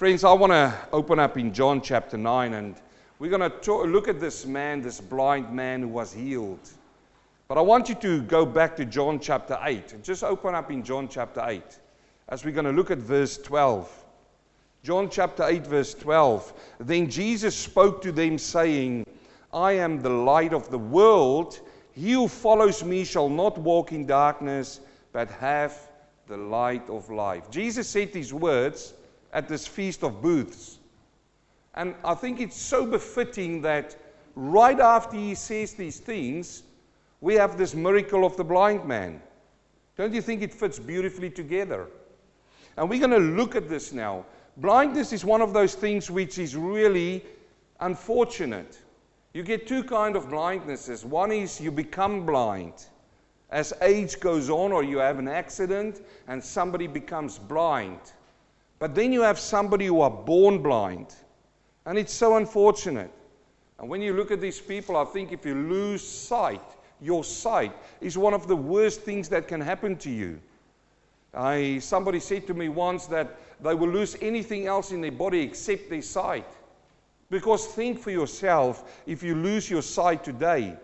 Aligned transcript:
Friends, 0.00 0.24
I 0.24 0.32
want 0.32 0.50
to 0.50 0.74
open 0.94 1.18
up 1.18 1.36
in 1.36 1.52
John 1.52 1.82
chapter 1.82 2.16
9 2.16 2.54
and 2.54 2.74
we're 3.18 3.28
going 3.28 3.50
to 3.50 3.82
look 3.82 4.08
at 4.08 4.18
this 4.18 4.46
man, 4.46 4.80
this 4.80 4.98
blind 4.98 5.52
man 5.52 5.82
who 5.82 5.88
was 5.88 6.10
healed. 6.10 6.70
But 7.48 7.58
I 7.58 7.60
want 7.60 7.90
you 7.90 7.94
to 7.96 8.22
go 8.22 8.46
back 8.46 8.74
to 8.76 8.86
John 8.86 9.20
chapter 9.20 9.58
8. 9.60 10.02
Just 10.02 10.24
open 10.24 10.54
up 10.54 10.70
in 10.70 10.82
John 10.82 11.06
chapter 11.06 11.44
8 11.46 11.62
as 12.30 12.46
we're 12.46 12.54
going 12.54 12.64
to 12.64 12.72
look 12.72 12.90
at 12.90 12.96
verse 12.96 13.36
12. 13.36 13.92
John 14.84 15.10
chapter 15.10 15.44
8, 15.44 15.66
verse 15.66 15.92
12. 15.92 16.54
Then 16.78 17.10
Jesus 17.10 17.54
spoke 17.54 18.00
to 18.00 18.10
them, 18.10 18.38
saying, 18.38 19.04
I 19.52 19.72
am 19.72 20.00
the 20.00 20.08
light 20.08 20.54
of 20.54 20.70
the 20.70 20.78
world. 20.78 21.60
He 21.92 22.12
who 22.12 22.26
follows 22.26 22.82
me 22.82 23.04
shall 23.04 23.28
not 23.28 23.58
walk 23.58 23.92
in 23.92 24.06
darkness, 24.06 24.80
but 25.12 25.30
have 25.32 25.78
the 26.26 26.38
light 26.38 26.88
of 26.88 27.10
life. 27.10 27.50
Jesus 27.50 27.86
said 27.86 28.14
these 28.14 28.32
words 28.32 28.94
at 29.32 29.48
this 29.48 29.66
Feast 29.66 30.02
of 30.02 30.20
Booths. 30.20 30.78
And 31.74 31.94
I 32.04 32.14
think 32.14 32.40
it's 32.40 32.56
so 32.56 32.84
befitting 32.84 33.62
that 33.62 33.96
right 34.34 34.78
after 34.80 35.16
he 35.16 35.34
says 35.34 35.74
these 35.74 36.00
things, 36.00 36.62
we 37.20 37.34
have 37.34 37.56
this 37.56 37.74
miracle 37.74 38.24
of 38.24 38.36
the 38.36 38.44
blind 38.44 38.84
man. 38.84 39.20
Don't 39.96 40.14
you 40.14 40.22
think 40.22 40.42
it 40.42 40.52
fits 40.52 40.78
beautifully 40.78 41.30
together? 41.30 41.86
And 42.76 42.88
we're 42.88 42.98
going 42.98 43.10
to 43.10 43.18
look 43.18 43.54
at 43.54 43.68
this 43.68 43.92
now. 43.92 44.24
Blindness 44.56 45.12
is 45.12 45.24
one 45.24 45.42
of 45.42 45.52
those 45.52 45.74
things 45.74 46.10
which 46.10 46.38
is 46.38 46.56
really 46.56 47.24
unfortunate. 47.80 48.78
You 49.32 49.42
get 49.42 49.66
two 49.66 49.84
kind 49.84 50.16
of 50.16 50.28
blindnesses. 50.28 51.04
One 51.04 51.30
is 51.30 51.60
you 51.60 51.70
become 51.70 52.26
blind 52.26 52.74
as 53.50 53.72
age 53.82 54.20
goes 54.20 54.48
on 54.48 54.72
or 54.72 54.82
you 54.82 54.98
have 54.98 55.18
an 55.18 55.28
accident 55.28 56.02
and 56.28 56.42
somebody 56.42 56.86
becomes 56.86 57.38
blind. 57.38 57.98
But 58.80 58.94
then 58.94 59.12
you 59.12 59.20
have 59.20 59.38
somebody 59.38 59.86
who 59.86 60.00
are 60.00 60.10
born 60.10 60.62
blind. 60.62 61.14
And 61.86 61.96
it's 61.98 62.12
so 62.12 62.36
unfortunate. 62.36 63.10
And 63.78 63.88
when 63.88 64.02
you 64.02 64.14
look 64.14 64.30
at 64.30 64.40
these 64.40 64.58
people, 64.58 64.96
I 64.96 65.04
think 65.04 65.32
if 65.32 65.44
you 65.46 65.54
lose 65.54 66.06
sight, 66.06 66.62
your 67.00 67.22
sight 67.22 67.72
is 68.00 68.18
one 68.18 68.34
of 68.34 68.48
the 68.48 68.56
worst 68.56 69.02
things 69.02 69.28
that 69.28 69.46
can 69.46 69.60
happen 69.60 69.96
to 69.98 70.10
you. 70.10 70.40
I, 71.32 71.78
somebody 71.78 72.20
said 72.20 72.46
to 72.48 72.54
me 72.54 72.68
once 72.68 73.06
that 73.06 73.38
they 73.62 73.74
will 73.74 73.88
lose 73.88 74.16
anything 74.20 74.66
else 74.66 74.92
in 74.92 75.00
their 75.00 75.12
body 75.12 75.40
except 75.40 75.90
their 75.90 76.02
sight. 76.02 76.46
Because 77.30 77.66
think 77.66 78.00
for 78.00 78.10
yourself 78.10 79.02
if 79.06 79.22
you 79.22 79.34
lose 79.34 79.70
your 79.70 79.82
sight 79.82 80.24
today, 80.24 80.76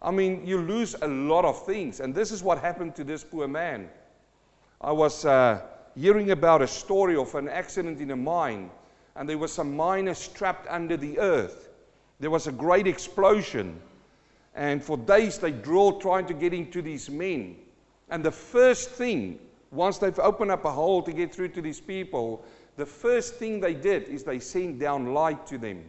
I 0.00 0.10
mean, 0.10 0.46
you 0.46 0.58
lose 0.58 0.94
a 1.02 1.08
lot 1.08 1.44
of 1.44 1.66
things. 1.66 2.00
And 2.00 2.14
this 2.14 2.30
is 2.30 2.42
what 2.42 2.58
happened 2.58 2.94
to 2.96 3.04
this 3.04 3.24
poor 3.24 3.48
man. 3.48 3.88
I 4.80 4.92
was 4.92 5.24
uh, 5.24 5.60
hearing 5.96 6.30
about 6.30 6.62
a 6.62 6.66
story 6.66 7.16
of 7.16 7.34
an 7.34 7.48
accident 7.48 8.00
in 8.00 8.10
a 8.10 8.16
mine, 8.16 8.70
and 9.16 9.28
there 9.28 9.38
were 9.38 9.48
some 9.48 9.76
miners 9.76 10.28
trapped 10.28 10.66
under 10.68 10.96
the 10.96 11.18
earth. 11.18 11.68
There 12.20 12.30
was 12.30 12.46
a 12.46 12.52
great 12.52 12.86
explosion. 12.86 13.80
And 14.54 14.82
for 14.82 14.96
days 14.96 15.38
they 15.38 15.50
drilled 15.50 16.00
trying 16.00 16.26
to 16.26 16.34
get 16.34 16.54
into 16.54 16.80
these 16.80 17.10
men. 17.10 17.56
And 18.10 18.24
the 18.24 18.30
first 18.30 18.90
thing, 18.90 19.38
once 19.70 19.98
they've 19.98 20.18
opened 20.18 20.50
up 20.50 20.64
a 20.64 20.70
hole 20.70 21.02
to 21.02 21.12
get 21.12 21.34
through 21.34 21.48
to 21.48 21.62
these 21.62 21.80
people, 21.80 22.44
the 22.76 22.86
first 22.86 23.34
thing 23.34 23.60
they 23.60 23.74
did 23.74 24.08
is 24.08 24.24
they 24.24 24.38
sent 24.38 24.78
down 24.78 25.12
light 25.14 25.46
to 25.48 25.58
them. 25.58 25.84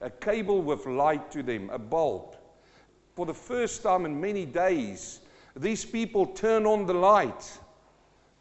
A 0.00 0.10
cable 0.10 0.60
with 0.60 0.86
light 0.86 1.30
to 1.32 1.42
them, 1.42 1.70
a 1.70 1.78
bulb. 1.78 2.36
For 3.14 3.26
the 3.26 3.34
first 3.34 3.82
time 3.82 4.04
in 4.04 4.20
many 4.20 4.44
days, 4.44 5.20
these 5.56 5.84
people 5.84 6.26
turned 6.26 6.66
on 6.66 6.84
the 6.86 6.94
light. 6.94 7.58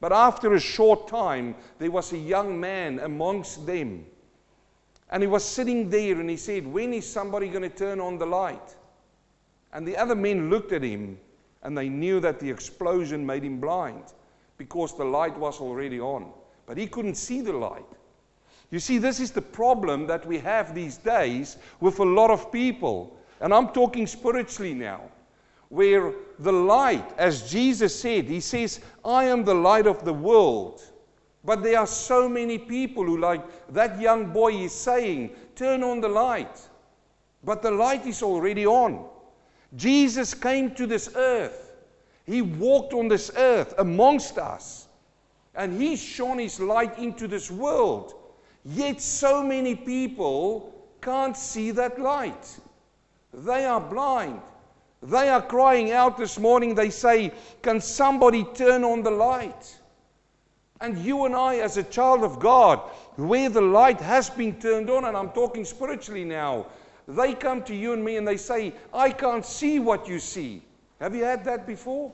But 0.05 0.13
after 0.13 0.53
a 0.53 0.59
short 0.59 1.07
time, 1.07 1.55
there 1.79 1.89
was 1.89 2.13
a 2.13 2.17
young 2.19 2.59
man 2.59 2.99
amongst 2.99 3.65
them. 3.65 4.05
And 5.09 5.23
he 5.23 5.27
was 5.27 5.43
sitting 5.43 5.89
there 5.89 6.19
and 6.19 6.29
he 6.29 6.37
said, 6.37 6.67
When 6.67 6.93
is 6.93 7.11
somebody 7.11 7.47
going 7.47 7.63
to 7.63 7.75
turn 7.75 7.99
on 7.99 8.19
the 8.19 8.25
light? 8.27 8.75
And 9.73 9.83
the 9.87 9.97
other 9.97 10.13
men 10.13 10.51
looked 10.51 10.73
at 10.73 10.83
him 10.83 11.17
and 11.63 11.75
they 11.75 11.89
knew 11.89 12.19
that 12.19 12.39
the 12.39 12.47
explosion 12.47 13.25
made 13.25 13.43
him 13.43 13.59
blind 13.59 14.03
because 14.59 14.95
the 14.95 15.03
light 15.03 15.35
was 15.39 15.59
already 15.59 15.99
on. 15.99 16.31
But 16.67 16.77
he 16.77 16.85
couldn't 16.85 17.15
see 17.15 17.41
the 17.41 17.53
light. 17.53 17.89
You 18.69 18.77
see, 18.77 18.99
this 18.99 19.19
is 19.19 19.31
the 19.31 19.41
problem 19.41 20.05
that 20.05 20.23
we 20.27 20.37
have 20.37 20.75
these 20.75 20.97
days 20.97 21.57
with 21.79 21.97
a 21.97 22.05
lot 22.05 22.29
of 22.29 22.51
people. 22.51 23.17
And 23.41 23.51
I'm 23.51 23.69
talking 23.69 24.05
spiritually 24.05 24.75
now, 24.75 25.01
where 25.75 26.13
the 26.39 26.53
light, 26.53 27.05
as 27.17 27.51
Jesus 27.51 27.99
said, 27.99 28.25
He 28.25 28.39
says, 28.39 28.79
I 29.03 29.25
am 29.25 29.43
the 29.43 29.53
light 29.53 29.87
of 29.87 30.05
the 30.05 30.13
world. 30.13 30.81
But 31.43 31.63
there 31.63 31.79
are 31.79 31.87
so 31.87 32.29
many 32.29 32.57
people 32.57 33.03
who, 33.03 33.17
like 33.17 33.43
that 33.73 33.99
young 33.99 34.31
boy 34.31 34.53
is 34.53 34.71
saying, 34.71 35.35
turn 35.53 35.83
on 35.83 35.99
the 35.99 36.07
light. 36.07 36.61
But 37.43 37.61
the 37.61 37.71
light 37.71 38.07
is 38.07 38.23
already 38.23 38.65
on. 38.65 39.05
Jesus 39.75 40.33
came 40.33 40.73
to 40.75 40.87
this 40.87 41.11
earth. 41.13 41.73
He 42.25 42.41
walked 42.41 42.93
on 42.93 43.09
this 43.09 43.29
earth 43.35 43.73
amongst 43.77 44.37
us. 44.37 44.87
And 45.55 45.79
He 45.79 45.97
shone 45.97 46.39
His 46.39 46.57
light 46.57 46.97
into 46.97 47.27
this 47.27 47.51
world. 47.51 48.13
Yet 48.63 49.01
so 49.01 49.43
many 49.43 49.75
people 49.75 50.73
can't 51.01 51.35
see 51.35 51.71
that 51.71 51.99
light. 51.99 52.59
They 53.33 53.65
are 53.65 53.81
blind. 53.81 54.39
They 55.05 55.29
are 55.29 55.41
crying 55.41 55.91
out 55.91 56.17
this 56.17 56.39
morning. 56.39 56.73
They 56.73 56.89
say, 56.89 57.31
Can 57.61 57.79
somebody 57.79 58.43
turn 58.55 58.83
on 58.83 59.03
the 59.03 59.11
light? 59.11 59.77
And 60.81 60.97
you 60.97 61.25
and 61.25 61.35
I, 61.35 61.57
as 61.57 61.77
a 61.77 61.83
child 61.83 62.23
of 62.23 62.39
God, 62.39 62.79
where 63.15 63.49
the 63.49 63.61
light 63.61 64.01
has 64.01 64.29
been 64.29 64.59
turned 64.59 64.89
on, 64.89 65.05
and 65.05 65.15
I'm 65.15 65.29
talking 65.29 65.63
spiritually 65.63 66.25
now, 66.25 66.67
they 67.07 67.35
come 67.35 67.61
to 67.63 67.75
you 67.75 67.93
and 67.93 68.03
me 68.03 68.17
and 68.17 68.27
they 68.27 68.37
say, 68.37 68.73
I 68.93 69.11
can't 69.11 69.45
see 69.45 69.79
what 69.79 70.07
you 70.07 70.19
see. 70.19 70.63
Have 70.99 71.15
you 71.15 71.23
had 71.23 71.43
that 71.45 71.67
before? 71.67 72.11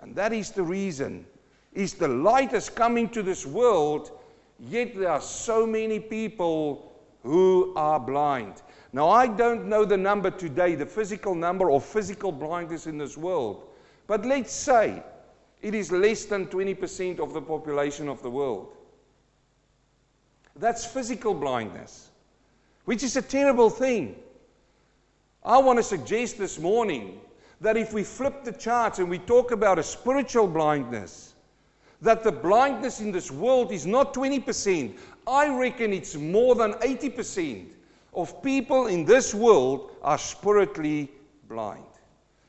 And 0.00 0.14
that 0.16 0.32
is 0.32 0.50
the 0.50 0.62
reason. 0.62 1.26
Is 1.74 1.94
the 1.94 2.08
light 2.08 2.52
has 2.52 2.70
come 2.70 2.96
into 2.96 3.22
this 3.22 3.44
world, 3.44 4.18
yet 4.58 4.96
there 4.96 5.10
are 5.10 5.20
so 5.20 5.66
many 5.66 6.00
people 6.00 6.92
who 7.22 7.74
are 7.76 8.00
blind. 8.00 8.62
Now, 8.92 9.08
I 9.08 9.26
don't 9.26 9.66
know 9.66 9.84
the 9.84 9.96
number 9.96 10.30
today, 10.30 10.74
the 10.74 10.86
physical 10.86 11.34
number 11.34 11.70
of 11.70 11.84
physical 11.84 12.32
blindness 12.32 12.86
in 12.86 12.98
this 12.98 13.16
world, 13.16 13.66
but 14.06 14.24
let's 14.24 14.52
say 14.52 15.02
it 15.62 15.74
is 15.74 15.90
less 15.90 16.24
than 16.24 16.46
20% 16.46 17.18
of 17.18 17.32
the 17.32 17.42
population 17.42 18.08
of 18.08 18.22
the 18.22 18.30
world. 18.30 18.76
That's 20.54 20.86
physical 20.86 21.34
blindness 21.34 22.10
which 22.86 23.02
is 23.02 23.16
a 23.16 23.22
terrible 23.22 23.68
thing. 23.68 24.16
I 25.44 25.58
want 25.58 25.78
to 25.78 25.82
suggest 25.82 26.38
this 26.38 26.58
morning 26.58 27.20
that 27.60 27.76
if 27.76 27.92
we 27.92 28.02
flip 28.02 28.42
the 28.42 28.52
charts 28.52 28.98
and 28.98 29.10
we 29.10 29.18
talk 29.18 29.50
about 29.50 29.78
a 29.78 29.82
spiritual 29.82 30.46
blindness, 30.46 31.34
that 32.00 32.22
the 32.22 32.32
blindness 32.32 33.00
in 33.00 33.12
this 33.12 33.30
world 33.30 33.72
is 33.72 33.86
not 33.86 34.14
20%. 34.14 34.96
I 35.26 35.48
reckon 35.48 35.92
it's 35.92 36.14
more 36.14 36.54
than 36.54 36.74
80% 36.74 37.66
of 38.16 38.42
people 38.42 38.86
in 38.86 39.04
this 39.04 39.34
world 39.34 39.90
are 40.02 40.18
spiritually 40.18 41.10
blind. 41.48 41.84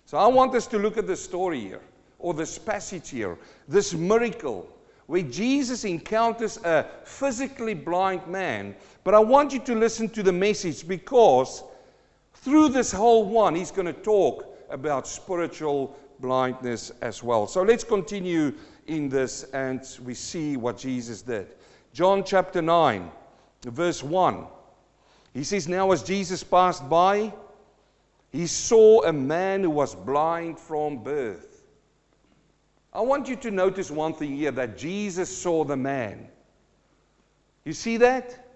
So 0.06 0.18
I 0.18 0.28
want 0.28 0.56
us 0.56 0.66
to 0.68 0.80
look 0.80 0.98
at 0.98 1.06
this 1.06 1.24
story 1.24 1.60
here, 1.60 1.82
or 2.18 2.34
this 2.34 2.58
passage 2.58 3.10
here, 3.10 3.38
this 3.68 3.94
miracle 3.94 4.70
where 5.08 5.22
Jesus 5.22 5.86
encounters 5.86 6.58
a 6.58 6.86
physically 7.06 7.74
blind 7.74 8.28
man. 8.28 8.76
But 9.04 9.14
I 9.14 9.20
want 9.20 9.54
you 9.54 9.60
to 9.60 9.76
listen 9.76 10.10
to 10.10 10.24
the 10.24 10.34
message 10.34 10.88
because 10.88 11.64
through 12.34 12.70
this 12.70 12.92
whole 12.92 13.26
one, 13.26 13.56
he's 13.56 13.72
going 13.72 13.86
to 13.86 13.94
talk 13.94 14.46
about 14.70 15.08
spiritual 15.08 15.98
blindness 16.20 16.92
as 17.02 17.24
well. 17.24 17.48
So 17.48 17.64
let's 17.64 17.84
continue 17.84 18.54
in 18.88 19.08
this 19.10 19.44
and 19.54 19.82
we 20.04 20.14
see 20.14 20.58
what 20.58 20.78
Jesus 20.78 21.22
did. 21.22 21.48
John 21.94 22.24
chapter 22.24 22.62
9, 22.62 23.10
verse 23.66 24.04
1. 24.04 24.46
He 25.38 25.44
says, 25.44 25.68
Now 25.68 25.92
as 25.92 26.02
Jesus 26.02 26.44
passed 26.44 26.90
by, 26.90 27.32
he 28.32 28.48
saw 28.48 29.04
a 29.04 29.14
man 29.14 29.62
who 29.62 29.70
was 29.70 29.94
blind 29.94 30.58
from 30.58 31.04
birth. 31.04 31.62
I 32.92 33.02
want 33.02 33.30
you 33.30 33.36
to 33.36 33.52
notice 33.52 33.92
one 33.92 34.16
thing 34.16 34.36
here 34.36 34.50
that 34.50 34.80
Jesus 34.80 35.30
saw 35.30 35.64
the 35.64 35.78
man. 35.78 36.28
You 37.66 37.74
see 37.74 37.98
that? 37.98 38.48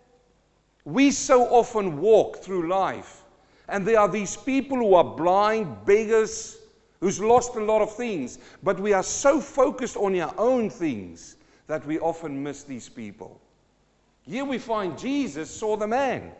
We 0.84 1.12
so 1.12 1.44
often 1.50 2.00
walk 2.00 2.38
through 2.38 2.68
life, 2.68 3.26
and 3.70 3.86
there 3.86 4.00
are 4.00 4.10
these 4.10 4.36
people 4.36 4.78
who 4.80 4.96
are 4.96 5.04
blind, 5.04 5.86
beggars, 5.86 6.58
who's 7.00 7.20
lost 7.20 7.54
a 7.58 7.64
lot 7.64 7.84
of 7.84 7.96
things, 7.96 8.40
but 8.64 8.80
we 8.80 8.92
are 8.92 9.04
so 9.04 9.40
focused 9.40 9.98
on 9.98 10.20
our 10.20 10.34
own 10.36 10.72
things 10.72 11.36
that 11.68 11.86
we 11.86 12.00
often 12.00 12.42
miss 12.42 12.64
these 12.64 12.90
people. 12.90 13.40
Here 14.24 14.46
we 14.46 14.58
find 14.58 14.98
Jesus 14.98 15.52
saw 15.52 15.78
the 15.78 15.86
man. 15.86 16.32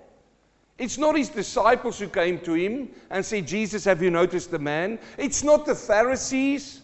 It's 0.82 0.98
not 0.98 1.16
his 1.16 1.30
disciples 1.30 2.00
who 2.00 2.08
came 2.08 2.40
to 2.40 2.54
him 2.54 2.90
and 3.12 3.24
said, 3.24 3.46
Jesus, 3.46 3.86
have 3.86 4.02
you 4.02 4.10
noticed 4.10 4.50
the 4.50 4.58
man? 4.58 4.98
It's 5.16 5.44
not 5.44 5.64
the 5.64 5.76
Pharisees 5.76 6.82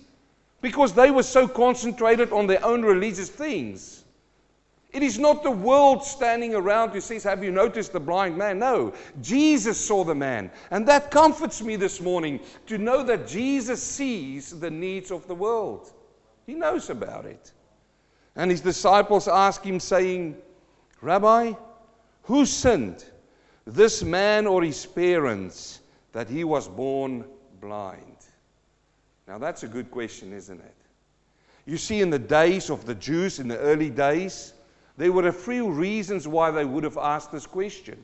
because 0.61 0.93
they 0.93 1.09
were 1.09 1.23
so 1.23 1.47
concentrated 1.47 2.31
on 2.31 2.45
their 2.45 2.63
own 2.63 2.83
religious 2.83 3.27
things. 3.27 4.03
It 4.91 5.01
is 5.01 5.17
not 5.17 5.41
the 5.41 5.49
world 5.49 6.03
standing 6.03 6.53
around 6.53 6.91
who 6.91 7.01
says, 7.01 7.23
Have 7.23 7.43
you 7.43 7.49
noticed 7.49 7.91
the 7.91 7.99
blind 7.99 8.37
man? 8.37 8.59
No, 8.59 8.93
Jesus 9.19 9.83
saw 9.83 10.03
the 10.03 10.13
man. 10.13 10.51
And 10.69 10.87
that 10.87 11.09
comforts 11.09 11.63
me 11.63 11.75
this 11.75 11.99
morning 11.99 12.39
to 12.67 12.77
know 12.77 13.01
that 13.01 13.27
Jesus 13.27 13.81
sees 13.81 14.59
the 14.59 14.69
needs 14.69 15.09
of 15.09 15.27
the 15.27 15.33
world. 15.33 15.91
He 16.45 16.53
knows 16.53 16.91
about 16.91 17.25
it. 17.25 17.51
And 18.35 18.51
his 18.51 18.61
disciples 18.61 19.27
ask 19.27 19.63
him, 19.63 19.79
saying, 19.79 20.37
Rabbi, 21.01 21.53
who 22.21 22.45
sinned, 22.45 23.03
this 23.67 24.01
man 24.01 24.47
or 24.47 24.63
his 24.63 24.85
parents, 24.85 25.81
that 26.13 26.29
he 26.29 26.43
was 26.43 26.67
born 26.67 27.25
blind? 27.59 28.17
Now, 29.27 29.37
that's 29.37 29.63
a 29.63 29.67
good 29.67 29.91
question, 29.91 30.31
isn't 30.31 30.59
it? 30.59 30.75
You 31.65 31.77
see, 31.77 31.99
in 31.99 32.09
the 32.09 32.19
days 32.19 32.69
of 32.69 32.85
the 32.85 32.95
Jews, 32.95 33.39
in 33.39 33.49
the 33.49 33.57
early 33.57 33.89
days, 33.89 34.53
there 34.95 35.11
were 35.11 35.27
a 35.27 35.33
few 35.33 35.69
reasons 35.69 36.27
why 36.27 36.49
they 36.49 36.63
would 36.63 36.85
have 36.85 36.97
asked 36.97 37.31
this 37.33 37.45
question. 37.45 38.01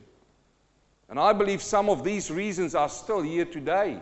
And 1.08 1.18
I 1.18 1.32
believe 1.32 1.62
some 1.62 1.88
of 1.88 2.04
these 2.04 2.30
reasons 2.30 2.74
are 2.74 2.88
still 2.90 3.22
here 3.22 3.46
today. 3.46 4.00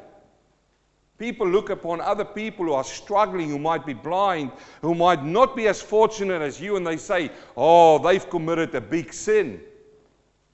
People 1.16 1.48
look 1.48 1.70
upon 1.70 2.00
other 2.00 2.24
people 2.24 2.66
who 2.66 2.72
are 2.72 2.82
struggling, 2.82 3.48
who 3.48 3.58
might 3.58 3.86
be 3.86 3.94
blind, 3.94 4.50
who 4.80 4.96
might 4.96 5.24
not 5.24 5.54
be 5.54 5.68
as 5.68 5.80
fortunate 5.80 6.42
as 6.42 6.60
you, 6.60 6.76
and 6.76 6.84
they 6.84 6.96
say, 6.96 7.30
Oh, 7.56 7.98
they've 7.98 8.28
committed 8.28 8.74
a 8.74 8.80
big 8.80 9.12
sin. 9.12 9.60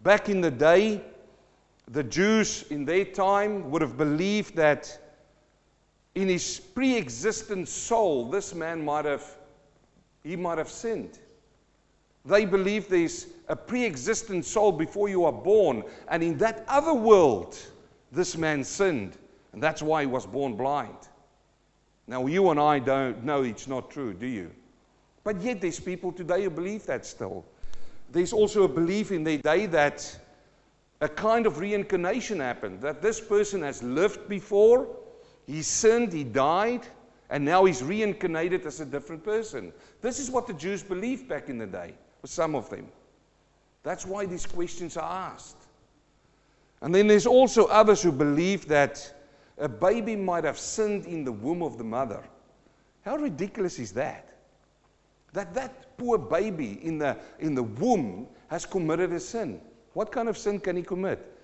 Back 0.03 0.29
in 0.29 0.41
the 0.41 0.51
day, 0.51 1.03
the 1.91 2.05
Jews 2.05 2.65
in 2.71 2.85
their 2.85 3.05
time 3.05 3.71
would 3.71 3.83
have 3.83 3.97
believed 3.97 4.55
that 4.57 4.99
in 6.15 6.29
his 6.29 6.61
pre-existent 6.61 7.69
soul, 7.69 8.31
this 8.31 8.55
man 8.55 8.85
might 8.85 9.05
have 9.05 9.25
he 10.25 10.37
might 10.37 10.59
have 10.59 10.69
sinned. 10.69 11.19
They 12.25 12.45
believe 12.45 12.89
there's 12.89 13.29
a 13.49 13.57
pre-existent 13.57 14.45
soul 14.45 14.73
before 14.73 15.09
you 15.09 15.25
are 15.25 15.33
born, 15.33 15.85
and 16.09 16.23
in 16.23 16.37
that 16.39 16.65
other 16.69 16.93
world, 16.93 17.57
this 18.13 18.37
man 18.37 18.65
sinned, 18.65 19.17
and 19.53 19.63
that's 19.63 19.81
why 19.81 20.03
he 20.03 20.07
was 20.07 20.27
born 20.27 20.55
blind. 20.55 20.97
Now 22.07 22.27
you 22.27 22.51
and 22.51 22.61
I 22.61 22.79
don't 22.79 23.25
know 23.25 23.43
it's 23.43 23.69
not 23.69 23.91
true, 23.91 24.13
do 24.13 24.27
you? 24.27 24.51
But 25.25 25.41
yet 25.41 25.61
there's 25.61 25.81
people 25.81 26.13
today 26.13 26.45
who 26.45 26.51
believe 26.51 26.85
that 26.87 27.07
still. 27.07 27.45
There's 28.11 28.33
also 28.33 28.65
a 28.65 28.69
belief 28.69 29.13
in 29.13 29.25
their 29.25 29.39
day 29.39 29.67
that 29.67 30.19
a 31.01 31.09
kind 31.09 31.47
of 31.47 31.59
reincarnation 31.59 32.41
happened, 32.41 32.81
that 32.81 33.03
this 33.03 33.21
person 33.21 33.63
has 33.63 33.83
lived 33.83 34.29
before, 34.29 34.89
he 35.47 35.63
sinned, 35.63 36.13
he 36.13 36.25
died, 36.25 36.87
and 37.31 37.45
now 37.45 37.65
he's 37.65 37.83
reincarnated 37.83 38.67
as 38.67 38.81
a 38.81 38.85
different 38.87 39.23
person. 39.23 39.73
This 40.01 40.19
is 40.19 40.31
what 40.31 40.47
the 40.47 40.55
Jews 40.55 40.83
believed 40.83 41.29
back 41.29 41.49
in 41.49 41.59
the 41.59 41.67
day, 41.67 41.95
for 42.21 42.27
some 42.27 42.55
of 42.55 42.69
them. 42.71 42.89
That's 43.83 44.07
why 44.07 44.27
these 44.27 44.47
questions 44.47 44.97
are 44.97 45.33
asked. 45.33 45.67
And 46.81 46.95
then 46.95 47.07
there's 47.07 47.27
also 47.27 47.67
others 47.67 48.03
who 48.03 48.13
believe 48.13 48.67
that 48.69 49.15
a 49.59 49.69
baby 49.69 50.17
might 50.17 50.45
have 50.45 50.59
sinned 50.59 51.07
in 51.07 51.25
the 51.25 51.33
womb 51.33 51.63
of 51.63 51.79
the 51.79 51.85
mother. 51.85 52.23
How 53.05 53.17
ridiculous 53.17 53.79
is 53.79 53.93
that? 53.93 54.38
That 55.33 55.55
that 55.55 55.97
poor 55.99 56.19
baby 56.19 56.81
in 56.83 56.99
the, 56.99 57.17
in 57.39 57.55
the 57.55 57.63
womb 57.63 58.27
has 58.49 58.65
committed 58.65 59.13
a 59.13 59.21
sin. 59.21 59.61
What 59.93 60.13
kind 60.13 60.29
of 60.29 60.39
sin 60.39 60.61
can 60.61 60.77
he 60.77 60.83
commit? 60.83 61.35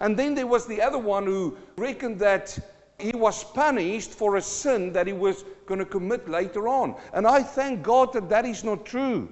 And 0.00 0.16
then 0.16 0.34
there 0.34 0.46
was 0.46 0.66
the 0.66 0.80
other 0.80 0.98
one 0.98 1.24
who 1.24 1.56
reckoned 1.76 2.18
that 2.20 2.58
he 2.98 3.12
was 3.12 3.44
punished 3.44 4.10
for 4.10 4.36
a 4.36 4.42
sin 4.42 4.92
that 4.92 5.06
he 5.06 5.12
was 5.12 5.44
going 5.66 5.78
to 5.78 5.84
commit 5.84 6.28
later 6.28 6.68
on. 6.68 6.94
And 7.12 7.26
I 7.26 7.42
thank 7.42 7.82
God 7.82 8.12
that 8.12 8.28
that 8.28 8.46
is 8.46 8.64
not 8.64 8.86
true. 8.86 9.28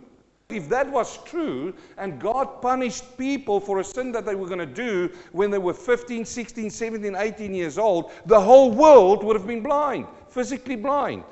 If 0.50 0.69
that 0.69 0.91
was 0.91 1.23
true, 1.25 1.75
and 1.96 2.20
God 2.20 2.61
punished 2.61 3.17
people 3.17 3.61
for 3.61 3.81
a 3.81 3.85
sin 3.85 4.12
that 4.12 4.26
they 4.26 4.35
were 4.35 4.46
going 4.46 4.58
to 4.58 4.67
do 4.67 5.11
when 5.32 5.50
they 5.50 5.58
were 5.58 5.73
15, 5.73 6.25
16, 6.25 6.70
17, 6.70 7.17
18 7.17 7.55
years 7.55 7.79
old, 7.79 8.12
the 8.26 8.41
whole 8.41 8.70
world 8.70 9.25
would 9.25 9.37
have 9.37 9.46
been 9.46 9.62
blind, 9.62 10.06
physically 10.29 10.76
blind. 10.76 11.25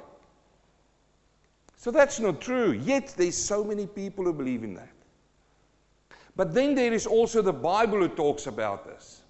So 1.82 1.90
that's 1.90 2.20
not 2.20 2.40
true. 2.40 2.70
Yet 2.70 3.12
there's 3.16 3.36
so 3.36 3.64
many 3.64 3.88
people 3.88 4.24
who 4.24 4.32
believe 4.32 4.62
in 4.62 4.74
that. 4.74 4.92
But 6.36 6.54
then 6.54 6.76
there 6.76 6.92
is 6.92 7.08
also 7.08 7.42
the 7.42 7.52
Bible 7.52 7.98
who 7.98 8.08
talks 8.08 8.46
about 8.46 8.86
this. 8.86 9.22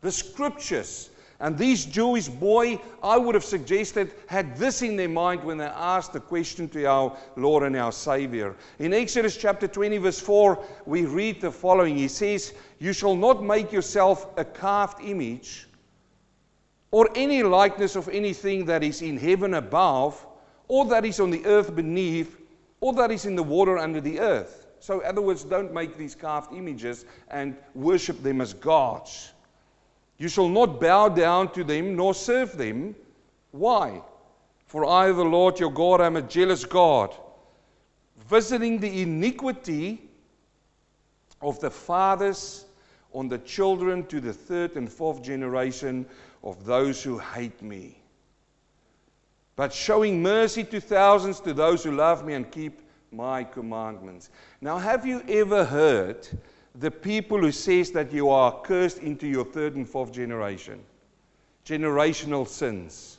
The 0.00 0.10
scriptures 0.10 1.10
and 1.38 1.56
these 1.56 1.84
Jewish 1.84 2.26
boy, 2.26 2.80
I 3.04 3.16
would 3.18 3.36
have 3.36 3.44
suggested, 3.44 4.10
had 4.26 4.56
this 4.56 4.82
in 4.82 4.96
their 4.96 5.08
mind 5.08 5.44
when 5.44 5.58
they 5.58 5.66
asked 5.66 6.12
the 6.12 6.18
question 6.18 6.68
to 6.70 6.84
our 6.86 7.16
Lord 7.36 7.62
and 7.62 7.76
our 7.76 7.92
Savior. 7.92 8.56
In 8.80 8.92
Exodus 8.92 9.36
chapter 9.36 9.68
20, 9.68 9.98
verse 9.98 10.18
4, 10.18 10.58
we 10.86 11.06
read 11.06 11.40
the 11.40 11.52
following. 11.52 11.96
He 11.96 12.08
says, 12.08 12.52
You 12.80 12.92
shall 12.92 13.14
not 13.14 13.44
make 13.44 13.70
yourself 13.70 14.26
a 14.36 14.44
carved 14.44 15.00
image 15.04 15.68
or 16.90 17.08
any 17.14 17.44
likeness 17.44 17.94
of 17.94 18.08
anything 18.08 18.64
that 18.64 18.82
is 18.82 19.02
in 19.02 19.16
heaven 19.16 19.54
above, 19.54 20.26
or 20.72 20.86
that 20.86 21.04
is 21.04 21.20
on 21.20 21.30
the 21.30 21.44
earth 21.44 21.76
beneath, 21.76 22.40
or 22.80 22.94
that 22.94 23.10
is 23.10 23.26
in 23.26 23.36
the 23.36 23.42
water 23.42 23.76
under 23.76 24.00
the 24.00 24.18
earth. 24.18 24.68
So, 24.80 25.00
in 25.00 25.06
other 25.06 25.20
words, 25.20 25.44
don't 25.44 25.74
make 25.74 25.98
these 25.98 26.14
carved 26.14 26.50
images 26.54 27.04
and 27.28 27.58
worship 27.74 28.22
them 28.22 28.40
as 28.40 28.54
gods. 28.54 29.32
You 30.16 30.30
shall 30.30 30.48
not 30.48 30.80
bow 30.80 31.10
down 31.10 31.52
to 31.52 31.62
them 31.62 31.94
nor 31.94 32.14
serve 32.14 32.56
them. 32.56 32.96
Why? 33.50 34.00
For 34.64 34.86
I, 34.86 35.12
the 35.12 35.22
Lord 35.22 35.60
your 35.60 35.70
God, 35.70 36.00
am 36.00 36.16
a 36.16 36.22
jealous 36.22 36.64
God, 36.64 37.14
visiting 38.30 38.78
the 38.78 39.02
iniquity 39.02 40.08
of 41.42 41.60
the 41.60 41.70
fathers 41.70 42.64
on 43.12 43.28
the 43.28 43.40
children 43.40 44.06
to 44.06 44.22
the 44.22 44.32
third 44.32 44.76
and 44.76 44.90
fourth 44.90 45.22
generation 45.22 46.06
of 46.42 46.64
those 46.64 47.02
who 47.02 47.18
hate 47.18 47.60
me, 47.60 48.01
but 49.56 49.72
showing 49.72 50.22
mercy 50.22 50.64
to 50.64 50.80
thousands 50.80 51.40
to 51.40 51.52
those 51.52 51.84
who 51.84 51.92
love 51.92 52.24
me 52.24 52.34
and 52.34 52.50
keep 52.50 52.80
my 53.10 53.44
commandments. 53.44 54.30
Now, 54.60 54.78
have 54.78 55.06
you 55.06 55.22
ever 55.28 55.64
heard 55.64 56.26
the 56.76 56.90
people 56.90 57.38
who 57.38 57.52
says 57.52 57.90
that 57.92 58.12
you 58.12 58.30
are 58.30 58.60
cursed 58.62 58.98
into 58.98 59.26
your 59.26 59.44
third 59.44 59.76
and 59.76 59.88
fourth 59.88 60.12
generation. 60.12 60.80
Generational 61.66 62.48
sins. 62.48 63.18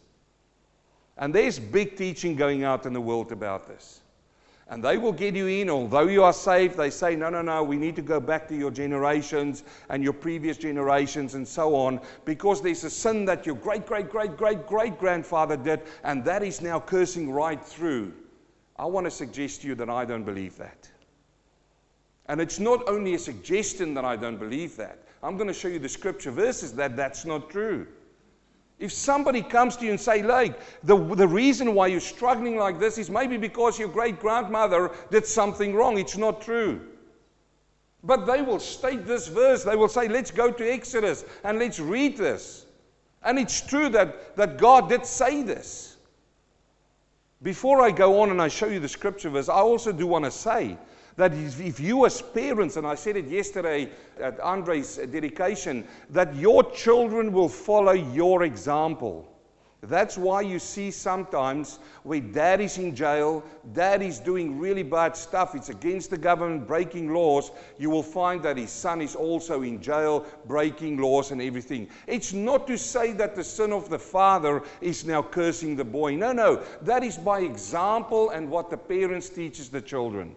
And 1.18 1.34
there's 1.34 1.60
big 1.60 1.96
teaching 1.96 2.36
going 2.36 2.64
out 2.64 2.86
in 2.86 2.94
the 2.94 3.02
world 3.02 3.32
about 3.32 3.68
this. 3.68 4.02
And 4.70 4.84
they 4.84 4.98
will 4.98 5.12
get 5.12 5.36
you 5.36 5.48
in, 5.48 5.70
although 5.70 6.08
you 6.08 6.24
are 6.24 6.34
saved, 6.34 6.78
they 6.78 6.90
say, 6.90 7.16
no, 7.16 7.30
no, 7.30 7.42
no, 7.42 7.64
we 7.64 7.76
need 7.76 7.96
to 7.98 8.02
go 8.02 8.20
back 8.20 8.48
to 8.48 8.56
your 8.56 8.72
generations 8.72 9.64
and 9.90 10.02
your 10.02 10.14
previous 10.14 10.58
generations 10.58 11.36
and 11.36 11.46
so 11.48 11.76
on, 11.76 12.00
because 12.24 12.62
there's 12.62 12.84
a 12.86 12.90
sin 12.90 13.26
that 13.26 13.46
your 13.46 13.56
great, 13.56 13.86
great, 13.86 14.10
great, 14.10 14.38
great, 14.38 14.66
great 14.66 14.98
grandfather 14.98 15.58
did, 15.58 15.82
and 16.04 16.24
that 16.24 16.44
is 16.44 16.62
now 16.62 16.80
cursing 16.80 17.30
right 17.30 17.64
through. 17.64 18.14
I 18.78 18.86
want 18.86 19.06
to 19.06 19.12
suggest 19.12 19.62
to 19.62 19.68
you 19.68 19.76
that 19.76 19.90
I 19.90 20.06
don't 20.06 20.24
believe 20.24 20.58
that. 20.58 20.90
And 22.28 22.40
it's 22.40 22.60
not 22.60 22.88
only 22.88 23.16
a 23.16 23.20
suggestion 23.20 23.94
that 23.96 24.06
I 24.06 24.16
don't 24.16 24.38
believe 24.38 24.78
that. 24.78 25.00
I'm 25.22 25.36
going 25.36 25.48
to 25.48 25.54
show 25.54 25.68
you 25.68 25.80
the 25.80 25.90
scripture 25.90 26.32
verses 26.32 26.74
that 26.74 26.96
that's 26.96 27.26
not 27.26 27.50
true. 27.50 27.86
If 28.84 28.92
somebody 28.92 29.42
comes 29.42 29.78
to 29.78 29.86
you 29.86 29.92
and 29.92 30.00
say, 30.00 30.22
like, 30.24 30.60
the, 30.84 30.98
the 31.16 31.26
reason 31.26 31.74
why 31.74 31.88
you're 31.88 32.02
struggling 32.02 32.58
like 32.58 32.82
this 32.82 32.98
is 32.98 33.10
maybe 33.10 33.38
because 33.38 33.80
your 33.80 33.88
great 33.88 34.20
grandmother 34.20 34.92
did 35.10 35.26
something 35.26 35.74
wrong, 35.74 35.98
it's 35.98 36.18
not 36.18 36.42
true. 36.42 36.82
But 38.04 38.26
they 38.26 38.42
will 38.42 38.60
state 38.60 39.06
this 39.06 39.30
verse. 39.30 39.64
They 39.64 39.78
will 39.78 39.88
say, 39.88 40.10
let's 40.10 40.32
go 40.32 40.52
to 40.52 40.70
Exodus 40.70 41.24
and 41.46 41.60
let's 41.60 41.80
read 41.80 42.18
this. 42.18 42.66
And 43.24 43.40
it's 43.40 43.62
true 43.62 43.88
that, 43.88 44.36
that 44.36 44.58
God 44.58 44.90
did 44.90 45.06
say 45.06 45.44
this. 45.44 45.96
Before 47.42 47.82
I 47.82 47.90
go 47.90 48.20
on 48.20 48.32
and 48.32 48.42
I 48.42 48.50
show 48.50 48.68
you 48.68 48.82
the 48.82 48.90
scripture 48.90 49.30
verse, 49.30 49.48
I 49.48 49.62
also 49.62 49.94
do 49.94 50.06
want 50.06 50.26
to 50.26 50.32
say 50.32 50.78
that 51.16 51.34
if 51.34 51.80
you, 51.80 52.06
as 52.06 52.22
parents, 52.22 52.78
and 52.78 52.88
I 52.88 52.96
said 52.96 53.18
it 53.18 53.28
yesterday 53.28 53.90
at 54.20 54.40
Andre's 54.40 54.98
dedication, 54.98 55.88
that 56.10 56.36
your 56.36 56.64
children 56.72 57.32
will 57.32 57.50
follow 57.50 57.92
your 57.92 58.44
example. 58.44 59.30
That's 59.84 60.18
why 60.18 60.42
you 60.42 60.60
see 60.60 60.92
sometimes 60.92 61.80
where 62.04 62.22
daddy's 62.22 62.78
in 62.78 62.96
jail, 62.96 63.44
daddy's 63.74 64.18
doing 64.18 64.58
really 64.58 64.82
bad 64.82 65.18
stuff, 65.18 65.56
it's 65.56 65.68
against 65.68 66.10
the 66.10 66.18
government, 66.18 66.66
breaking 66.66 67.14
laws, 67.14 67.52
you 67.78 67.90
will 67.90 68.04
find 68.04 68.42
that 68.44 68.56
his 68.56 68.72
son 68.72 69.02
is 69.02 69.14
also 69.14 69.62
in 69.62 69.82
jail, 69.82 70.26
breaking 70.46 71.00
laws 71.00 71.32
and 71.32 71.42
everything. 71.42 71.90
It's 72.08 72.32
not 72.32 72.66
to 72.68 72.78
say 72.78 73.12
that 73.14 73.36
the 73.36 73.44
son 73.44 73.74
of 73.74 73.90
the 73.90 74.00
father 74.00 74.64
is 74.80 75.04
now 75.04 75.22
cursing 75.22 75.76
the 75.76 75.84
boy. 75.84 76.16
No, 76.16 76.32
no. 76.32 76.64
That 76.84 77.04
is 77.04 77.18
by 77.18 77.42
example 77.42 78.30
and 78.30 78.50
what 78.50 78.70
the 78.70 78.78
parents 78.78 79.28
teaches 79.28 79.68
the 79.68 79.82
children. 79.82 80.34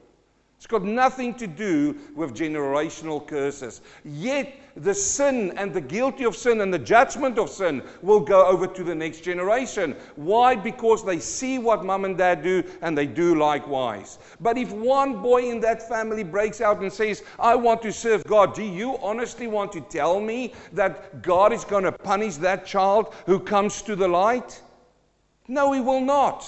It's 0.66 0.72
got 0.72 0.82
nothing 0.82 1.32
to 1.34 1.46
do 1.46 1.96
with 2.16 2.34
generational 2.34 3.24
curses. 3.24 3.82
Yet 4.04 4.52
the 4.74 4.96
sin 4.96 5.56
and 5.56 5.72
the 5.72 5.80
guilty 5.80 6.24
of 6.24 6.34
sin 6.34 6.60
and 6.60 6.74
the 6.74 6.78
judgment 6.80 7.38
of 7.38 7.50
sin 7.50 7.84
will 8.02 8.18
go 8.18 8.44
over 8.44 8.66
to 8.66 8.82
the 8.82 8.92
next 8.92 9.20
generation. 9.20 9.94
Why? 10.16 10.56
Because 10.56 11.04
they 11.04 11.20
see 11.20 11.60
what 11.60 11.84
mom 11.84 12.04
and 12.04 12.18
dad 12.18 12.42
do 12.42 12.64
and 12.82 12.98
they 12.98 13.06
do 13.06 13.36
likewise. 13.36 14.18
But 14.40 14.58
if 14.58 14.72
one 14.72 15.22
boy 15.22 15.48
in 15.52 15.60
that 15.60 15.88
family 15.88 16.24
breaks 16.24 16.60
out 16.60 16.80
and 16.80 16.92
says, 16.92 17.22
I 17.38 17.54
want 17.54 17.80
to 17.82 17.92
serve 17.92 18.24
God, 18.24 18.52
do 18.52 18.64
you 18.64 18.98
honestly 18.98 19.46
want 19.46 19.70
to 19.70 19.80
tell 19.82 20.18
me 20.18 20.52
that 20.72 21.22
God 21.22 21.52
is 21.52 21.64
going 21.64 21.84
to 21.84 21.92
punish 21.92 22.38
that 22.38 22.66
child 22.66 23.14
who 23.26 23.38
comes 23.38 23.82
to 23.82 23.94
the 23.94 24.08
light? 24.08 24.60
No, 25.46 25.70
He 25.70 25.80
will 25.80 26.00
not. 26.00 26.44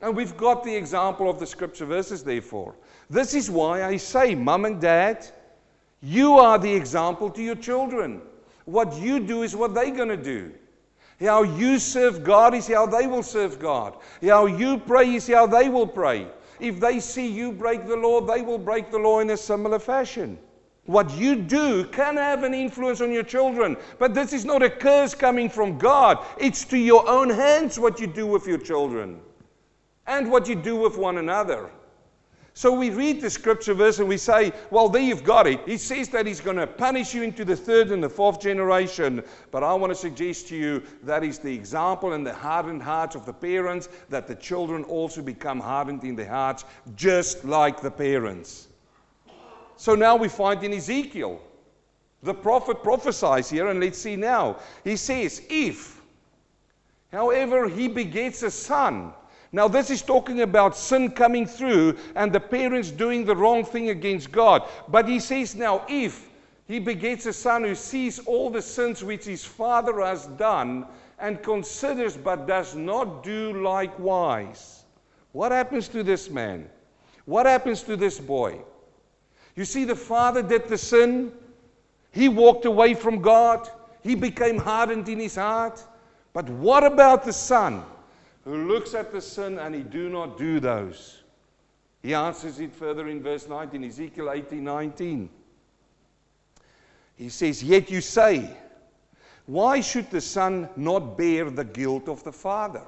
And 0.00 0.16
we've 0.16 0.38
got 0.38 0.64
the 0.64 0.74
example 0.74 1.28
of 1.28 1.38
the 1.38 1.46
scripture 1.46 1.84
verses, 1.84 2.24
therefore. 2.24 2.74
This 3.10 3.34
is 3.34 3.50
why 3.50 3.84
I 3.84 3.96
say, 3.96 4.36
mum 4.36 4.64
and 4.64 4.80
dad, 4.80 5.26
you 6.00 6.38
are 6.38 6.58
the 6.58 6.72
example 6.72 7.28
to 7.30 7.42
your 7.42 7.56
children. 7.56 8.22
What 8.66 8.96
you 8.96 9.18
do 9.18 9.42
is 9.42 9.56
what 9.56 9.74
they're 9.74 9.90
going 9.90 10.08
to 10.08 10.16
do. 10.16 10.52
How 11.18 11.42
you 11.42 11.80
serve 11.80 12.22
God 12.22 12.54
is 12.54 12.68
how 12.68 12.86
they 12.86 13.08
will 13.08 13.24
serve 13.24 13.58
God. 13.58 13.96
How 14.22 14.46
you 14.46 14.78
pray 14.78 15.16
is 15.16 15.26
how 15.26 15.46
they 15.46 15.68
will 15.68 15.88
pray. 15.88 16.28
If 16.60 16.78
they 16.78 17.00
see 17.00 17.26
you 17.26 17.52
break 17.52 17.86
the 17.86 17.96
law, 17.96 18.20
they 18.20 18.42
will 18.42 18.58
break 18.58 18.90
the 18.90 18.98
law 18.98 19.18
in 19.18 19.30
a 19.30 19.36
similar 19.36 19.80
fashion. 19.80 20.38
What 20.86 21.10
you 21.16 21.36
do 21.36 21.84
can 21.86 22.16
have 22.16 22.44
an 22.44 22.54
influence 22.54 23.00
on 23.00 23.12
your 23.12 23.22
children, 23.22 23.76
but 23.98 24.14
this 24.14 24.32
is 24.32 24.44
not 24.44 24.62
a 24.62 24.70
curse 24.70 25.14
coming 25.14 25.50
from 25.50 25.78
God. 25.78 26.24
It's 26.38 26.64
to 26.66 26.78
your 26.78 27.06
own 27.08 27.28
hands 27.28 27.78
what 27.78 28.00
you 28.00 28.06
do 28.06 28.26
with 28.26 28.46
your 28.46 28.58
children 28.58 29.20
and 30.06 30.30
what 30.30 30.48
you 30.48 30.54
do 30.54 30.76
with 30.76 30.96
one 30.96 31.18
another. 31.18 31.70
So 32.54 32.72
we 32.72 32.90
read 32.90 33.20
the 33.20 33.30
scripture 33.30 33.74
verse 33.74 34.00
and 34.00 34.08
we 34.08 34.16
say, 34.16 34.52
well, 34.70 34.88
there 34.88 35.00
you've 35.00 35.24
got 35.24 35.46
it. 35.46 35.60
He 35.66 35.76
says 35.76 36.08
that 36.10 36.26
he's 36.26 36.40
going 36.40 36.56
to 36.56 36.66
punish 36.66 37.14
you 37.14 37.22
into 37.22 37.44
the 37.44 37.56
third 37.56 37.90
and 37.90 38.02
the 38.02 38.08
fourth 38.08 38.40
generation. 38.40 39.22
But 39.50 39.62
I 39.62 39.72
want 39.74 39.92
to 39.92 39.94
suggest 39.94 40.48
to 40.48 40.56
you 40.56 40.82
that 41.04 41.22
is 41.22 41.38
the 41.38 41.54
example 41.54 42.12
and 42.12 42.26
the 42.26 42.34
hardened 42.34 42.82
hearts 42.82 43.14
of 43.14 43.24
the 43.24 43.32
parents, 43.32 43.88
that 44.08 44.26
the 44.26 44.34
children 44.34 44.84
also 44.84 45.22
become 45.22 45.60
hardened 45.60 46.04
in 46.04 46.16
their 46.16 46.28
hearts, 46.28 46.64
just 46.96 47.44
like 47.44 47.80
the 47.80 47.90
parents. 47.90 48.68
So 49.76 49.94
now 49.94 50.16
we 50.16 50.28
find 50.28 50.62
in 50.62 50.74
Ezekiel, 50.74 51.40
the 52.22 52.34
prophet 52.34 52.82
prophesies 52.82 53.48
here, 53.48 53.68
and 53.68 53.80
let's 53.80 53.98
see 53.98 54.16
now. 54.16 54.58
He 54.84 54.96
says, 54.96 55.40
If, 55.48 56.02
however, 57.10 57.68
he 57.68 57.88
begets 57.88 58.42
a 58.42 58.50
son, 58.50 59.14
now, 59.52 59.66
this 59.66 59.90
is 59.90 60.00
talking 60.00 60.42
about 60.42 60.76
sin 60.76 61.10
coming 61.10 61.44
through 61.44 61.96
and 62.14 62.32
the 62.32 62.38
parents 62.38 62.92
doing 62.92 63.24
the 63.24 63.34
wrong 63.34 63.64
thing 63.64 63.90
against 63.90 64.30
God. 64.30 64.62
But 64.88 65.08
he 65.08 65.18
says 65.18 65.56
now, 65.56 65.84
if 65.88 66.28
he 66.68 66.78
begets 66.78 67.26
a 67.26 67.32
son 67.32 67.64
who 67.64 67.74
sees 67.74 68.20
all 68.20 68.48
the 68.48 68.62
sins 68.62 69.02
which 69.02 69.24
his 69.24 69.44
father 69.44 70.00
has 70.02 70.26
done 70.26 70.86
and 71.18 71.42
considers 71.42 72.16
but 72.16 72.46
does 72.46 72.76
not 72.76 73.24
do 73.24 73.60
likewise, 73.60 74.84
what 75.32 75.50
happens 75.50 75.88
to 75.88 76.04
this 76.04 76.30
man? 76.30 76.70
What 77.24 77.46
happens 77.46 77.82
to 77.84 77.96
this 77.96 78.20
boy? 78.20 78.60
You 79.56 79.64
see, 79.64 79.84
the 79.84 79.96
father 79.96 80.42
did 80.42 80.68
the 80.68 80.78
sin, 80.78 81.32
he 82.12 82.28
walked 82.28 82.66
away 82.66 82.94
from 82.94 83.20
God, 83.20 83.68
he 84.02 84.14
became 84.14 84.58
hardened 84.58 85.08
in 85.08 85.18
his 85.18 85.34
heart. 85.34 85.84
But 86.32 86.48
what 86.48 86.84
about 86.84 87.24
the 87.24 87.32
son? 87.32 87.84
Who 88.44 88.68
looks 88.68 88.94
at 88.94 89.12
the 89.12 89.20
sin 89.20 89.58
and 89.58 89.74
he 89.74 89.82
do 89.82 90.08
not 90.08 90.38
do 90.38 90.60
those. 90.60 91.22
He 92.02 92.14
answers 92.14 92.60
it 92.60 92.72
further 92.72 93.08
in 93.08 93.22
verse 93.22 93.46
19, 93.48 93.84
Ezekiel 93.84 94.30
18 94.30 94.64
19. 94.64 95.30
He 97.16 97.28
says, 97.28 97.62
Yet 97.62 97.90
you 97.90 98.00
say, 98.00 98.50
Why 99.46 99.80
should 99.80 100.10
the 100.10 100.20
son 100.20 100.68
not 100.76 101.18
bear 101.18 101.50
the 101.50 101.64
guilt 101.64 102.08
of 102.08 102.24
the 102.24 102.32
father? 102.32 102.86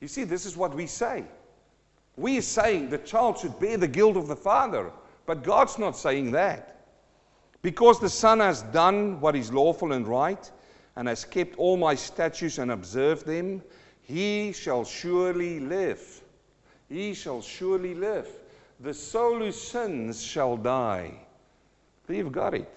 You 0.00 0.08
see, 0.08 0.24
this 0.24 0.44
is 0.44 0.56
what 0.56 0.74
we 0.74 0.86
say. 0.86 1.24
We 2.16 2.36
are 2.36 2.42
saying 2.42 2.90
the 2.90 2.98
child 2.98 3.38
should 3.38 3.58
bear 3.58 3.78
the 3.78 3.88
guilt 3.88 4.18
of 4.18 4.28
the 4.28 4.36
father, 4.36 4.92
but 5.24 5.42
God's 5.42 5.78
not 5.78 5.96
saying 5.96 6.32
that. 6.32 6.84
Because 7.62 8.00
the 8.00 8.10
son 8.10 8.40
has 8.40 8.62
done 8.62 9.20
what 9.20 9.36
is 9.36 9.52
lawful 9.52 9.92
and 9.92 10.06
right, 10.06 10.50
and 10.96 11.08
has 11.08 11.24
kept 11.24 11.56
all 11.56 11.78
my 11.78 11.94
statutes 11.94 12.58
and 12.58 12.70
observed 12.70 13.24
them, 13.24 13.62
he 14.12 14.52
shall 14.52 14.84
surely 14.84 15.58
live. 15.58 16.20
He 16.90 17.14
shall 17.14 17.40
surely 17.40 17.94
live. 17.94 18.28
The 18.80 18.92
soul 18.92 19.38
who 19.38 19.50
sins 19.52 20.22
shall 20.22 20.58
die. 20.58 21.14
You've 22.10 22.30
got 22.30 22.52
it. 22.52 22.68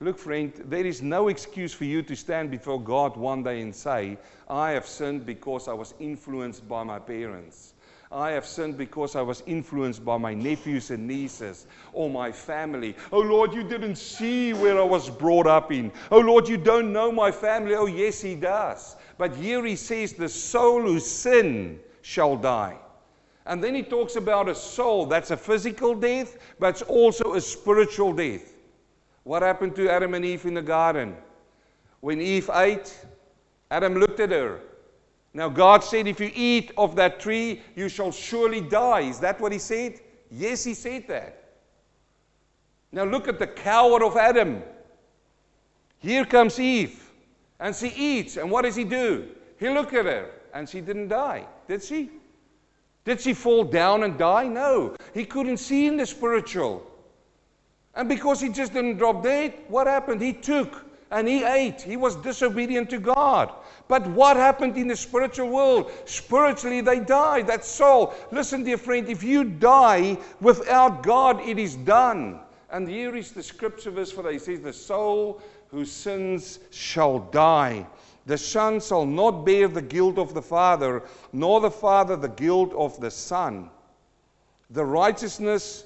Look, 0.00 0.18
friend, 0.18 0.54
there 0.64 0.86
is 0.86 1.02
no 1.02 1.28
excuse 1.28 1.74
for 1.74 1.84
you 1.84 2.00
to 2.02 2.16
stand 2.16 2.50
before 2.50 2.80
God 2.80 3.14
one 3.18 3.42
day 3.42 3.60
and 3.60 3.74
say, 3.74 4.16
I 4.48 4.70
have 4.70 4.86
sinned 4.86 5.26
because 5.26 5.68
I 5.68 5.74
was 5.74 5.92
influenced 6.00 6.66
by 6.66 6.82
my 6.82 6.98
parents. 6.98 7.74
I 8.10 8.30
have 8.30 8.46
sinned 8.46 8.78
because 8.78 9.16
I 9.16 9.22
was 9.22 9.42
influenced 9.46 10.02
by 10.02 10.16
my 10.16 10.32
nephews 10.32 10.90
and 10.90 11.06
nieces 11.06 11.66
or 11.92 12.08
my 12.08 12.30
family. 12.32 12.94
Oh 13.12 13.20
Lord, 13.20 13.52
you 13.52 13.64
didn't 13.64 13.96
see 13.96 14.54
where 14.54 14.78
I 14.78 14.84
was 14.84 15.10
brought 15.10 15.46
up 15.46 15.72
in. 15.72 15.92
Oh 16.10 16.20
Lord, 16.20 16.48
you 16.48 16.56
don't 16.56 16.92
know 16.92 17.10
my 17.10 17.30
family. 17.30 17.74
Oh, 17.74 17.86
yes, 17.86 18.20
He 18.22 18.34
does. 18.34 18.96
But 19.18 19.34
here 19.34 19.64
he 19.64 19.76
says, 19.76 20.12
the 20.12 20.28
soul 20.28 20.82
who 20.82 21.00
sin 21.00 21.80
shall 22.02 22.36
die. 22.36 22.76
And 23.46 23.62
then 23.62 23.74
he 23.74 23.82
talks 23.82 24.16
about 24.16 24.48
a 24.48 24.54
soul 24.54 25.06
that's 25.06 25.30
a 25.30 25.36
physical 25.36 25.94
death, 25.94 26.36
but 26.58 26.68
it's 26.68 26.82
also 26.82 27.34
a 27.34 27.40
spiritual 27.40 28.12
death. 28.12 28.54
What 29.22 29.42
happened 29.42 29.74
to 29.76 29.88
Adam 29.88 30.14
and 30.14 30.24
Eve 30.24 30.44
in 30.46 30.54
the 30.54 30.62
garden? 30.62 31.16
When 32.00 32.20
Eve 32.20 32.50
ate, 32.52 32.96
Adam 33.70 33.94
looked 33.94 34.20
at 34.20 34.30
her. 34.30 34.60
Now, 35.32 35.48
God 35.48 35.84
said, 35.84 36.06
If 36.06 36.20
you 36.20 36.30
eat 36.34 36.72
of 36.76 36.96
that 36.96 37.20
tree, 37.20 37.62
you 37.74 37.88
shall 37.88 38.10
surely 38.10 38.60
die. 38.60 39.00
Is 39.00 39.20
that 39.20 39.40
what 39.40 39.52
he 39.52 39.58
said? 39.58 40.00
Yes, 40.30 40.64
he 40.64 40.74
said 40.74 41.06
that. 41.08 41.44
Now, 42.92 43.04
look 43.04 43.28
at 43.28 43.38
the 43.38 43.46
coward 43.46 44.02
of 44.02 44.16
Adam. 44.16 44.62
Here 45.98 46.24
comes 46.24 46.58
Eve. 46.58 47.05
And 47.60 47.74
she 47.74 47.88
eats. 47.88 48.36
And 48.36 48.50
what 48.50 48.62
does 48.62 48.76
he 48.76 48.84
do? 48.84 49.28
He 49.58 49.68
looked 49.68 49.94
at 49.94 50.04
her 50.04 50.30
and 50.52 50.68
she 50.68 50.80
didn't 50.80 51.08
die. 51.08 51.46
Did 51.68 51.82
she? 51.82 52.10
Did 53.04 53.20
she 53.20 53.34
fall 53.34 53.64
down 53.64 54.02
and 54.02 54.18
die? 54.18 54.48
No. 54.48 54.96
He 55.14 55.24
couldn't 55.24 55.58
see 55.58 55.86
in 55.86 55.96
the 55.96 56.06
spiritual. 56.06 56.86
And 57.94 58.08
because 58.08 58.40
he 58.40 58.48
just 58.50 58.74
didn't 58.74 58.98
drop 58.98 59.22
dead, 59.22 59.54
what 59.68 59.86
happened? 59.86 60.20
He 60.20 60.32
took 60.32 60.84
and 61.10 61.28
he 61.28 61.44
ate. 61.44 61.80
He 61.80 61.96
was 61.96 62.16
disobedient 62.16 62.90
to 62.90 62.98
God. 62.98 63.52
But 63.88 64.06
what 64.08 64.36
happened 64.36 64.76
in 64.76 64.88
the 64.88 64.96
spiritual 64.96 65.48
world? 65.48 65.92
Spiritually, 66.04 66.80
they 66.80 66.98
died. 66.98 67.46
That 67.46 67.64
soul. 67.64 68.12
Listen, 68.32 68.64
dear 68.64 68.76
friend, 68.76 69.08
if 69.08 69.22
you 69.22 69.44
die 69.44 70.18
without 70.40 71.02
God, 71.02 71.40
it 71.40 71.58
is 71.58 71.76
done. 71.76 72.40
And 72.70 72.88
here 72.88 73.14
is 73.14 73.30
the 73.30 73.42
scripture 73.42 73.92
verse 73.92 74.10
for 74.10 74.22
that. 74.22 74.32
He 74.32 74.40
says, 74.40 74.60
The 74.60 74.72
soul 74.72 75.40
whose 75.76 75.92
sins 75.92 76.58
shall 76.70 77.18
die. 77.18 77.86
The 78.24 78.38
son 78.38 78.80
shall 78.80 79.04
not 79.04 79.44
bear 79.44 79.68
the 79.68 79.82
guilt 79.82 80.16
of 80.16 80.32
the 80.32 80.40
father, 80.40 81.02
nor 81.34 81.60
the 81.60 81.70
father 81.70 82.16
the 82.16 82.30
guilt 82.30 82.72
of 82.72 82.98
the 82.98 83.10
son. 83.10 83.68
The 84.70 84.86
righteousness 84.86 85.84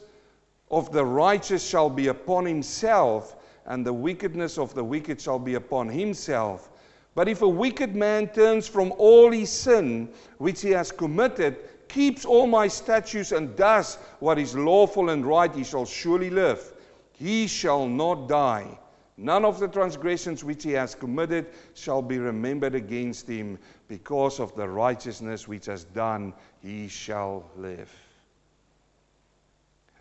of 0.71 0.93
the 0.93 1.05
righteous 1.05 1.67
shall 1.67 1.91
be 1.91 2.07
upon 2.07 2.47
himself, 2.47 3.35
and 3.67 3.85
the 3.85 3.93
wickedness 3.93 4.59
of 4.59 4.75
the 4.75 4.85
wicked 4.85 5.21
shall 5.21 5.41
be 5.41 5.55
upon 5.55 5.89
himself. 5.89 6.71
But 7.17 7.29
if 7.29 7.43
a 7.43 7.49
wicked 7.49 7.97
man 7.97 8.29
turns 8.29 8.69
from 8.69 8.93
all 8.97 9.33
his 9.33 9.51
sin 9.51 10.09
which 10.39 10.63
he 10.63 10.71
has 10.71 10.93
committed, 10.93 11.57
keeps 11.89 12.25
all 12.25 12.47
my 12.47 12.69
statutes, 12.69 13.33
and 13.33 13.57
does 13.57 13.97
what 14.21 14.39
is 14.39 14.55
lawful 14.55 15.11
and 15.11 15.27
right, 15.27 15.53
he 15.53 15.65
shall 15.65 15.85
surely 15.85 16.31
live. 16.31 16.75
He 17.11 17.49
shall 17.49 17.89
not 17.89 18.29
die. 18.29 18.79
None 19.23 19.45
of 19.45 19.61
the 19.61 19.69
transgressions 19.69 20.43
which 20.43 20.65
he 20.65 20.73
has 20.73 20.95
committed 20.95 21.49
shall 21.75 22.01
be 22.01 22.19
remembered 22.19 22.75
against 22.75 23.29
him. 23.29 23.59
Because 23.87 24.41
of 24.41 24.57
the 24.57 24.67
righteousness 24.67 25.47
which 25.47 25.67
has 25.67 25.85
done, 25.85 26.33
he 26.63 26.89
shall 26.89 27.45
live. 27.55 27.95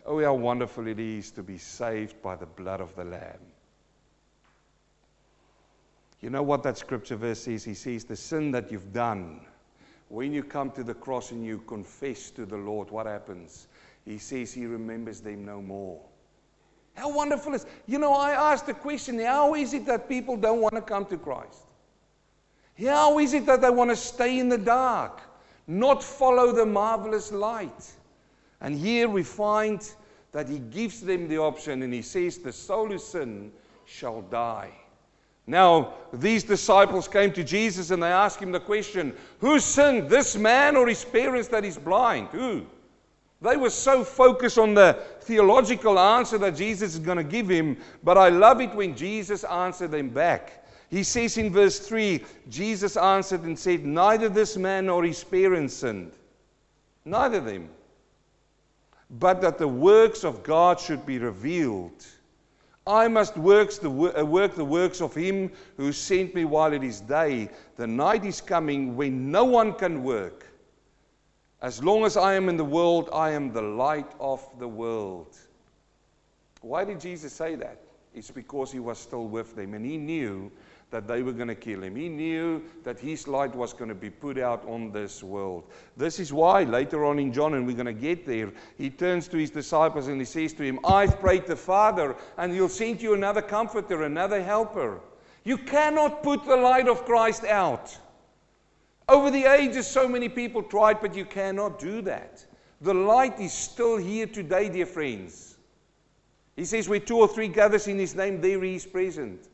Oh, 0.06 0.24
how 0.24 0.32
wonderful 0.32 0.86
it 0.86 0.98
is 0.98 1.30
to 1.32 1.42
be 1.42 1.58
saved 1.58 2.22
by 2.22 2.34
the 2.34 2.46
blood 2.46 2.80
of 2.80 2.96
the 2.96 3.04
Lamb. 3.04 3.40
You 6.22 6.30
know 6.30 6.42
what 6.42 6.62
that 6.62 6.78
scripture 6.78 7.16
verse 7.16 7.40
says? 7.40 7.62
He 7.62 7.74
says, 7.74 8.04
The 8.04 8.16
sin 8.16 8.50
that 8.52 8.72
you've 8.72 8.94
done, 8.94 9.42
when 10.08 10.32
you 10.32 10.42
come 10.42 10.70
to 10.70 10.82
the 10.82 10.94
cross 10.94 11.30
and 11.30 11.44
you 11.44 11.58
confess 11.66 12.30
to 12.30 12.46
the 12.46 12.56
Lord, 12.56 12.90
what 12.90 13.04
happens? 13.04 13.68
He 14.06 14.16
says, 14.16 14.54
He 14.54 14.64
remembers 14.64 15.20
them 15.20 15.44
no 15.44 15.60
more. 15.60 16.00
How 16.94 17.12
wonderful 17.12 17.54
is 17.54 17.66
You 17.86 17.98
know, 17.98 18.12
I 18.12 18.52
asked 18.52 18.66
the 18.66 18.74
question 18.74 19.18
how 19.18 19.54
is 19.54 19.74
it 19.74 19.86
that 19.86 20.08
people 20.08 20.36
don't 20.36 20.60
want 20.60 20.74
to 20.74 20.82
come 20.82 21.06
to 21.06 21.16
Christ? 21.16 21.62
How 22.78 23.18
is 23.18 23.34
it 23.34 23.46
that 23.46 23.60
they 23.60 23.70
want 23.70 23.90
to 23.90 23.96
stay 23.96 24.38
in 24.38 24.48
the 24.48 24.58
dark, 24.58 25.20
not 25.66 26.02
follow 26.02 26.52
the 26.52 26.66
marvelous 26.66 27.30
light? 27.30 27.92
And 28.60 28.76
here 28.76 29.08
we 29.08 29.22
find 29.22 29.88
that 30.32 30.48
he 30.48 30.58
gives 30.58 31.00
them 31.00 31.28
the 31.28 31.38
option 31.38 31.82
and 31.82 31.92
he 31.92 32.02
says, 32.02 32.38
The 32.38 32.52
soul 32.52 32.88
who 32.88 32.98
sin 32.98 33.52
shall 33.84 34.22
die. 34.22 34.70
Now, 35.46 35.94
these 36.12 36.44
disciples 36.44 37.08
came 37.08 37.32
to 37.32 37.42
Jesus 37.42 37.90
and 37.90 38.02
they 38.02 38.12
asked 38.12 38.40
him 38.40 38.52
the 38.52 38.60
question 38.60 39.14
Who 39.40 39.58
sinned, 39.58 40.08
this 40.08 40.36
man 40.36 40.76
or 40.76 40.86
his 40.86 41.04
parents 41.04 41.48
that 41.48 41.64
is 41.64 41.76
blind? 41.76 42.28
Who? 42.28 42.66
They 43.42 43.56
were 43.56 43.70
so 43.70 44.04
focused 44.04 44.58
on 44.58 44.74
the 44.74 44.98
theological 45.22 45.98
answer 45.98 46.36
that 46.38 46.56
Jesus 46.56 46.92
is 46.94 46.98
going 46.98 47.16
to 47.16 47.24
give 47.24 47.48
him, 47.48 47.78
but 48.04 48.18
I 48.18 48.28
love 48.28 48.60
it 48.60 48.74
when 48.74 48.94
Jesus 48.94 49.44
answered 49.44 49.92
them 49.92 50.10
back. 50.10 50.64
He 50.90 51.04
says 51.04 51.38
in 51.38 51.50
verse 51.50 51.78
3 51.78 52.22
Jesus 52.48 52.96
answered 52.96 53.42
and 53.42 53.58
said, 53.58 53.86
Neither 53.86 54.28
this 54.28 54.56
man 54.56 54.86
nor 54.86 55.04
his 55.04 55.22
parents 55.24 55.74
sinned. 55.74 56.12
Neither 57.04 57.38
of 57.38 57.46
them. 57.46 57.70
But 59.08 59.40
that 59.40 59.58
the 59.58 59.68
works 59.68 60.22
of 60.24 60.42
God 60.42 60.78
should 60.78 61.06
be 61.06 61.18
revealed. 61.18 62.04
I 62.86 63.08
must 63.08 63.36
uh, 63.36 63.40
work 63.40 63.70
the 63.80 64.64
works 64.64 65.00
of 65.00 65.14
him 65.14 65.52
who 65.76 65.92
sent 65.92 66.34
me 66.34 66.44
while 66.44 66.72
it 66.72 66.82
is 66.82 67.00
day. 67.00 67.48
The 67.76 67.86
night 67.86 68.24
is 68.24 68.40
coming 68.40 68.96
when 68.96 69.30
no 69.30 69.44
one 69.44 69.74
can 69.74 70.02
work. 70.02 70.46
As 71.62 71.82
long 71.82 72.04
as 72.04 72.16
I 72.16 72.34
am 72.34 72.48
in 72.48 72.56
the 72.56 72.64
world, 72.64 73.10
I 73.12 73.30
am 73.30 73.52
the 73.52 73.62
light 73.62 74.10
of 74.18 74.46
the 74.58 74.68
world. 74.68 75.36
Why 76.62 76.84
did 76.84 77.00
Jesus 77.00 77.32
say 77.32 77.54
that? 77.56 77.78
It's 78.14 78.30
because 78.30 78.72
he 78.72 78.80
was 78.80 78.98
still 78.98 79.26
with 79.26 79.54
them 79.54 79.74
and 79.74 79.84
he 79.84 79.96
knew 79.96 80.50
that 80.90 81.06
they 81.06 81.22
were 81.22 81.32
going 81.32 81.48
to 81.48 81.54
kill 81.54 81.82
him. 81.82 81.94
He 81.94 82.08
knew 82.08 82.62
that 82.82 82.98
his 82.98 83.28
light 83.28 83.54
was 83.54 83.72
going 83.72 83.90
to 83.90 83.94
be 83.94 84.10
put 84.10 84.38
out 84.38 84.66
on 84.66 84.90
this 84.90 85.22
world. 85.22 85.64
This 85.96 86.18
is 86.18 86.32
why 86.32 86.64
later 86.64 87.04
on 87.04 87.18
in 87.18 87.32
John, 87.32 87.54
and 87.54 87.66
we're 87.66 87.76
going 87.76 87.86
to 87.86 87.92
get 87.92 88.26
there, 88.26 88.50
he 88.76 88.90
turns 88.90 89.28
to 89.28 89.36
his 89.36 89.50
disciples 89.50 90.08
and 90.08 90.20
he 90.20 90.24
says 90.24 90.52
to 90.54 90.64
him, 90.64 90.80
I've 90.84 91.20
prayed 91.20 91.46
the 91.46 91.54
Father, 91.54 92.16
and 92.38 92.52
he'll 92.52 92.68
send 92.68 93.00
you 93.00 93.14
another 93.14 93.42
comforter, 93.42 94.02
another 94.02 94.42
helper. 94.42 95.00
You 95.44 95.58
cannot 95.58 96.22
put 96.22 96.44
the 96.44 96.56
light 96.56 96.88
of 96.88 97.04
Christ 97.04 97.44
out. 97.44 97.96
Over 99.10 99.32
the 99.32 99.44
ages, 99.44 99.88
so 99.88 100.06
many 100.06 100.28
people 100.28 100.62
tried, 100.62 101.00
but 101.00 101.16
you 101.16 101.24
cannot 101.24 101.80
do 101.80 102.00
that. 102.02 102.46
The 102.80 102.94
light 102.94 103.40
is 103.40 103.52
still 103.52 103.96
here 103.96 104.26
today, 104.26 104.68
dear 104.68 104.86
friends. 104.86 105.56
He 106.54 106.64
says, 106.64 106.88
Where 106.88 107.00
two 107.00 107.18
or 107.18 107.26
three 107.26 107.48
gathers 107.48 107.88
in 107.88 107.98
His 107.98 108.14
name, 108.14 108.40
there 108.40 108.62
He 108.62 108.76
is 108.76 108.86
present. 108.86 109.48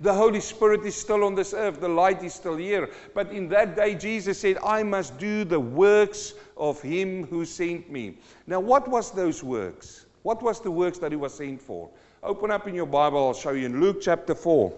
The 0.00 0.14
Holy 0.14 0.40
Spirit 0.40 0.86
is 0.86 0.96
still 0.96 1.24
on 1.24 1.34
this 1.34 1.52
earth, 1.52 1.78
the 1.78 1.88
light 1.90 2.24
is 2.24 2.32
still 2.32 2.56
here. 2.56 2.88
But 3.14 3.30
in 3.32 3.50
that 3.50 3.76
day, 3.76 3.94
Jesus 3.96 4.38
said, 4.38 4.56
I 4.64 4.82
must 4.82 5.18
do 5.18 5.44
the 5.44 5.60
works 5.60 6.32
of 6.56 6.80
Him 6.80 7.26
who 7.26 7.44
sent 7.44 7.90
me. 7.90 8.16
Now, 8.46 8.60
what 8.60 8.88
was 8.88 9.10
those 9.10 9.44
works? 9.44 10.06
What 10.22 10.42
was 10.42 10.58
the 10.58 10.70
works 10.70 10.96
that 11.00 11.12
He 11.12 11.16
was 11.16 11.34
sent 11.34 11.60
for? 11.60 11.90
Open 12.22 12.50
up 12.50 12.66
in 12.66 12.74
your 12.74 12.86
Bible, 12.86 13.26
I'll 13.26 13.34
show 13.34 13.50
you 13.50 13.66
in 13.66 13.78
Luke 13.78 13.98
chapter 14.00 14.34
4. 14.34 14.72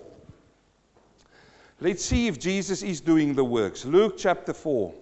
Let's 1.81 2.05
see 2.05 2.29
if 2.29 2.39
Jesus 2.39 2.83
is 2.83 3.01
doing 3.01 3.35
the 3.35 3.45
works. 3.45 3.85
Luke 3.85 4.15
chapter 4.17 4.53
4. 4.53 4.95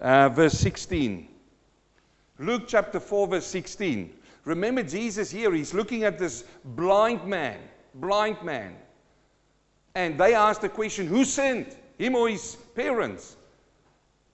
Uh, 0.00 0.28
verse 0.28 0.54
16. 0.54 1.28
Luke 2.38 2.64
chapter 2.66 3.00
4, 3.00 3.28
verse 3.28 3.46
16. 3.46 4.14
Remember, 4.44 4.82
Jesus 4.82 5.30
here, 5.30 5.52
he's 5.52 5.74
looking 5.74 6.04
at 6.04 6.18
this 6.18 6.44
blind 6.64 7.24
man, 7.24 7.58
blind 7.94 8.40
man. 8.42 8.76
And 9.94 10.18
they 10.18 10.34
asked 10.34 10.62
the 10.62 10.68
question, 10.68 11.06
Who 11.06 11.24
sinned? 11.24 11.76
Him 11.98 12.14
or 12.14 12.28
his 12.28 12.56
parents? 12.74 13.36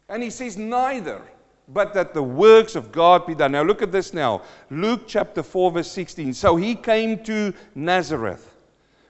And 0.08 0.22
he 0.22 0.28
says, 0.28 0.58
Neither 0.58 1.22
but 1.68 1.94
that 1.94 2.12
the 2.12 2.22
works 2.22 2.76
of 2.76 2.92
God 2.92 3.26
be 3.26 3.34
done. 3.34 3.52
Now 3.52 3.62
look 3.62 3.82
at 3.82 3.92
this 3.92 4.12
now. 4.12 4.42
Luke 4.70 5.02
chapter 5.06 5.42
4, 5.42 5.72
verse 5.72 5.90
16. 5.90 6.34
So 6.34 6.56
he 6.56 6.74
came 6.74 7.22
to 7.24 7.54
Nazareth, 7.74 8.54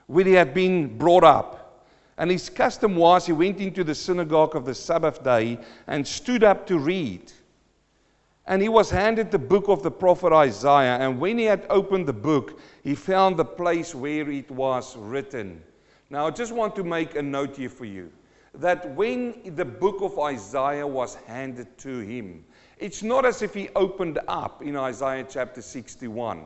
where 0.06 0.24
he 0.24 0.32
had 0.32 0.54
been 0.54 0.96
brought 0.96 1.24
up. 1.24 1.60
And 2.16 2.30
his 2.30 2.48
custom 2.48 2.94
was 2.94 3.26
he 3.26 3.32
went 3.32 3.58
into 3.58 3.82
the 3.82 3.94
synagogue 3.94 4.54
of 4.54 4.64
the 4.64 4.74
Sabbath 4.74 5.24
day 5.24 5.58
and 5.88 6.06
stood 6.06 6.44
up 6.44 6.64
to 6.68 6.78
read. 6.78 7.32
And 8.46 8.62
he 8.62 8.68
was 8.68 8.90
handed 8.90 9.30
the 9.30 9.38
book 9.38 9.68
of 9.68 9.82
the 9.82 9.90
prophet 9.90 10.32
Isaiah. 10.32 10.98
And 11.00 11.18
when 11.18 11.38
he 11.38 11.44
had 11.44 11.66
opened 11.70 12.06
the 12.06 12.12
book, 12.12 12.60
he 12.84 12.94
found 12.94 13.36
the 13.36 13.44
place 13.44 13.94
where 13.94 14.30
it 14.30 14.48
was 14.50 14.96
written. 14.96 15.60
Now, 16.08 16.28
I 16.28 16.30
just 16.30 16.52
want 16.52 16.76
to 16.76 16.84
make 16.84 17.16
a 17.16 17.22
note 17.22 17.56
here 17.56 17.70
for 17.70 17.86
you 17.86 18.12
that 18.56 18.94
when 18.94 19.54
the 19.56 19.64
book 19.64 20.00
of 20.00 20.18
Isaiah 20.18 20.86
was 20.86 21.16
handed 21.26 21.76
to 21.78 21.98
him, 21.98 22.44
it's 22.78 23.02
not 23.02 23.24
as 23.24 23.42
if 23.42 23.54
he 23.54 23.68
opened 23.74 24.18
up 24.28 24.62
in 24.62 24.76
Isaiah 24.76 25.26
chapter 25.28 25.62
61 25.62 26.44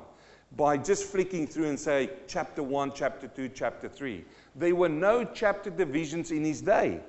by 0.56 0.76
just 0.76 1.04
flicking 1.04 1.46
through 1.46 1.68
and 1.68 1.78
say 1.78 2.10
chapter 2.26 2.62
1, 2.62 2.92
chapter 2.94 3.28
2, 3.28 3.50
chapter 3.50 3.88
3. 3.88 4.24
There 4.56 4.74
were 4.74 4.88
no 4.88 5.24
chapter 5.24 5.70
divisions 5.70 6.30
in 6.30 6.44
his 6.44 6.62
day. 6.62 7.00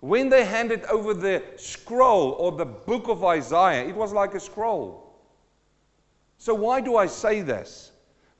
When 0.00 0.28
they 0.28 0.44
handed 0.44 0.84
over 0.86 1.14
the 1.14 1.42
scroll 1.56 2.32
or 2.32 2.52
the 2.52 2.64
book 2.64 3.08
of 3.08 3.24
Isaiah, 3.24 3.86
it 3.86 3.94
was 3.94 4.12
like 4.12 4.34
a 4.34 4.40
scroll. 4.40 5.14
So, 6.38 6.54
why 6.54 6.80
do 6.80 6.96
I 6.96 7.06
say 7.06 7.40
this? 7.40 7.92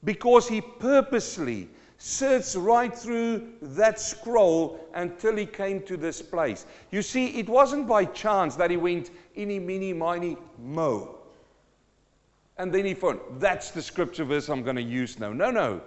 Because 0.03 0.49
he 0.49 0.61
purposely 0.61 1.69
searched 2.05 2.57
right 2.57 2.93
through 2.93 3.49
that 3.63 4.01
scroll 4.01 4.89
until 4.95 5.37
he 5.37 5.47
came 5.47 5.81
to 5.83 5.97
this 5.97 6.21
place. 6.21 6.67
You 6.91 7.01
see, 7.01 7.29
it 7.39 7.49
wasn't 7.49 7.87
by 7.87 8.07
chance 8.07 8.57
that 8.57 8.73
he 8.73 8.77
went 8.77 9.11
any, 9.37 9.61
mini, 9.61 9.93
miny, 9.93 10.37
mo. 10.59 11.21
And 12.59 12.75
then 12.75 12.87
he 12.87 12.95
found, 12.95 13.21
that's 13.39 13.71
the 13.71 13.81
scripture 13.81 14.25
verse 14.25 14.49
I'm 14.49 14.65
going 14.65 14.75
to 14.77 14.83
use 14.83 15.21
now. 15.21 15.33
No, 15.33 15.53
no. 15.53 15.81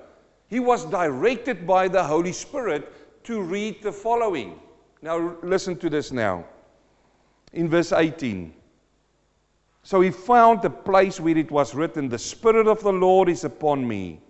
He 0.47 0.61
was 0.61 0.85
directed 0.85 1.67
by 1.67 1.89
the 1.89 2.01
Holy 2.01 2.31
Spirit 2.31 3.25
to 3.25 3.41
read 3.41 3.83
the 3.83 3.91
following. 3.91 4.57
Now, 5.01 5.35
listen 5.43 5.75
to 5.79 5.89
this 5.89 6.13
now. 6.13 6.45
In 7.51 7.67
verse 7.67 7.91
18. 7.91 8.53
So 9.83 9.99
he 9.99 10.11
found 10.11 10.61
the 10.61 10.69
place 10.69 11.19
where 11.19 11.37
it 11.37 11.51
was 11.51 11.75
written, 11.75 12.07
The 12.07 12.17
Spirit 12.17 12.67
of 12.67 12.81
the 12.83 12.93
Lord 12.93 13.27
is 13.27 13.43
upon 13.43 13.85
me 13.85 14.21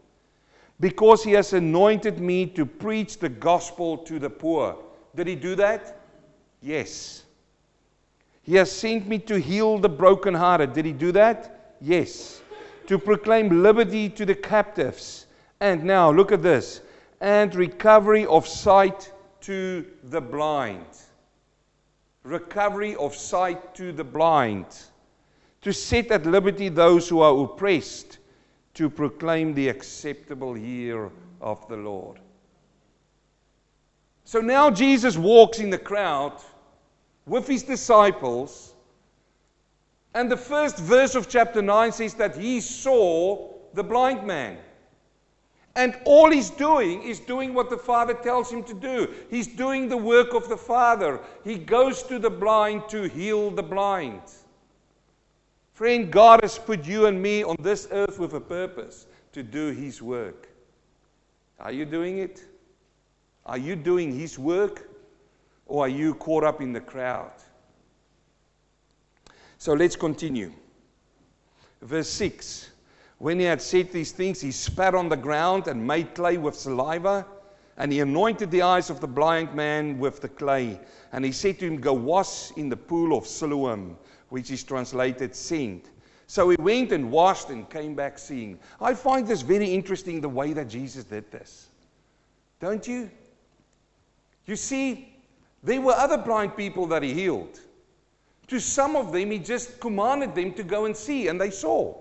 because 0.79 1.23
he 1.23 1.31
has 1.31 1.53
anointed 1.53 2.19
me 2.19 2.45
to 2.47 2.65
preach 2.65 3.19
the 3.19 3.29
gospel 3.29 3.97
to 3.99 4.19
the 4.19 4.29
poor. 4.29 4.77
Did 5.15 5.27
he 5.27 5.35
do 5.35 5.55
that? 5.55 5.99
Yes. 6.61 7.23
He 8.43 8.55
has 8.55 8.71
sent 8.71 9.07
me 9.07 9.19
to 9.19 9.39
heal 9.39 9.77
the 9.77 9.89
brokenhearted. 9.89 10.73
Did 10.73 10.85
he 10.85 10.91
do 10.91 11.11
that? 11.13 11.75
Yes. 11.81 12.41
To 12.87 12.99
proclaim 12.99 13.63
liberty 13.63 14.09
to 14.09 14.25
the 14.25 14.35
captives. 14.35 15.27
And 15.59 15.83
now, 15.83 16.11
look 16.11 16.31
at 16.31 16.43
this 16.43 16.81
and 17.21 17.55
recovery 17.55 18.25
of 18.25 18.45
sight 18.47 19.11
to 19.41 19.85
the 20.03 20.21
blind. 20.21 20.85
Recovery 22.23 22.95
of 22.97 23.15
sight 23.15 23.73
to 23.75 23.91
the 23.91 24.03
blind. 24.03 24.65
To 25.61 25.71
set 25.71 26.11
at 26.11 26.25
liberty 26.25 26.69
those 26.69 27.07
who 27.07 27.21
are 27.21 27.43
oppressed 27.43 28.19
to 28.75 28.89
proclaim 28.89 29.53
the 29.53 29.69
acceptable 29.69 30.57
year 30.57 31.09
of 31.41 31.67
the 31.67 31.77
Lord. 31.77 32.19
So 34.25 34.39
now 34.39 34.69
Jesus 34.69 35.17
walks 35.17 35.59
in 35.59 35.69
the 35.69 35.77
crowd 35.77 36.39
with 37.25 37.47
his 37.47 37.63
disciples, 37.63 38.73
and 40.13 40.31
the 40.31 40.37
first 40.37 40.77
verse 40.77 41.15
of 41.15 41.29
chapter 41.29 41.61
9 41.61 41.91
says 41.91 42.13
that 42.15 42.37
he 42.37 42.61
saw 42.61 43.53
the 43.73 43.83
blind 43.83 44.25
man. 44.25 44.57
And 45.77 45.97
all 46.05 46.31
he's 46.31 46.49
doing 46.49 47.03
is 47.03 47.19
doing 47.19 47.53
what 47.53 47.69
the 47.69 47.77
Father 47.77 48.13
tells 48.13 48.49
him 48.49 48.63
to 48.63 48.73
do. 48.73 49.13
He's 49.29 49.47
doing 49.47 49.89
the 49.89 49.97
work 49.97 50.33
of 50.33 50.47
the 50.47 50.57
Father. 50.57 51.19
He 51.43 51.57
goes 51.57 52.01
to 52.03 52.17
the 52.17 52.29
blind 52.29 52.87
to 52.89 53.03
heal 53.03 53.51
the 53.51 53.63
blind. 53.63 54.21
Friend, 55.75 56.09
God 56.09 56.39
has 56.41 56.57
put 56.57 56.85
you 56.85 57.07
and 57.07 57.21
me 57.21 57.43
on 57.43 57.57
this 57.59 57.89
earth 57.91 58.17
with 58.17 58.33
a 58.33 58.39
purpose 58.39 59.07
to 59.33 59.43
do 59.43 59.71
His 59.71 60.01
work. 60.01 60.47
Are 61.59 61.73
you 61.73 61.83
doing 61.83 62.19
it? 62.19 62.45
Are 63.45 63.57
you 63.57 63.75
doing 63.75 64.17
His 64.17 64.39
work? 64.39 64.89
Or 65.65 65.83
are 65.83 65.89
you 65.89 66.13
caught 66.13 66.45
up 66.45 66.61
in 66.61 66.71
the 66.71 66.79
crowd? 66.79 67.33
So 69.57 69.73
let's 69.73 69.97
continue. 69.97 70.53
Verse 71.81 72.07
6 72.07 72.69
When 73.17 73.37
he 73.37 73.45
had 73.45 73.61
said 73.61 73.91
these 73.91 74.13
things, 74.13 74.39
he 74.39 74.53
spat 74.53 74.95
on 74.95 75.09
the 75.09 75.17
ground 75.17 75.67
and 75.67 75.85
made 75.85 76.15
clay 76.15 76.37
with 76.37 76.55
saliva, 76.55 77.25
and 77.75 77.91
he 77.91 77.99
anointed 77.99 78.49
the 78.49 78.61
eyes 78.61 78.89
of 78.89 79.01
the 79.01 79.07
blind 79.07 79.53
man 79.53 79.99
with 79.99 80.21
the 80.21 80.29
clay. 80.29 80.79
And 81.11 81.25
he 81.25 81.33
said 81.33 81.59
to 81.59 81.67
him, 81.67 81.81
Go 81.81 81.91
wash 81.91 82.51
in 82.51 82.69
the 82.69 82.77
pool 82.77 83.17
of 83.17 83.27
Siloam 83.27 83.97
which 84.35 84.51
is 84.51 84.65
translated 84.65 85.33
sent. 85.33 85.91
So 86.27 86.49
he 86.49 86.57
went 86.59 86.91
and 86.91 87.09
washed 87.09 87.51
and 87.51 87.69
came 87.69 87.95
back 87.95 88.19
seeing. 88.19 88.59
I 88.81 88.93
find 88.93 89.25
this 89.25 89.41
very 89.41 89.73
interesting 89.73 90.19
the 90.19 90.27
way 90.27 90.51
that 90.51 90.67
Jesus 90.67 91.05
did 91.05 91.31
this. 91.31 91.69
Don't 92.59 92.85
you? 92.85 93.09
You 94.45 94.57
see, 94.57 95.15
there 95.63 95.79
were 95.79 95.93
other 95.93 96.17
blind 96.17 96.57
people 96.57 96.85
that 96.87 97.01
he 97.01 97.13
healed. 97.13 97.61
To 98.47 98.59
some 98.59 98.97
of 98.97 99.13
them, 99.13 99.31
he 99.31 99.39
just 99.39 99.79
commanded 99.79 100.35
them 100.35 100.51
to 100.55 100.63
go 100.63 100.83
and 100.83 100.97
see, 100.97 101.29
and 101.29 101.39
they 101.39 101.49
saw. 101.49 101.95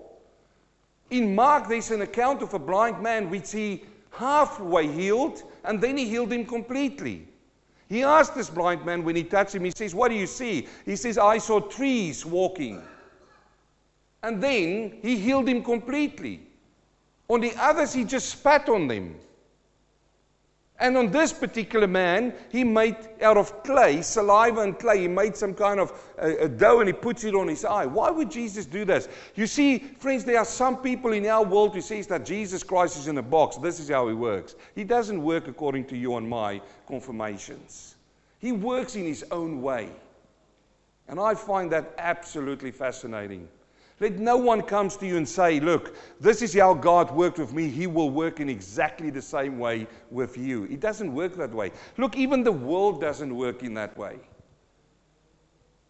In 1.11 1.35
Mark, 1.35 1.69
there's 1.69 1.91
an 1.91 2.01
account 2.01 2.41
of 2.41 2.53
a 2.53 2.59
blind 2.59 3.01
man 3.01 3.29
which 3.29 3.53
he 3.53 3.85
halfway 4.11 4.91
healed, 4.91 5.41
and 5.63 5.79
then 5.79 5.95
he 5.95 6.03
healed 6.09 6.33
him 6.33 6.45
completely. 6.45 7.29
He 7.87 8.03
asked 8.03 8.35
this 8.35 8.49
blind 8.49 8.85
man 8.85 9.03
when 9.03 9.15
he 9.15 9.23
touched 9.23 9.53
him, 9.53 9.63
he 9.63 9.71
says, 9.71 9.93
What 9.93 10.09
do 10.09 10.15
you 10.15 10.27
see? 10.27 10.67
He 10.85 10.95
says, 10.95 11.17
I 11.17 11.37
saw 11.37 11.59
trees 11.59 12.25
walking. 12.25 12.81
And 14.23 14.41
then 14.41 14.97
he 15.01 15.17
healed 15.17 15.47
him 15.47 15.63
completely. 15.63 16.41
On 17.29 17.39
the 17.39 17.53
others, 17.59 17.93
he 17.93 18.03
just 18.03 18.29
spat 18.29 18.69
on 18.69 18.87
them. 18.87 19.15
And 20.77 20.97
on 20.97 21.09
this 21.09 21.31
particular 21.31 21.87
man, 21.87 22.33
he 22.51 22.65
made 22.65 22.97
out 23.21 23.37
of 23.37 23.63
clay, 23.63 24.01
saliva 24.01 24.61
and 24.61 24.77
clay, 24.77 25.01
he 25.01 25.07
made 25.07 25.37
some 25.37 25.53
kind 25.53 25.79
of 25.79 25.93
a, 26.17 26.43
a 26.43 26.49
dough 26.49 26.81
and 26.81 26.89
he 26.89 26.93
puts 26.93 27.23
it 27.23 27.33
on 27.33 27.47
his 27.47 27.63
eye. 27.63 27.85
Why 27.85 28.09
would 28.11 28.29
Jesus 28.29 28.65
do 28.65 28.83
this? 28.83 29.07
You 29.35 29.47
see, 29.47 29.79
friends, 29.79 30.25
there 30.25 30.37
are 30.37 30.45
some 30.45 30.77
people 30.77 31.13
in 31.13 31.25
our 31.27 31.45
world 31.45 31.73
who 31.73 31.81
says 31.81 32.07
that 32.07 32.25
Jesus 32.25 32.61
Christ 32.61 32.97
is 32.97 33.07
in 33.07 33.17
a 33.17 33.21
box. 33.21 33.55
This 33.55 33.79
is 33.79 33.89
how 33.89 34.09
he 34.09 34.13
works. 34.13 34.55
He 34.75 34.83
doesn't 34.83 35.23
work 35.23 35.47
according 35.47 35.85
to 35.85 35.97
you 35.97 36.17
and 36.17 36.27
my 36.27 36.61
confirmations. 36.89 37.95
He 38.39 38.51
works 38.51 38.97
in 38.97 39.05
his 39.05 39.23
own 39.31 39.61
way. 39.61 39.89
And 41.07 41.21
I 41.21 41.35
find 41.35 41.71
that 41.71 41.93
absolutely 41.97 42.71
fascinating. 42.71 43.47
Let 43.99 44.19
no 44.19 44.35
one 44.35 44.61
comes 44.61 44.97
to 44.97 45.07
you 45.07 45.15
and 45.15 45.27
say, 45.27 45.59
Look, 45.59 45.95
this 46.19 46.41
is 46.41 46.53
how 46.53 46.73
God 46.73 47.11
worked 47.11 47.39
with 47.39 47.53
me. 47.53 47.69
He 47.69 47.87
will 47.87 48.09
work 48.09 48.39
in 48.39 48.49
exactly 48.49 49.09
the 49.09 49.21
same 49.21 49.57
way 49.57 49.87
with 50.11 50.37
you. 50.37 50.65
It 50.65 50.81
doesn't 50.81 51.13
work 51.13 51.35
that 51.37 51.53
way. 51.53 51.71
Look, 51.97 52.17
even 52.17 52.43
the 52.43 52.51
world 52.51 52.99
doesn't 52.99 53.33
work 53.35 53.63
in 53.63 53.73
that 53.75 53.97
way. 53.97 54.19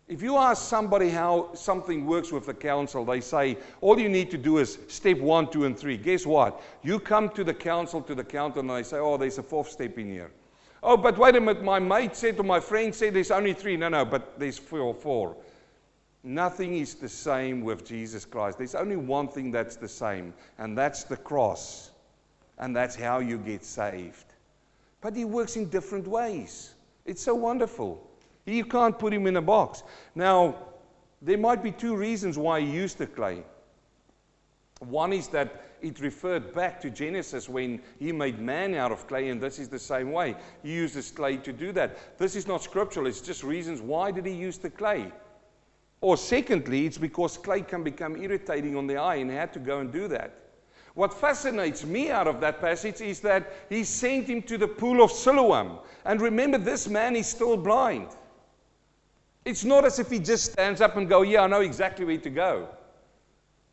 If 0.07 0.21
you 0.21 0.37
ask 0.37 0.63
somebody 0.63 1.09
how 1.09 1.49
something 1.55 2.05
works 2.05 2.31
with 2.31 2.45
the 2.45 2.53
council, 2.53 3.03
they 3.03 3.21
say 3.21 3.57
all 3.81 3.99
you 3.99 4.07
need 4.07 4.29
to 4.31 4.37
do 4.37 4.59
is 4.59 4.77
step 4.87 5.17
one, 5.17 5.49
two, 5.49 5.65
and 5.65 5.75
three. 5.75 5.97
Guess 5.97 6.27
what? 6.27 6.61
You 6.83 6.99
come 6.99 7.29
to 7.29 7.43
the 7.43 7.55
council, 7.55 8.03
to 8.03 8.13
the 8.13 8.23
counter, 8.23 8.59
and 8.59 8.69
they 8.69 8.83
say, 8.83 8.97
Oh, 8.97 9.17
there's 9.17 9.39
a 9.39 9.43
fourth 9.43 9.71
step 9.71 9.97
in 9.97 10.11
here. 10.11 10.31
Oh, 10.83 10.95
but 10.95 11.17
wait 11.17 11.35
a 11.35 11.41
minute, 11.41 11.63
my 11.63 11.79
mate 11.79 12.15
said 12.15 12.39
or 12.39 12.43
my 12.43 12.59
friend 12.59 12.93
said 12.93 13.15
there's 13.15 13.31
only 13.31 13.53
three. 13.53 13.75
No, 13.75 13.89
no, 13.89 14.05
but 14.05 14.37
there's 14.39 14.59
four. 14.59 14.93
four. 14.93 15.35
Nothing 16.25 16.77
is 16.77 16.95
the 16.95 17.07
same 17.07 17.61
with 17.61 17.85
Jesus 17.85 18.25
Christ. 18.25 18.57
There's 18.57 18.73
only 18.73 18.95
one 18.95 19.27
thing 19.27 19.51
that's 19.51 19.75
the 19.75 19.87
same, 19.87 20.33
and 20.57 20.75
that's 20.75 21.03
the 21.03 21.17
cross. 21.17 21.91
And 22.57 22.75
that's 22.75 22.95
how 22.95 23.19
you 23.19 23.37
get 23.37 23.63
saved. 23.63 24.33
But 25.01 25.15
He 25.15 25.23
works 25.23 25.55
in 25.55 25.69
different 25.69 26.07
ways. 26.07 26.73
It's 27.05 27.21
so 27.21 27.35
wonderful. 27.35 28.09
You 28.45 28.65
can't 28.65 28.97
put 28.97 29.13
Him 29.13 29.27
in 29.27 29.37
a 29.37 29.41
box. 29.41 29.83
Now, 30.15 30.55
there 31.21 31.37
might 31.37 31.61
be 31.61 31.69
two 31.69 31.95
reasons 31.95 32.39
why 32.39 32.59
He 32.59 32.71
used 32.71 32.97
the 32.97 33.05
clay. 33.05 33.43
One 34.79 35.13
is 35.13 35.27
that 35.27 35.61
it 35.83 35.99
referred 35.99 36.55
back 36.55 36.81
to 36.81 36.89
Genesis 36.89 37.47
when 37.47 37.79
he 37.99 38.11
made 38.11 38.39
man 38.39 38.73
out 38.73 38.91
of 38.91 39.07
clay, 39.07 39.29
and 39.29 39.39
this 39.39 39.59
is 39.59 39.69
the 39.69 39.77
same 39.77 40.11
way. 40.11 40.35
He 40.63 40.73
used 40.73 40.95
uses 40.95 41.11
clay 41.11 41.37
to 41.37 41.53
do 41.53 41.71
that. 41.73 42.17
This 42.17 42.35
is 42.35 42.47
not 42.47 42.63
scriptural, 42.63 43.05
it's 43.05 43.21
just 43.21 43.43
reasons 43.43 43.81
why 43.81 44.09
did 44.09 44.25
he 44.25 44.33
use 44.33 44.57
the 44.57 44.71
clay? 44.71 45.11
Or 46.01 46.17
secondly, 46.17 46.85
it's 46.85 46.97
because 46.97 47.37
clay 47.37 47.61
can 47.61 47.83
become 47.83 48.15
irritating 48.15 48.75
on 48.75 48.87
the 48.87 48.97
eye 48.97 49.15
and 49.15 49.29
he 49.29 49.35
had 49.35 49.53
to 49.53 49.59
go 49.59 49.79
and 49.79 49.91
do 49.91 50.07
that. 50.09 50.33
What 50.93 51.13
fascinates 51.13 51.83
me 51.83 52.09
out 52.09 52.27
of 52.27 52.39
that 52.39 52.61
passage 52.61 53.01
is 53.01 53.19
that 53.21 53.51
he 53.69 53.83
sent 53.83 54.27
him 54.27 54.41
to 54.43 54.57
the 54.57 54.67
pool 54.67 55.03
of 55.03 55.11
Siloam. 55.11 55.79
And 56.05 56.21
remember, 56.21 56.57
this 56.57 56.87
man 56.87 57.15
is 57.15 57.27
still 57.27 57.57
blind. 57.57 58.07
It's 59.43 59.65
not 59.65 59.83
as 59.85 59.99
if 59.99 60.09
he 60.09 60.19
just 60.19 60.53
stands 60.53 60.81
up 60.81 60.95
and 60.95 61.07
go, 61.07 61.21
"Yeah, 61.21 61.43
I 61.43 61.47
know 61.47 61.61
exactly 61.61 62.05
where 62.05 62.17
to 62.17 62.29
go." 62.29 62.69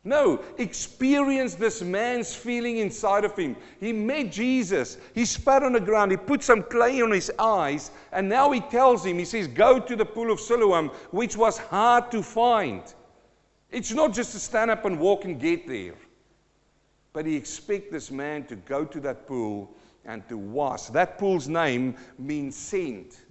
No, 0.05 0.43
experience 0.57 1.55
this 1.55 1.81
man's 1.81 2.35
feeling 2.35 2.77
inside 2.77 3.23
of 3.23 3.37
him. 3.37 3.55
He 3.79 3.93
met 3.93 4.33
Jesus. 4.33 4.97
He 5.15 5.23
spat 5.23 5.63
on 5.63 5.71
the 5.71 5.79
ground. 5.79 6.11
He 6.11 6.17
put 6.17 6.43
some 6.43 6.63
clay 6.63 7.01
on 7.01 7.11
his 7.11 7.31
eyes. 7.39 7.91
And 8.11 8.27
now 8.27 8.51
he 8.51 8.59
tells 8.59 9.05
him, 9.05 9.17
he 9.17 9.23
says, 9.23 9.47
Go 9.47 9.79
to 9.79 9.95
the 9.95 10.05
pool 10.05 10.29
of 10.29 10.41
Siloam, 10.41 10.89
which 11.11 11.37
was 11.37 11.57
hard 11.57 12.11
to 12.11 12.21
find. 12.21 12.81
It's 13.71 13.93
not 13.93 14.13
just 14.13 14.33
to 14.33 14.39
stand 14.39 14.71
up 14.71 14.83
and 14.83 14.99
walk 14.99 15.23
and 15.23 15.39
get 15.39 15.67
there. 15.67 15.95
But 17.13 17.25
he 17.25 17.37
expects 17.37 17.91
this 17.91 18.11
man 18.11 18.45
to 18.47 18.57
go 18.57 18.83
to 18.83 18.99
that 18.99 19.25
pool 19.25 19.73
and 20.03 20.27
to 20.27 20.37
wash. 20.37 20.87
That 20.87 21.17
pool's 21.17 21.47
name 21.47 21.95
means 22.19 22.57
sent. 22.57 23.21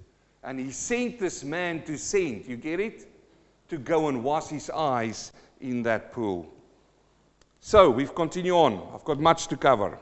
And 0.43 0.59
he 0.59 0.71
sent 0.71 1.19
this 1.19 1.45
man 1.45 1.83
to 1.83 1.99
send. 1.99 2.47
You 2.47 2.57
get 2.57 2.81
it? 2.81 3.09
To 3.69 3.77
go 3.77 4.09
and 4.09 4.25
wash 4.25 4.49
his 4.49 4.71
eyes 4.71 5.33
in 5.61 5.83
that 5.83 6.13
pool. 6.13 6.49
So 7.65 7.89
we've 7.89 8.13
continued 8.13 8.57
on. 8.57 8.91
I've 8.93 9.05
got 9.05 9.21
much 9.21 9.47
to 9.47 9.57
cover. 9.57 9.97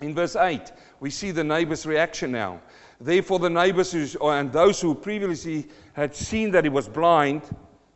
In 0.00 0.14
verse 0.14 0.34
8, 0.34 0.72
we 0.98 1.10
see 1.10 1.30
the 1.30 1.44
neighbor's 1.44 1.84
reaction 1.84 2.32
now. 2.32 2.58
Therefore, 2.98 3.38
the 3.38 3.50
neighbors 3.50 4.16
and 4.20 4.50
those 4.50 4.80
who 4.80 4.94
previously 4.94 5.68
had 5.92 6.16
seen 6.16 6.50
that 6.52 6.64
he 6.64 6.70
was 6.70 6.88
blind 6.88 7.42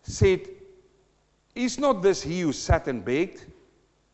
said, 0.03 0.47
Is 1.55 1.79
not 1.79 2.03
this 2.03 2.23
he 2.23 2.43
who 2.43 2.53
sat 2.53 2.89
and 2.89 3.03
begged? 3.03 3.47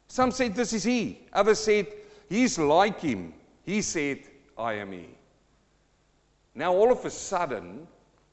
Some 0.06 0.30
said, 0.30 0.54
This 0.54 0.72
is 0.72 0.84
he. 0.84 1.18
Others 1.32 1.58
said, 1.58 1.88
He's 2.28 2.56
like 2.56 3.00
him. 3.00 3.34
He 3.64 3.82
said, 3.82 4.20
I 4.56 4.74
am 4.74 4.92
he. 4.92 5.08
Now, 6.54 6.72
all 6.72 6.92
of 6.92 7.04
a 7.04 7.10
sudden, 7.10 7.88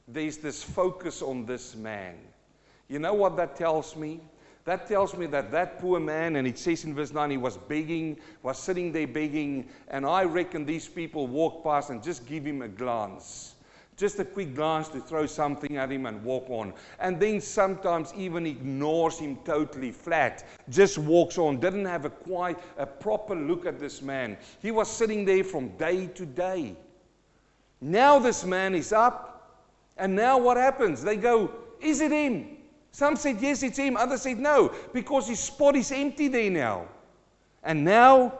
there's 0.06 0.36
this 0.36 0.62
focus 0.62 1.20
on 1.20 1.46
this 1.46 1.74
man. 1.74 2.14
You 2.88 3.00
know 3.00 3.14
what 3.14 3.36
that 3.38 3.56
tells 3.56 3.96
me? 3.96 4.20
That 4.64 4.86
tells 4.86 5.16
me 5.16 5.26
that 5.26 5.50
that 5.50 5.80
poor 5.80 5.98
man, 5.98 6.36
and 6.36 6.46
it 6.46 6.56
says 6.56 6.84
in 6.84 6.94
verse 6.94 7.12
9, 7.12 7.30
he 7.32 7.36
was 7.36 7.56
begging, 7.56 8.18
was 8.42 8.58
sitting 8.58 8.92
there 8.92 9.08
begging, 9.08 9.68
and 9.88 10.06
I 10.06 10.22
reckon 10.22 10.64
these 10.64 10.86
people 10.86 11.26
walk 11.26 11.64
past 11.64 11.90
and 11.90 12.02
just 12.02 12.26
give 12.26 12.44
him 12.44 12.62
a 12.62 12.68
glance. 12.68 13.54
Just 13.96 14.20
a 14.20 14.24
quick 14.24 14.54
glance 14.54 14.88
to 14.88 15.00
throw 15.00 15.26
something 15.26 15.76
at 15.76 15.90
him 15.90 16.06
and 16.06 16.24
walk 16.24 16.48
on. 16.48 16.72
And 16.98 17.20
then 17.20 17.40
sometimes 17.40 18.12
even 18.16 18.46
ignores 18.46 19.18
him 19.18 19.36
totally 19.44 19.90
flat. 19.90 20.44
Just 20.70 20.96
walks 20.96 21.38
on. 21.38 21.60
Didn't 21.60 21.84
have 21.84 22.04
a 22.04 22.10
quite 22.10 22.58
a 22.78 22.86
proper 22.86 23.34
look 23.34 23.66
at 23.66 23.78
this 23.78 24.00
man. 24.00 24.38
He 24.60 24.70
was 24.70 24.90
sitting 24.90 25.24
there 25.24 25.44
from 25.44 25.68
day 25.76 26.06
to 26.06 26.24
day. 26.24 26.74
Now 27.80 28.18
this 28.18 28.44
man 28.44 28.74
is 28.74 28.92
up, 28.92 29.60
and 29.98 30.16
now 30.16 30.38
what 30.38 30.56
happens? 30.56 31.02
They 31.02 31.16
go, 31.16 31.52
Is 31.80 32.00
it 32.00 32.12
him? 32.12 32.61
Some 32.92 33.16
said, 33.16 33.40
yes, 33.40 33.62
it's 33.62 33.78
him. 33.78 33.96
Others 33.96 34.22
said, 34.22 34.38
no, 34.38 34.72
because 34.92 35.26
his 35.26 35.40
spot 35.40 35.74
is 35.76 35.90
empty 35.90 36.28
there 36.28 36.50
now. 36.50 36.86
And 37.64 37.84
now 37.84 38.38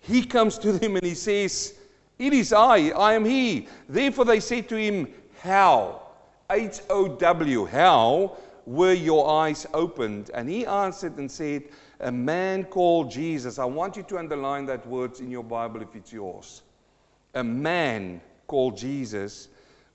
he 0.00 0.24
comes 0.24 0.58
to 0.58 0.72
them 0.72 0.96
and 0.96 1.04
he 1.04 1.14
says, 1.14 1.74
It 2.18 2.32
is 2.32 2.52
I, 2.52 2.88
I 2.90 3.14
am 3.14 3.24
he. 3.24 3.68
Therefore 3.88 4.24
they 4.24 4.40
said 4.40 4.68
to 4.68 4.76
him, 4.76 5.08
How? 5.40 6.02
H 6.50 6.80
O 6.88 7.08
W, 7.08 7.66
how 7.66 8.36
were 8.64 8.94
your 8.94 9.30
eyes 9.30 9.66
opened? 9.74 10.30
And 10.32 10.48
he 10.48 10.64
answered 10.66 11.18
and 11.18 11.30
said, 11.30 11.64
A 12.00 12.10
man 12.10 12.64
called 12.64 13.10
Jesus. 13.10 13.58
I 13.58 13.64
want 13.64 13.96
you 13.96 14.02
to 14.04 14.18
underline 14.18 14.66
that 14.66 14.86
word 14.86 15.20
in 15.20 15.30
your 15.30 15.44
Bible 15.44 15.82
if 15.82 15.94
it's 15.94 16.12
yours. 16.12 16.62
A 17.34 17.44
man 17.44 18.20
called 18.46 18.76
Jesus 18.76 19.48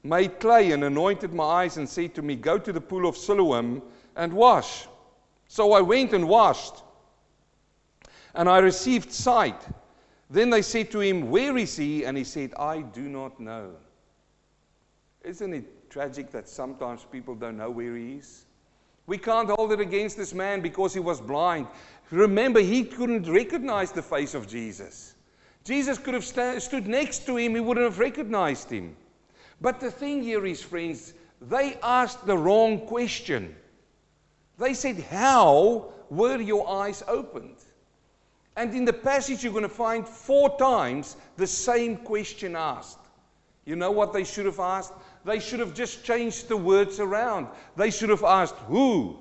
made 0.04 0.39
clay 0.39 0.72
and 0.72 0.84
anointed 0.84 1.34
my 1.34 1.44
eyes 1.44 1.78
and 1.78 1.88
said 1.88 2.13
to 2.16 2.22
me, 2.22 2.36
Go 2.36 2.58
to 2.58 2.74
the 2.74 2.82
pool 2.82 3.08
of 3.08 3.18
Siloam 3.18 3.82
and 4.16 4.32
wash. 4.34 4.88
So 5.48 5.74
I 5.74 5.82
went 5.82 6.13
and 6.13 6.28
washed, 6.28 6.84
and 8.36 8.50
I 8.50 8.60
received 8.60 9.12
sight. 9.12 9.62
Then 10.30 10.50
they 10.50 10.62
said 10.62 10.92
to 10.92 11.00
him, 11.00 11.30
Where 11.30 11.58
is 11.58 11.78
he? 11.78 12.06
And 12.06 12.18
he 12.18 12.24
said, 12.24 12.54
I 12.58 12.82
do 12.82 13.04
not 13.04 13.39
know. 13.39 13.72
Isn't 15.24 15.54
it 15.54 15.89
tragic 15.89 16.32
that 16.32 16.50
sometimes 16.50 17.06
people 17.10 17.36
don't 17.36 17.58
know 17.58 17.70
where 17.70 17.96
he 17.96 18.16
is? 18.16 18.46
We 19.06 19.18
can't 19.18 19.50
hold 19.50 19.72
it 19.72 19.80
against 19.80 20.18
this 20.18 20.34
man 20.34 20.62
because 20.62 20.94
he 20.94 21.00
was 21.00 21.22
blind. 21.22 21.68
Remember, 22.10 22.60
he 22.60 22.84
couldn't 22.84 23.30
recognize 23.32 23.92
the 23.92 24.02
face 24.02 24.34
of 24.34 24.48
Jesus. 24.48 25.16
Jesus 25.63 25.98
could 25.98 26.13
have 26.13 26.26
st- 26.26 26.62
stood 26.62 26.88
next 26.88 27.26
to 27.26 27.38
him, 27.38 27.56
he 27.56 27.62
wouldn't 27.62 27.86
have 27.86 28.00
recognized 28.00 28.70
him. 28.70 28.96
But 29.63 29.80
the 29.80 29.89
thing 29.89 30.21
here 30.21 30.45
is, 30.45 30.62
friends, 30.62 31.13
they 31.41 31.78
asked 31.82 32.28
the 32.28 32.38
wrong 32.38 32.86
question. 32.86 33.56
They 34.60 34.73
said, 34.73 34.99
How 34.99 35.93
were 36.10 36.41
your 36.41 36.69
eyes 36.69 37.02
opened? 37.08 37.56
And 38.58 38.76
in 38.76 38.84
the 38.84 38.91
passage, 38.91 39.41
you're 39.41 39.54
going 39.54 39.63
to 39.63 39.69
find 39.69 40.06
four 40.06 40.58
times 40.58 41.15
the 41.38 41.47
same 41.47 41.95
question 41.95 42.58
asked. 42.58 42.99
You 43.63 43.78
know 43.78 43.89
what 43.89 44.12
they 44.12 44.26
should 44.26 44.45
have 44.45 44.60
asked? 44.60 44.91
They 45.23 45.39
should 45.39 45.62
have 45.62 45.73
just 45.73 46.04
changed 46.04 46.49
the 46.49 46.58
words 46.58 46.99
around. 46.99 47.47
They 47.78 47.89
should 47.89 48.10
have 48.10 48.26
asked, 48.26 48.58
Who 48.67 49.17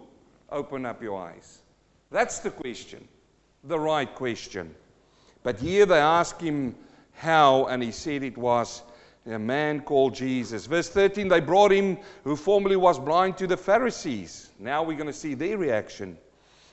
opened 0.51 0.89
up 0.89 1.01
your 1.01 1.23
eyes? 1.23 1.61
That's 2.11 2.41
the 2.41 2.51
question, 2.51 3.07
the 3.63 3.79
right 3.79 4.13
question. 4.13 4.75
But 5.45 5.61
here 5.61 5.87
they 5.87 6.01
ask 6.01 6.41
him 6.41 6.75
how, 7.13 7.67
and 7.67 7.81
he 7.81 7.93
said 7.93 8.25
it 8.25 8.37
was 8.37 8.83
a 9.27 9.39
man 9.39 9.81
called 9.81 10.15
Jesus. 10.15 10.67
Verse 10.67 10.89
13 10.89 11.29
they 11.29 11.41
brought 11.41 11.73
him 11.73 11.99
who 12.25 12.37
formerly 12.37 12.77
was 12.77 12.99
blind 12.99 13.37
to 13.39 13.47
the 13.47 13.57
Pharisees. 13.57 14.51
Now 14.59 14.83
we're 14.83 14.97
going 14.97 15.07
to 15.07 15.13
see 15.13 15.35
their 15.35 15.59
reaction. 15.59 16.19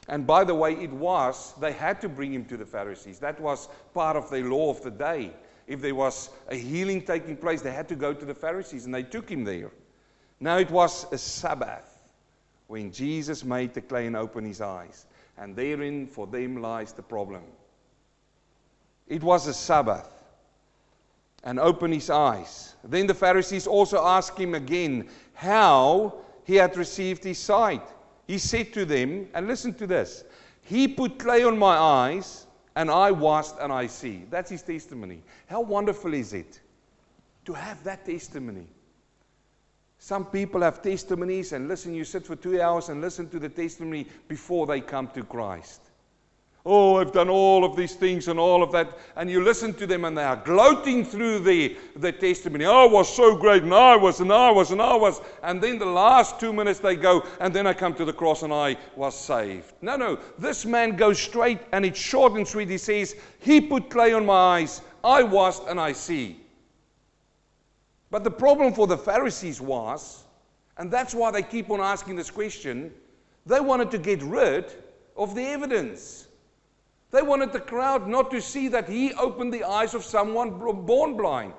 And 0.08 0.26
by 0.26 0.44
the 0.44 0.56
way, 0.56 0.74
it 0.74 0.92
was, 0.92 1.54
they 1.60 1.72
had 1.72 2.02
to 2.02 2.10
bring 2.10 2.34
him 2.34 2.46
to 2.46 2.58
the 2.58 2.66
Pharisees. 2.66 3.20
That 3.20 3.40
was 3.40 3.70
part 3.94 4.18
of 4.18 4.30
the 4.32 4.42
law 4.42 4.72
of 4.72 4.82
the 4.82 4.90
day. 4.90 5.32
If 5.68 5.82
there 5.82 5.94
was 5.94 6.32
a 6.48 6.56
healing 6.56 7.04
taking 7.04 7.38
place, 7.38 7.62
they 7.62 7.72
had 7.72 7.88
to 7.90 7.96
go 7.96 8.12
to 8.12 8.26
the 8.26 8.34
Pharisees, 8.34 8.86
and 8.86 8.96
they 8.96 9.04
took 9.04 9.30
him 9.30 9.44
there. 9.44 9.70
Now 10.40 10.58
it 10.58 10.72
was 10.72 11.06
a 11.12 11.18
Sabbath 11.18 12.00
when 12.66 12.92
Jesus 12.92 13.44
made 13.44 13.76
the 13.76 13.82
clay 13.82 14.08
and 14.08 14.16
opened 14.16 14.48
his 14.48 14.62
eyes. 14.62 15.06
And 15.38 15.56
therein, 15.56 16.08
for 16.08 16.26
them, 16.26 16.60
lies 16.60 16.92
the 16.92 17.04
problem. 17.04 17.44
It 19.08 19.22
was 19.22 19.46
a 19.46 19.54
Sabbath 19.54 20.19
and 21.44 21.60
open 21.60 21.92
his 21.92 22.10
eyes. 22.10 22.76
Then 22.84 23.08
the 23.08 23.14
Pharisees 23.14 23.68
also 23.68 24.06
asked 24.06 24.38
him 24.38 24.56
again 24.56 25.10
how 25.34 26.16
he 26.44 26.56
had 26.56 26.76
received 26.78 27.24
his 27.24 27.40
sight. 27.40 27.84
He 28.28 28.38
said 28.38 28.74
to 28.74 28.86
them, 28.86 29.28
and 29.34 29.48
listen 29.48 29.74
to 29.76 29.88
this 29.88 30.24
He 30.62 30.88
put 30.88 31.20
clay 31.20 31.44
on 31.44 31.58
my 31.58 31.78
eyes, 31.78 32.46
and 32.76 32.92
I 32.92 33.12
washed 33.12 33.56
and 33.60 33.72
I 33.72 33.88
see. 33.88 34.26
That's 34.30 34.52
his 34.52 34.62
testimony. 34.62 35.22
How 35.48 35.62
wonderful 35.62 36.14
is 36.14 36.34
it 36.34 36.60
to 37.46 37.54
have 37.54 37.84
that 37.84 38.06
testimony? 38.06 38.68
Some 39.98 40.26
people 40.26 40.62
have 40.62 40.82
testimonies, 40.82 41.52
and 41.52 41.68
listen, 41.68 41.94
you 41.94 42.06
sit 42.06 42.26
for 42.26 42.36
two 42.36 42.62
hours 42.62 42.88
and 42.88 43.02
listen 43.02 43.30
to 43.32 43.40
the 43.40 43.50
testimony 43.50 44.08
before 44.28 44.66
they 44.66 44.80
come 44.80 45.08
to 45.10 45.24
Christ. 45.24 45.89
Oh, 46.66 46.98
I've 46.98 47.14
done 47.14 47.30
all 47.30 47.64
of 47.64 47.78
these 47.78 47.96
things 47.96 48.28
and 48.28 48.38
all 48.38 48.62
of 48.62 48.72
that. 48.74 49.00
And 49.16 49.30
you 49.30 49.42
listen 49.42 49.74
to 49.76 49.88
them 49.88 50.04
and 50.04 50.18
they 50.18 50.24
are 50.24 50.36
gloating 50.36 51.06
through 51.06 51.40
the, 51.40 51.78
the 51.96 52.12
testimony. 52.12 52.66
I 52.66 52.86
was 52.86 53.14
so 53.14 53.38
great, 53.38 53.64
and 53.64 53.74
I 53.74 53.96
was, 53.96 54.20
and 54.20 54.32
I 54.32 54.52
was, 54.52 54.72
and 54.72 54.82
I 54.82 54.96
was. 54.96 55.22
And 55.42 55.62
then 55.64 55.80
the 55.80 55.86
last 55.86 56.40
two 56.40 56.52
minutes 56.52 56.80
they 56.80 56.96
go, 56.96 57.26
and 57.40 57.54
then 57.54 57.66
I 57.66 57.74
come 57.74 57.94
to 57.96 58.04
the 58.04 58.14
cross 58.14 58.44
and 58.44 58.54
I 58.54 58.76
was 58.96 59.18
saved. 59.18 59.74
No, 59.82 59.96
no. 59.96 60.20
This 60.38 60.66
man 60.66 60.98
goes 60.98 61.18
straight 61.18 61.60
and 61.72 61.86
it's 61.86 62.00
short 62.00 62.34
and 62.34 62.48
sweet. 62.48 62.70
He 62.70 62.78
says, 62.78 63.16
He 63.40 63.62
put 63.62 63.90
clay 63.90 64.14
on 64.14 64.26
my 64.26 64.60
eyes, 64.60 64.82
I 65.04 65.24
was 65.24 65.62
and 65.68 65.80
I 65.80 65.94
see. 65.94 66.42
But 68.12 68.24
the 68.24 68.32
problem 68.32 68.74
for 68.74 68.86
the 68.86 68.98
Pharisees 68.98 69.62
was, 69.62 70.24
and 70.78 70.92
that's 70.92 71.14
why 71.14 71.32
they 71.32 71.44
keep 71.44 71.70
on 71.70 71.80
asking 71.80 72.16
this 72.16 72.32
question, 72.32 72.92
they 73.46 73.60
wanted 73.60 73.92
to 73.92 73.98
get 73.98 74.22
rid 74.24 74.74
of 75.16 75.36
the 75.36 75.44
evidence. 75.44 76.28
They 77.12 77.22
wanted 77.22 77.52
the 77.52 77.60
crowd 77.60 78.08
not 78.08 78.30
to 78.32 78.42
see 78.42 78.68
that 78.68 78.88
he 78.88 79.14
opened 79.14 79.54
the 79.54 79.64
eyes 79.64 79.94
of 79.94 80.04
someone 80.04 80.60
born 80.86 81.18
blind. 81.18 81.54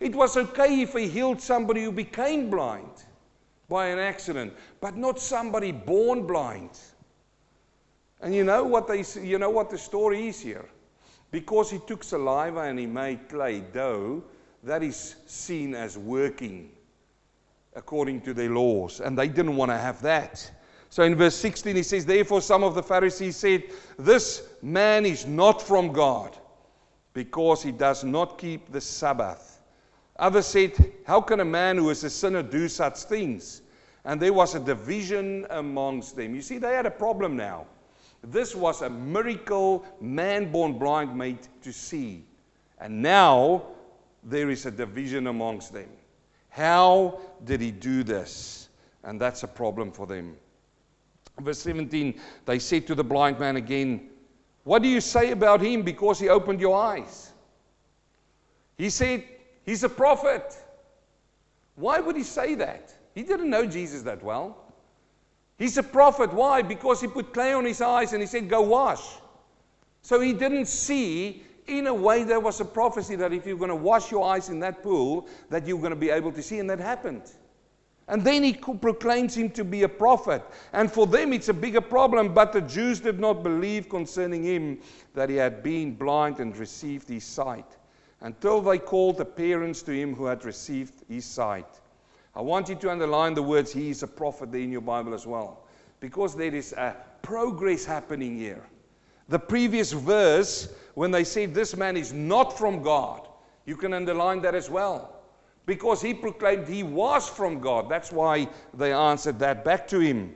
It 0.00 0.14
was 0.14 0.36
okay 0.36 0.80
if 0.80 0.94
he 0.94 1.08
healed 1.08 1.40
somebody 1.40 1.84
who 1.84 1.92
became 1.92 2.50
blind 2.50 3.04
by 3.68 3.86
an 3.86 3.98
accident, 3.98 4.54
but 4.80 4.96
not 4.96 5.20
somebody 5.20 5.72
born 5.72 6.26
blind. 6.26 6.70
And 8.20 8.34
you 8.34 8.44
know 8.44 8.64
what 8.64 8.88
they 8.88 9.04
you 9.20 9.38
know 9.38 9.50
what 9.50 9.70
the 9.70 9.78
story 9.78 10.28
is 10.28 10.40
here? 10.40 10.64
Because 11.30 11.70
he 11.70 11.78
took 11.86 12.02
saliva 12.02 12.60
and 12.60 12.78
he 12.78 12.86
made 12.86 13.28
clay 13.28 13.60
dough, 13.60 14.22
that 14.62 14.82
is 14.82 15.16
seen 15.26 15.74
as 15.74 15.98
working 15.98 16.70
according 17.76 18.20
to 18.22 18.32
their 18.32 18.50
laws, 18.50 19.00
and 19.00 19.18
they 19.18 19.28
didn't 19.28 19.56
want 19.56 19.70
to 19.70 19.76
have 19.76 20.00
that. 20.00 20.50
So 20.94 21.02
in 21.02 21.16
verse 21.16 21.34
16, 21.34 21.74
he 21.74 21.82
says, 21.82 22.06
Therefore, 22.06 22.40
some 22.40 22.62
of 22.62 22.76
the 22.76 22.82
Pharisees 22.82 23.34
said, 23.34 23.64
This 23.98 24.44
man 24.62 25.04
is 25.04 25.26
not 25.26 25.60
from 25.60 25.92
God 25.92 26.38
because 27.14 27.64
he 27.64 27.72
does 27.72 28.04
not 28.04 28.38
keep 28.38 28.70
the 28.70 28.80
Sabbath. 28.80 29.60
Others 30.20 30.46
said, 30.46 30.92
How 31.04 31.20
can 31.20 31.40
a 31.40 31.44
man 31.44 31.78
who 31.78 31.90
is 31.90 32.04
a 32.04 32.10
sinner 32.10 32.44
do 32.44 32.68
such 32.68 32.98
things? 32.98 33.62
And 34.04 34.22
there 34.22 34.32
was 34.32 34.54
a 34.54 34.60
division 34.60 35.48
amongst 35.50 36.14
them. 36.14 36.32
You 36.32 36.42
see, 36.42 36.58
they 36.58 36.76
had 36.76 36.86
a 36.86 36.92
problem 36.92 37.36
now. 37.36 37.66
This 38.22 38.54
was 38.54 38.82
a 38.82 38.88
miracle 38.88 39.84
man 40.00 40.52
born 40.52 40.78
blind 40.78 41.12
made 41.18 41.40
to 41.62 41.72
see. 41.72 42.24
And 42.78 43.02
now 43.02 43.64
there 44.22 44.48
is 44.48 44.64
a 44.64 44.70
division 44.70 45.26
amongst 45.26 45.72
them. 45.72 45.88
How 46.50 47.18
did 47.42 47.60
he 47.60 47.72
do 47.72 48.04
this? 48.04 48.68
And 49.02 49.20
that's 49.20 49.42
a 49.42 49.48
problem 49.48 49.90
for 49.90 50.06
them. 50.06 50.36
Verse 51.40 51.58
17, 51.58 52.20
they 52.46 52.58
said 52.58 52.86
to 52.86 52.94
the 52.94 53.04
blind 53.04 53.38
man 53.38 53.56
again, 53.56 54.08
What 54.62 54.82
do 54.82 54.88
you 54.88 55.00
say 55.00 55.32
about 55.32 55.60
him 55.60 55.82
because 55.82 56.20
he 56.20 56.28
opened 56.28 56.60
your 56.60 56.80
eyes? 56.80 57.32
He 58.78 58.90
said, 58.90 59.24
He's 59.64 59.82
a 59.82 59.88
prophet. 59.88 60.56
Why 61.76 61.98
would 61.98 62.16
he 62.16 62.22
say 62.22 62.54
that? 62.56 62.94
He 63.14 63.22
didn't 63.22 63.50
know 63.50 63.66
Jesus 63.66 64.02
that 64.02 64.22
well. 64.22 64.64
He's 65.58 65.78
a 65.78 65.82
prophet. 65.82 66.32
Why? 66.32 66.62
Because 66.62 67.00
he 67.00 67.06
put 67.06 67.32
clay 67.32 67.52
on 67.52 67.64
his 67.64 67.80
eyes 67.80 68.12
and 68.12 68.20
he 68.20 68.26
said, 68.26 68.48
Go 68.48 68.62
wash. 68.62 69.02
So 70.02 70.20
he 70.20 70.32
didn't 70.32 70.66
see, 70.66 71.42
in 71.66 71.86
a 71.86 71.94
way, 71.94 72.24
there 72.24 72.40
was 72.40 72.60
a 72.60 72.64
prophecy 72.64 73.16
that 73.16 73.32
if 73.32 73.46
you're 73.46 73.56
going 73.56 73.70
to 73.70 73.76
wash 73.76 74.10
your 74.10 74.24
eyes 74.24 74.50
in 74.50 74.60
that 74.60 74.82
pool, 74.82 75.26
that 75.50 75.66
you're 75.66 75.78
going 75.78 75.90
to 75.90 75.96
be 75.96 76.10
able 76.10 76.30
to 76.32 76.42
see, 76.42 76.58
and 76.58 76.68
that 76.68 76.78
happened. 76.78 77.22
And 78.06 78.22
then 78.22 78.42
he 78.42 78.52
proclaims 78.52 79.34
him 79.34 79.50
to 79.50 79.64
be 79.64 79.84
a 79.84 79.88
prophet. 79.88 80.42
And 80.72 80.92
for 80.92 81.06
them, 81.06 81.32
it's 81.32 81.48
a 81.48 81.54
bigger 81.54 81.80
problem. 81.80 82.34
But 82.34 82.52
the 82.52 82.60
Jews 82.60 83.00
did 83.00 83.18
not 83.18 83.42
believe 83.42 83.88
concerning 83.88 84.44
him 84.44 84.78
that 85.14 85.30
he 85.30 85.36
had 85.36 85.62
been 85.62 85.94
blind 85.94 86.38
and 86.38 86.56
received 86.56 87.08
his 87.08 87.24
sight 87.24 87.78
until 88.20 88.60
they 88.60 88.78
called 88.78 89.16
the 89.16 89.24
parents 89.24 89.82
to 89.82 89.92
him 89.92 90.14
who 90.14 90.26
had 90.26 90.44
received 90.44 91.02
his 91.08 91.24
sight. 91.24 91.80
I 92.34 92.42
want 92.42 92.68
you 92.68 92.74
to 92.74 92.90
underline 92.90 93.34
the 93.34 93.42
words, 93.42 93.72
he 93.72 93.90
is 93.90 94.02
a 94.02 94.08
prophet, 94.08 94.52
there 94.52 94.60
in 94.60 94.72
your 94.72 94.80
Bible 94.80 95.14
as 95.14 95.26
well. 95.26 95.64
Because 96.00 96.34
there 96.34 96.54
is 96.54 96.72
a 96.72 96.96
progress 97.22 97.84
happening 97.84 98.36
here. 98.38 98.66
The 99.28 99.38
previous 99.38 99.92
verse, 99.92 100.68
when 100.94 101.10
they 101.10 101.24
said 101.24 101.54
this 101.54 101.76
man 101.76 101.96
is 101.96 102.12
not 102.12 102.58
from 102.58 102.82
God, 102.82 103.28
you 103.64 103.76
can 103.76 103.94
underline 103.94 104.42
that 104.42 104.54
as 104.54 104.68
well 104.68 105.13
because 105.66 106.02
he 106.02 106.12
proclaimed 106.12 106.68
he 106.68 106.82
was 106.82 107.28
from 107.28 107.60
God. 107.60 107.88
That's 107.88 108.12
why 108.12 108.48
they 108.74 108.92
answered 108.92 109.38
that 109.38 109.64
back 109.64 109.86
to 109.88 110.00
him. 110.00 110.34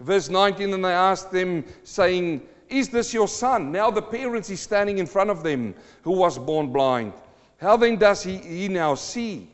Verse 0.00 0.28
19, 0.28 0.74
and 0.74 0.84
they 0.84 0.92
asked 0.92 1.30
them, 1.30 1.64
saying, 1.84 2.42
Is 2.68 2.88
this 2.88 3.14
your 3.14 3.28
son? 3.28 3.70
Now 3.70 3.90
the 3.90 4.02
parents 4.02 4.50
is 4.50 4.60
standing 4.60 4.98
in 4.98 5.06
front 5.06 5.30
of 5.30 5.42
them, 5.42 5.74
who 6.02 6.12
was 6.12 6.38
born 6.38 6.72
blind. 6.72 7.12
How 7.58 7.76
then 7.76 7.96
does 7.96 8.22
he, 8.22 8.38
he 8.38 8.68
now 8.68 8.96
see? 8.96 9.48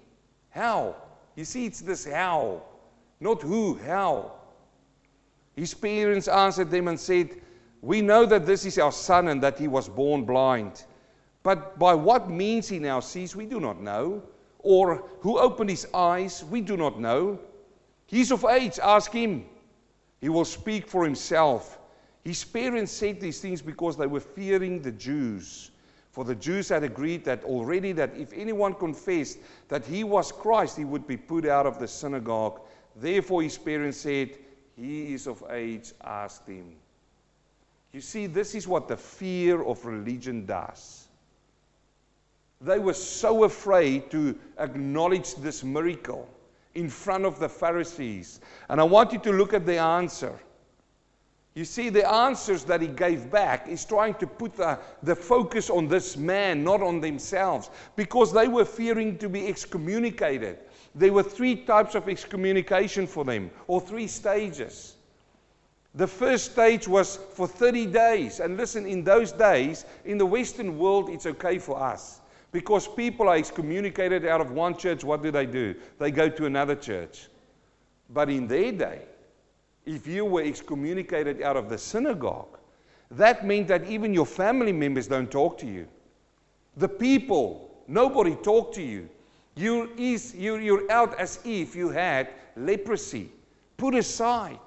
How? 0.48 0.96
You 1.36 1.44
see, 1.44 1.66
it's 1.66 1.80
this 1.80 2.06
how, 2.06 2.62
not 3.20 3.42
who, 3.42 3.78
how. 3.86 4.32
His 5.54 5.74
parents 5.74 6.26
answered 6.26 6.70
them 6.70 6.88
and 6.88 6.98
said, 6.98 7.30
We 7.82 8.00
know 8.00 8.24
that 8.24 8.46
this 8.46 8.64
is 8.64 8.78
our 8.78 8.92
son 8.92 9.28
and 9.28 9.42
that 9.42 9.58
he 9.58 9.68
was 9.68 9.88
born 9.88 10.24
blind. 10.24 10.84
But 11.42 11.78
by 11.78 11.94
what 11.94 12.30
means 12.30 12.68
he 12.68 12.78
now 12.78 13.00
sees, 13.00 13.36
we 13.36 13.44
do 13.44 13.60
not 13.60 13.80
know 13.80 14.22
or 14.62 15.04
who 15.20 15.38
opened 15.38 15.70
his 15.70 15.86
eyes, 15.94 16.44
we 16.44 16.60
do 16.60 16.76
not 16.76 17.00
know. 17.00 17.38
He's 18.06 18.32
of 18.32 18.44
age, 18.44 18.78
ask 18.82 19.12
him. 19.12 19.46
He 20.20 20.28
will 20.28 20.44
speak 20.44 20.88
for 20.88 21.04
himself. 21.04 21.78
His 22.24 22.44
parents 22.44 22.92
said 22.92 23.20
these 23.20 23.40
things 23.40 23.62
because 23.62 23.96
they 23.96 24.06
were 24.06 24.20
fearing 24.20 24.82
the 24.82 24.92
Jews. 24.92 25.70
For 26.10 26.24
the 26.24 26.34
Jews 26.34 26.68
had 26.68 26.82
agreed 26.82 27.24
that 27.24 27.44
already 27.44 27.92
that 27.92 28.16
if 28.16 28.32
anyone 28.32 28.74
confessed 28.74 29.38
that 29.68 29.86
he 29.86 30.04
was 30.04 30.32
Christ, 30.32 30.76
he 30.76 30.84
would 30.84 31.06
be 31.06 31.16
put 31.16 31.46
out 31.46 31.66
of 31.66 31.78
the 31.78 31.86
synagogue. 31.88 32.60
Therefore 32.96 33.42
his 33.42 33.56
parents 33.56 33.98
said, 33.98 34.30
He 34.76 35.14
is 35.14 35.26
of 35.26 35.42
age, 35.50 35.92
ask 36.02 36.46
him. 36.46 36.72
You 37.92 38.00
see, 38.00 38.26
this 38.26 38.54
is 38.54 38.68
what 38.68 38.88
the 38.88 38.96
fear 38.96 39.62
of 39.62 39.84
religion 39.84 40.46
does. 40.46 40.99
They 42.60 42.78
were 42.78 42.94
so 42.94 43.44
afraid 43.44 44.10
to 44.10 44.38
acknowledge 44.58 45.34
this 45.36 45.64
miracle 45.64 46.28
in 46.74 46.90
front 46.90 47.24
of 47.24 47.38
the 47.38 47.48
Pharisees. 47.48 48.40
And 48.68 48.80
I 48.80 48.84
want 48.84 49.12
you 49.12 49.18
to 49.20 49.32
look 49.32 49.54
at 49.54 49.64
the 49.64 49.78
answer. 49.78 50.38
You 51.54 51.64
see, 51.64 51.88
the 51.88 52.08
answers 52.08 52.64
that 52.64 52.80
he 52.80 52.86
gave 52.86 53.30
back 53.30 53.66
is 53.66 53.84
trying 53.84 54.14
to 54.14 54.26
put 54.26 54.56
the, 54.56 54.78
the 55.02 55.16
focus 55.16 55.68
on 55.68 55.88
this 55.88 56.16
man, 56.16 56.62
not 56.62 56.80
on 56.80 57.00
themselves, 57.00 57.70
because 57.96 58.32
they 58.32 58.46
were 58.46 58.64
fearing 58.64 59.18
to 59.18 59.28
be 59.28 59.48
excommunicated. 59.48 60.58
There 60.94 61.12
were 61.12 61.22
three 61.22 61.56
types 61.56 61.94
of 61.94 62.08
excommunication 62.08 63.06
for 63.06 63.24
them, 63.24 63.50
or 63.66 63.80
three 63.80 64.06
stages. 64.06 64.96
The 65.94 66.06
first 66.06 66.52
stage 66.52 66.86
was 66.86 67.16
for 67.16 67.48
30 67.48 67.86
days. 67.86 68.38
And 68.38 68.56
listen, 68.56 68.86
in 68.86 69.02
those 69.02 69.32
days, 69.32 69.86
in 70.04 70.18
the 70.18 70.26
Western 70.26 70.78
world, 70.78 71.10
it's 71.10 71.26
okay 71.26 71.58
for 71.58 71.80
us. 71.80 72.19
Because 72.52 72.88
people 72.88 73.28
are 73.28 73.36
excommunicated 73.36 74.26
out 74.26 74.40
of 74.40 74.50
one 74.50 74.76
church, 74.76 75.04
what 75.04 75.22
do 75.22 75.30
they 75.30 75.46
do? 75.46 75.74
They 75.98 76.10
go 76.10 76.28
to 76.28 76.46
another 76.46 76.74
church. 76.74 77.28
But 78.08 78.28
in 78.28 78.48
their 78.48 78.72
day, 78.72 79.02
if 79.86 80.06
you 80.06 80.24
were 80.24 80.42
excommunicated 80.42 81.42
out 81.42 81.56
of 81.56 81.68
the 81.68 81.78
synagogue, 81.78 82.58
That 83.10 83.44
meant 83.44 83.68
that 83.68 83.88
even 83.88 84.14
your 84.14 84.26
family 84.26 84.72
members 84.72 85.08
don't 85.08 85.30
talk 85.30 85.58
to 85.58 85.66
you. 85.66 85.88
The 86.76 86.88
people, 86.88 87.82
nobody 87.88 88.36
talked 88.36 88.74
to 88.76 88.82
you. 88.82 89.08
You're, 89.56 89.88
you're, 89.96 90.60
you're 90.60 90.90
out 90.90 91.18
as 91.18 91.40
if 91.44 91.74
you 91.74 91.88
had 91.90 92.28
leprosy. 92.56 93.30
Put 93.76 93.94
aside. 93.96 94.60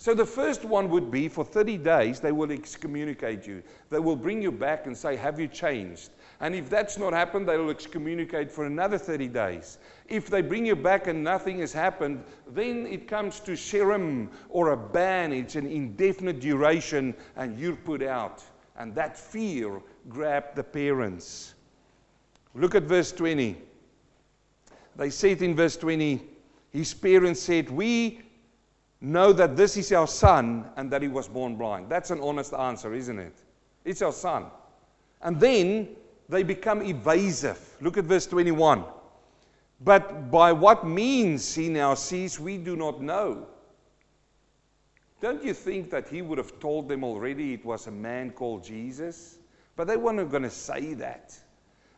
So 0.00 0.14
the 0.14 0.24
first 0.24 0.64
one 0.64 0.90
would 0.90 1.10
be 1.10 1.26
for 1.26 1.44
30 1.44 1.76
days, 1.78 2.20
they 2.20 2.30
will 2.30 2.52
excommunicate 2.52 3.48
you. 3.48 3.64
They 3.90 3.98
will 3.98 4.14
bring 4.14 4.40
you 4.40 4.52
back 4.52 4.86
and 4.86 4.96
say, 4.96 5.16
Have 5.16 5.40
you 5.40 5.48
changed? 5.48 6.10
And 6.38 6.54
if 6.54 6.70
that's 6.70 6.98
not 6.98 7.12
happened, 7.12 7.48
they 7.48 7.56
will 7.56 7.70
excommunicate 7.70 8.48
for 8.48 8.64
another 8.64 8.96
30 8.96 9.26
days. 9.26 9.78
If 10.06 10.30
they 10.30 10.40
bring 10.40 10.64
you 10.64 10.76
back 10.76 11.08
and 11.08 11.24
nothing 11.24 11.58
has 11.58 11.72
happened, 11.72 12.22
then 12.46 12.86
it 12.86 13.08
comes 13.08 13.40
to 13.40 13.52
cherem 13.52 14.28
or 14.48 14.70
a 14.70 14.76
ban. 14.76 15.32
It's 15.32 15.56
an 15.56 15.66
indefinite 15.66 16.38
duration, 16.38 17.12
and 17.34 17.58
you're 17.58 17.74
put 17.74 18.00
out. 18.00 18.44
And 18.76 18.94
that 18.94 19.18
fear 19.18 19.82
grabbed 20.08 20.54
the 20.54 20.62
parents. 20.62 21.54
Look 22.54 22.76
at 22.76 22.84
verse 22.84 23.10
20. 23.10 23.56
They 24.94 25.10
said 25.10 25.42
in 25.42 25.56
verse 25.56 25.76
20, 25.76 26.22
his 26.70 26.94
parents 26.94 27.40
said, 27.40 27.68
We 27.68 28.20
know 29.00 29.32
that 29.32 29.56
this 29.56 29.76
is 29.76 29.92
our 29.92 30.06
son 30.06 30.68
and 30.76 30.90
that 30.90 31.02
he 31.02 31.08
was 31.08 31.28
born 31.28 31.56
blind. 31.56 31.88
That's 31.88 32.10
an 32.10 32.20
honest 32.20 32.52
answer, 32.52 32.94
isn't 32.94 33.18
it? 33.18 33.34
It's 33.84 34.02
our 34.02 34.12
son. 34.12 34.46
And 35.22 35.38
then 35.38 35.88
they 36.28 36.42
become 36.42 36.82
evasive. 36.82 37.76
Look 37.80 37.96
at 37.96 38.04
verse 38.04 38.26
21. 38.26 38.84
But 39.80 40.30
by 40.30 40.52
what 40.52 40.86
means 40.86 41.54
he 41.54 41.68
now 41.68 41.94
sees, 41.94 42.40
we 42.40 42.58
do 42.58 42.76
not 42.76 43.00
know. 43.00 43.46
Don't 45.20 45.42
you 45.42 45.54
think 45.54 45.90
that 45.90 46.08
he 46.08 46.22
would 46.22 46.38
have 46.38 46.58
told 46.60 46.88
them 46.88 47.02
already 47.02 47.54
it 47.54 47.64
was 47.64 47.86
a 47.86 47.90
man 47.90 48.30
called 48.30 48.64
Jesus? 48.64 49.38
But 49.76 49.86
they 49.86 49.96
weren't 49.96 50.30
going 50.30 50.42
to 50.42 50.50
say 50.50 50.94
that. 50.94 51.36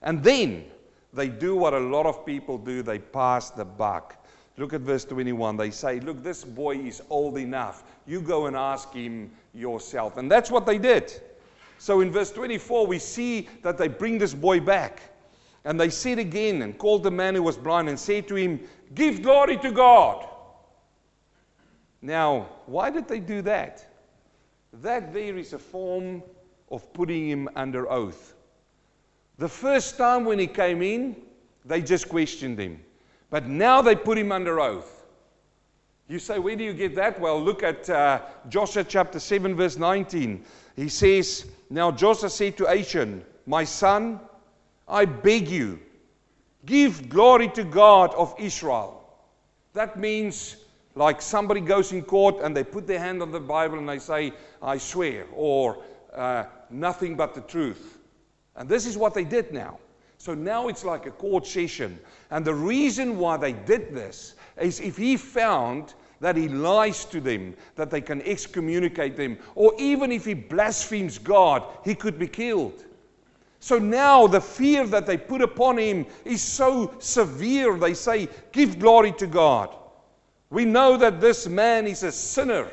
And 0.02 0.22
then 0.22 0.64
they 1.12 1.28
do 1.28 1.56
what 1.56 1.74
a 1.74 1.78
lot 1.78 2.06
of 2.06 2.24
people 2.24 2.56
do 2.56 2.82
they 2.82 2.98
pass 2.98 3.50
the 3.50 3.64
buck. 3.64 4.19
Look 4.60 4.74
at 4.74 4.82
verse 4.82 5.06
21. 5.06 5.56
They 5.56 5.70
say, 5.70 6.00
Look, 6.00 6.22
this 6.22 6.44
boy 6.44 6.76
is 6.76 7.02
old 7.08 7.38
enough. 7.38 7.82
You 8.06 8.20
go 8.20 8.44
and 8.44 8.54
ask 8.54 8.92
him 8.92 9.30
yourself. 9.54 10.18
And 10.18 10.30
that's 10.30 10.50
what 10.50 10.66
they 10.66 10.76
did. 10.76 11.18
So 11.78 12.02
in 12.02 12.12
verse 12.12 12.30
24, 12.30 12.86
we 12.86 12.98
see 12.98 13.48
that 13.62 13.78
they 13.78 13.88
bring 13.88 14.18
this 14.18 14.34
boy 14.34 14.60
back. 14.60 15.00
And 15.64 15.80
they 15.80 15.88
said 15.88 16.18
again 16.18 16.60
and 16.60 16.76
called 16.76 17.04
the 17.04 17.10
man 17.10 17.34
who 17.36 17.42
was 17.42 17.56
blind 17.56 17.88
and 17.88 17.98
said 17.98 18.28
to 18.28 18.34
him, 18.34 18.60
Give 18.92 19.22
glory 19.22 19.56
to 19.56 19.72
God. 19.72 20.28
Now, 22.02 22.50
why 22.66 22.90
did 22.90 23.08
they 23.08 23.20
do 23.20 23.40
that? 23.40 23.86
That 24.82 25.14
there 25.14 25.38
is 25.38 25.54
a 25.54 25.58
form 25.58 26.22
of 26.70 26.92
putting 26.92 27.30
him 27.30 27.48
under 27.56 27.90
oath. 27.90 28.34
The 29.38 29.48
first 29.48 29.96
time 29.96 30.26
when 30.26 30.38
he 30.38 30.46
came 30.46 30.82
in, 30.82 31.16
they 31.64 31.80
just 31.80 32.10
questioned 32.10 32.58
him. 32.58 32.80
But 33.30 33.46
now 33.46 33.80
they 33.80 33.94
put 33.96 34.18
him 34.18 34.32
under 34.32 34.60
oath. 34.60 35.06
You 36.08 36.18
say, 36.18 36.40
where 36.40 36.56
do 36.56 36.64
you 36.64 36.72
get 36.72 36.96
that? 36.96 37.20
Well, 37.20 37.40
look 37.40 37.62
at 37.62 37.88
uh, 37.88 38.22
Joshua 38.48 38.82
chapter 38.82 39.20
7, 39.20 39.54
verse 39.54 39.76
19. 39.76 40.44
He 40.74 40.88
says, 40.88 41.46
Now 41.70 41.92
Joshua 41.92 42.28
said 42.28 42.56
to 42.56 42.66
Achan, 42.66 43.24
My 43.46 43.62
son, 43.62 44.18
I 44.88 45.04
beg 45.04 45.48
you, 45.48 45.78
give 46.66 47.08
glory 47.08 47.48
to 47.50 47.62
God 47.62 48.12
of 48.14 48.34
Israel. 48.40 49.08
That 49.72 49.96
means 49.96 50.56
like 50.96 51.22
somebody 51.22 51.60
goes 51.60 51.92
in 51.92 52.02
court 52.02 52.36
and 52.42 52.56
they 52.56 52.64
put 52.64 52.88
their 52.88 52.98
hand 52.98 53.22
on 53.22 53.30
the 53.30 53.38
Bible 53.38 53.78
and 53.78 53.88
they 53.88 54.00
say, 54.00 54.32
I 54.60 54.78
swear, 54.78 55.26
or 55.32 55.80
uh, 56.12 56.44
nothing 56.70 57.14
but 57.14 57.34
the 57.34 57.40
truth. 57.42 57.98
And 58.56 58.68
this 58.68 58.84
is 58.84 58.98
what 58.98 59.14
they 59.14 59.24
did 59.24 59.52
now. 59.52 59.78
So 60.20 60.34
now 60.34 60.68
it's 60.68 60.84
like 60.84 61.06
a 61.06 61.10
court 61.12 61.46
session. 61.46 61.98
And 62.30 62.44
the 62.44 62.52
reason 62.52 63.16
why 63.16 63.38
they 63.38 63.54
did 63.54 63.94
this 63.94 64.34
is 64.60 64.78
if 64.78 64.98
he 64.98 65.16
found 65.16 65.94
that 66.20 66.36
he 66.36 66.46
lies 66.46 67.06
to 67.06 67.22
them, 67.22 67.54
that 67.76 67.90
they 67.90 68.02
can 68.02 68.20
excommunicate 68.20 69.16
them, 69.16 69.38
or 69.54 69.72
even 69.78 70.12
if 70.12 70.26
he 70.26 70.34
blasphemes 70.34 71.16
God, 71.16 71.64
he 71.86 71.94
could 71.94 72.18
be 72.18 72.28
killed. 72.28 72.84
So 73.60 73.78
now 73.78 74.26
the 74.26 74.42
fear 74.42 74.86
that 74.88 75.06
they 75.06 75.16
put 75.16 75.40
upon 75.40 75.78
him 75.78 76.04
is 76.26 76.42
so 76.42 76.94
severe. 76.98 77.78
They 77.78 77.94
say, 77.94 78.28
Give 78.52 78.78
glory 78.78 79.12
to 79.12 79.26
God. 79.26 79.74
We 80.50 80.66
know 80.66 80.98
that 80.98 81.22
this 81.22 81.46
man 81.46 81.86
is 81.86 82.02
a 82.02 82.12
sinner. 82.12 82.68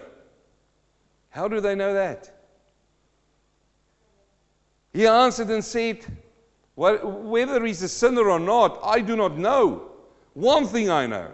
How 1.30 1.48
do 1.48 1.62
they 1.62 1.76
know 1.76 1.94
that? 1.94 2.30
He 4.92 5.08
answered 5.08 5.50
and 5.50 5.64
said, 5.64 6.06
Whether 6.78 7.66
he's 7.66 7.82
a 7.82 7.90
sinner 7.90 8.30
or 8.30 8.40
not, 8.40 8.80
I 8.84 9.02
do 9.02 9.16
not 9.16 9.38
know. 9.38 9.92
One 10.34 10.66
thing 10.66 10.90
I 10.90 11.08
know 11.08 11.32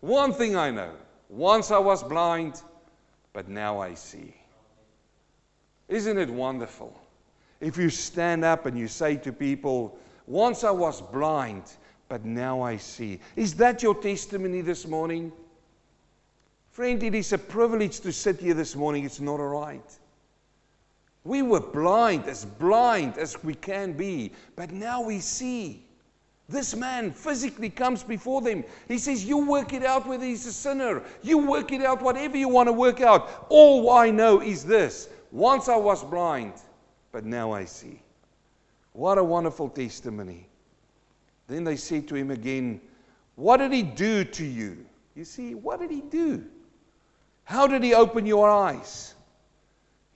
one 0.00 0.32
thing 0.32 0.56
I 0.56 0.70
know 0.70 0.92
once 1.28 1.70
I 1.70 1.78
was 1.78 2.02
blind, 2.02 2.62
but 3.32 3.48
now 3.48 3.80
I 3.80 3.94
see. 3.94 4.34
Isn't 5.88 6.18
it 6.18 6.30
wonderful? 6.30 6.98
If 7.60 7.76
you 7.76 7.90
stand 7.90 8.44
up 8.44 8.66
and 8.66 8.78
you 8.78 8.88
say 8.88 9.16
to 9.16 9.32
people, 9.32 9.98
Once 10.26 10.62
I 10.62 10.70
was 10.70 11.00
blind, 11.00 11.64
but 12.08 12.24
now 12.24 12.60
I 12.60 12.76
see. 12.76 13.18
Is 13.34 13.54
that 13.54 13.82
your 13.82 13.94
testimony 13.94 14.60
this 14.60 14.86
morning? 14.86 15.32
Friend, 16.70 17.02
it 17.02 17.14
is 17.14 17.32
a 17.32 17.38
privilege 17.38 18.00
to 18.00 18.12
sit 18.12 18.38
here 18.38 18.54
this 18.54 18.76
morning. 18.76 19.04
It's 19.04 19.20
not 19.20 19.40
all 19.40 19.48
right. 19.48 19.97
We 21.28 21.42
were 21.42 21.60
blind, 21.60 22.26
as 22.26 22.46
blind 22.46 23.18
as 23.18 23.44
we 23.44 23.54
can 23.54 23.92
be, 23.92 24.32
but 24.56 24.72
now 24.72 25.02
we 25.02 25.20
see. 25.20 25.84
This 26.48 26.74
man 26.74 27.12
physically 27.12 27.68
comes 27.68 28.02
before 28.02 28.40
them. 28.40 28.64
He 28.88 28.96
says, 28.96 29.26
You 29.26 29.36
work 29.36 29.74
it 29.74 29.84
out 29.84 30.06
whether 30.06 30.24
he's 30.24 30.46
a 30.46 30.52
sinner. 30.54 31.02
You 31.22 31.36
work 31.36 31.70
it 31.70 31.82
out, 31.82 32.00
whatever 32.00 32.38
you 32.38 32.48
want 32.48 32.68
to 32.68 32.72
work 32.72 33.02
out. 33.02 33.44
All 33.50 33.90
I 33.90 34.08
know 34.10 34.40
is 34.40 34.64
this 34.64 35.10
once 35.30 35.68
I 35.68 35.76
was 35.76 36.02
blind, 36.02 36.54
but 37.12 37.26
now 37.26 37.52
I 37.52 37.66
see. 37.66 38.00
What 38.94 39.18
a 39.18 39.22
wonderful 39.22 39.68
testimony. 39.68 40.48
Then 41.46 41.62
they 41.62 41.76
said 41.76 42.08
to 42.08 42.14
him 42.14 42.30
again, 42.30 42.80
What 43.34 43.58
did 43.58 43.74
he 43.74 43.82
do 43.82 44.24
to 44.24 44.46
you? 44.46 44.78
You 45.14 45.26
see, 45.26 45.54
what 45.54 45.78
did 45.78 45.90
he 45.90 46.00
do? 46.00 46.46
How 47.44 47.66
did 47.66 47.84
he 47.84 47.92
open 47.92 48.24
your 48.24 48.48
eyes? 48.48 49.14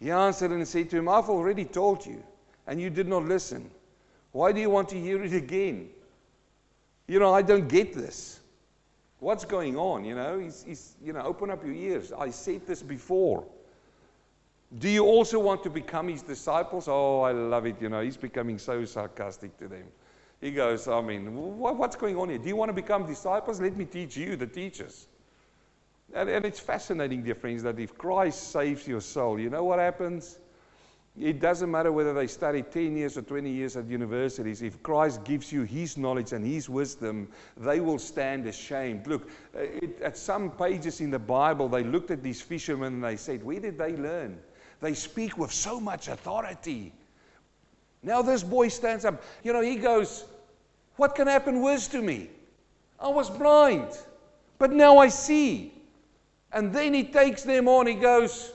He 0.03 0.11
answered 0.11 0.51
and 0.51 0.67
said 0.67 0.91
to 0.91 0.97
him, 0.97 1.09
I've 1.09 1.31
already 1.31 1.65
told 1.65 2.05
you, 2.05 2.25
and 2.67 2.81
you 2.81 2.91
did 2.91 3.07
not 3.07 3.25
listen. 3.25 3.71
Why 4.33 4.51
do 4.51 4.61
you 4.61 4.69
want 4.69 4.89
to 4.89 5.01
hear 5.01 5.23
it 5.23 5.33
again? 5.33 5.91
You 7.07 7.21
know, 7.21 7.33
I 7.33 7.43
don't 7.43 7.69
get 7.69 7.95
this. 7.95 8.41
What's 9.21 9.45
going 9.45 9.77
on? 9.77 10.05
You 10.05 10.17
know, 10.17 10.41
he's, 10.41 10.65
he's, 10.67 10.97
you 11.05 11.13
know, 11.13 11.21
open 11.21 11.51
up 11.51 11.65
your 11.65 11.75
ears. 11.75 12.13
I 12.19 12.31
said 12.31 12.67
this 12.67 12.83
before. 12.83 13.45
Do 14.81 14.89
you 14.89 15.05
also 15.05 15.39
want 15.39 15.63
to 15.63 15.71
become 15.71 16.09
his 16.09 16.23
disciples? 16.23 16.89
Oh, 16.89 17.21
I 17.21 17.31
love 17.31 17.67
it. 17.67 17.81
You 17.81 17.89
know, 17.89 18.01
he's 18.01 18.17
becoming 18.17 18.59
so 18.59 18.85
sarcastic 18.85 19.57
to 19.59 19.69
them. 19.69 19.85
He 20.41 20.51
goes, 20.51 20.89
I 20.89 21.01
mean, 21.01 21.33
what, 21.37 21.77
what's 21.77 21.95
going 21.95 22.17
on 22.17 22.29
here? 22.29 22.39
Do 22.39 22.49
you 22.49 22.57
want 22.57 22.71
to 22.71 22.75
become 22.75 23.07
disciples? 23.07 23.61
Let 23.61 23.77
me 23.77 23.85
teach 23.85 24.17
you, 24.17 24.35
the 24.35 24.49
teachers. 24.49 25.07
And, 26.15 26.29
and 26.29 26.45
it's 26.45 26.61
fascinating, 26.61 27.23
dear 27.23 27.35
friends, 27.35 27.63
that 27.63 27.79
if 27.79 27.97
Christ 27.97 28.53
saves 28.53 28.87
your 28.87 29.01
soul, 29.01 29.41
you 29.41 29.51
know 29.51 29.65
what 29.65 29.79
happens? 29.79 30.39
It 31.19 31.41
doesn't 31.41 31.71
matter 31.71 31.93
whether 31.93 32.15
they 32.15 32.27
study 32.27 32.63
10 32.63 32.97
years 32.97 33.19
or 33.19 33.23
20 33.23 33.51
years 33.51 33.77
at 33.77 33.87
universities. 33.87 34.63
If 34.63 34.83
Christ 34.83 35.25
gives 35.25 35.53
you 35.53 35.63
His 35.63 35.99
knowledge 35.99 36.33
and 36.33 36.45
His 36.45 36.71
wisdom, 36.71 37.29
they 37.59 37.81
will 37.81 37.99
stand 37.99 38.47
ashamed. 38.47 39.07
Look, 39.07 39.29
uh, 39.55 39.61
it, 39.61 40.01
at 40.01 40.17
some 40.17 40.51
pages 40.51 41.03
in 41.03 41.11
the 41.11 41.19
Bible, 41.19 41.69
they 41.69 41.85
looked 41.85 42.11
at 42.11 42.23
these 42.23 42.41
fishermen 42.41 42.95
and 42.95 43.05
they 43.05 43.17
said, 43.17 43.43
Where 43.43 43.61
did 43.61 43.77
they 43.77 43.95
learn? 43.95 44.39
They 44.81 44.95
speak 44.95 45.37
with 45.37 45.53
so 45.53 45.79
much 45.79 46.09
authority. 46.09 46.93
Now 48.03 48.23
this 48.23 48.43
boy 48.43 48.69
stands 48.69 49.05
up. 49.05 49.23
You 49.45 49.53
know, 49.53 49.61
he 49.61 49.77
goes, 49.77 50.25
What 50.97 51.15
can 51.15 51.29
happen 51.29 51.61
worse 51.61 51.89
to 51.89 52.01
me? 52.01 52.31
I 52.99 53.09
was 53.09 53.29
blind, 53.29 53.89
but 54.59 54.73
now 54.73 54.97
I 54.97 55.09
see. 55.09 55.75
And 56.53 56.73
then 56.73 56.95
he 56.95 57.05
takes 57.05 57.43
them 57.43 57.69
on. 57.69 57.87
He 57.87 57.95
goes, 57.95 58.53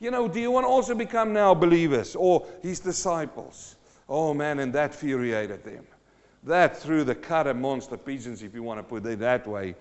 you 0.00 0.10
know, 0.10 0.26
do 0.26 0.40
you 0.40 0.50
want 0.50 0.64
to 0.64 0.68
also 0.68 0.94
become 0.94 1.32
now 1.32 1.54
believers 1.54 2.16
or 2.16 2.46
his 2.60 2.80
disciples? 2.80 3.76
Oh 4.08 4.34
man, 4.34 4.58
and 4.58 4.72
that 4.72 4.90
infuriated 4.90 5.62
them. 5.62 5.86
That 6.44 6.76
threw 6.76 7.04
the 7.04 7.14
cut 7.14 7.46
amongst 7.46 7.90
the 7.90 7.98
pigeons, 7.98 8.42
if 8.42 8.52
you 8.52 8.64
want 8.64 8.80
to 8.80 8.82
put 8.82 9.06
it 9.06 9.20
that 9.20 9.46
way, 9.46 9.76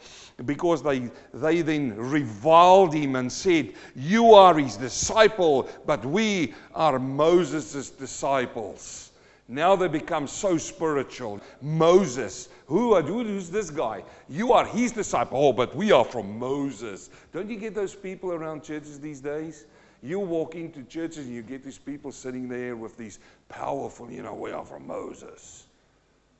because 0.46 0.84
they, 0.84 1.10
they 1.34 1.64
then 1.64 1.96
reviled 1.96 2.94
him 2.94 3.16
and 3.16 3.32
said, 3.32 3.74
You 3.96 4.36
are 4.36 4.56
his 4.56 4.78
disciple, 4.78 5.68
but 5.88 6.06
we 6.06 6.54
are 6.76 7.00
Moses' 7.00 7.90
disciples. 7.90 9.11
Now 9.52 9.76
they 9.76 9.90
become 9.90 10.28
so 10.28 10.58
spiritual. 10.58 11.42
Moses, 11.62 12.48
who 12.68 12.94
are, 12.94 13.02
who's 13.02 13.50
this 13.50 13.70
guy? 13.70 14.02
You 14.30 14.54
are 14.54 14.66
his 14.66 14.94
disciple. 14.94 15.38
Oh, 15.38 15.52
but 15.52 15.76
we 15.76 15.92
are 15.92 16.06
from 16.06 16.40
Moses. 16.40 17.10
Don't 17.34 17.50
you 17.50 17.58
get 17.58 17.76
those 17.76 17.94
people 17.94 18.32
around 18.32 18.64
churches 18.64 18.98
these 18.98 19.20
days? 19.20 19.66
You 20.02 20.22
walk 20.22 20.56
into 20.56 20.84
churches 20.84 21.26
and 21.26 21.36
you 21.36 21.42
get 21.42 21.66
these 21.66 21.78
people 21.78 22.14
sitting 22.14 22.48
there 22.48 22.78
with 22.78 22.98
these 22.98 23.20
powerful, 23.50 24.10
you 24.10 24.24
know, 24.24 24.34
we 24.34 24.52
are 24.52 24.64
from 24.64 24.88
Moses. 24.88 25.66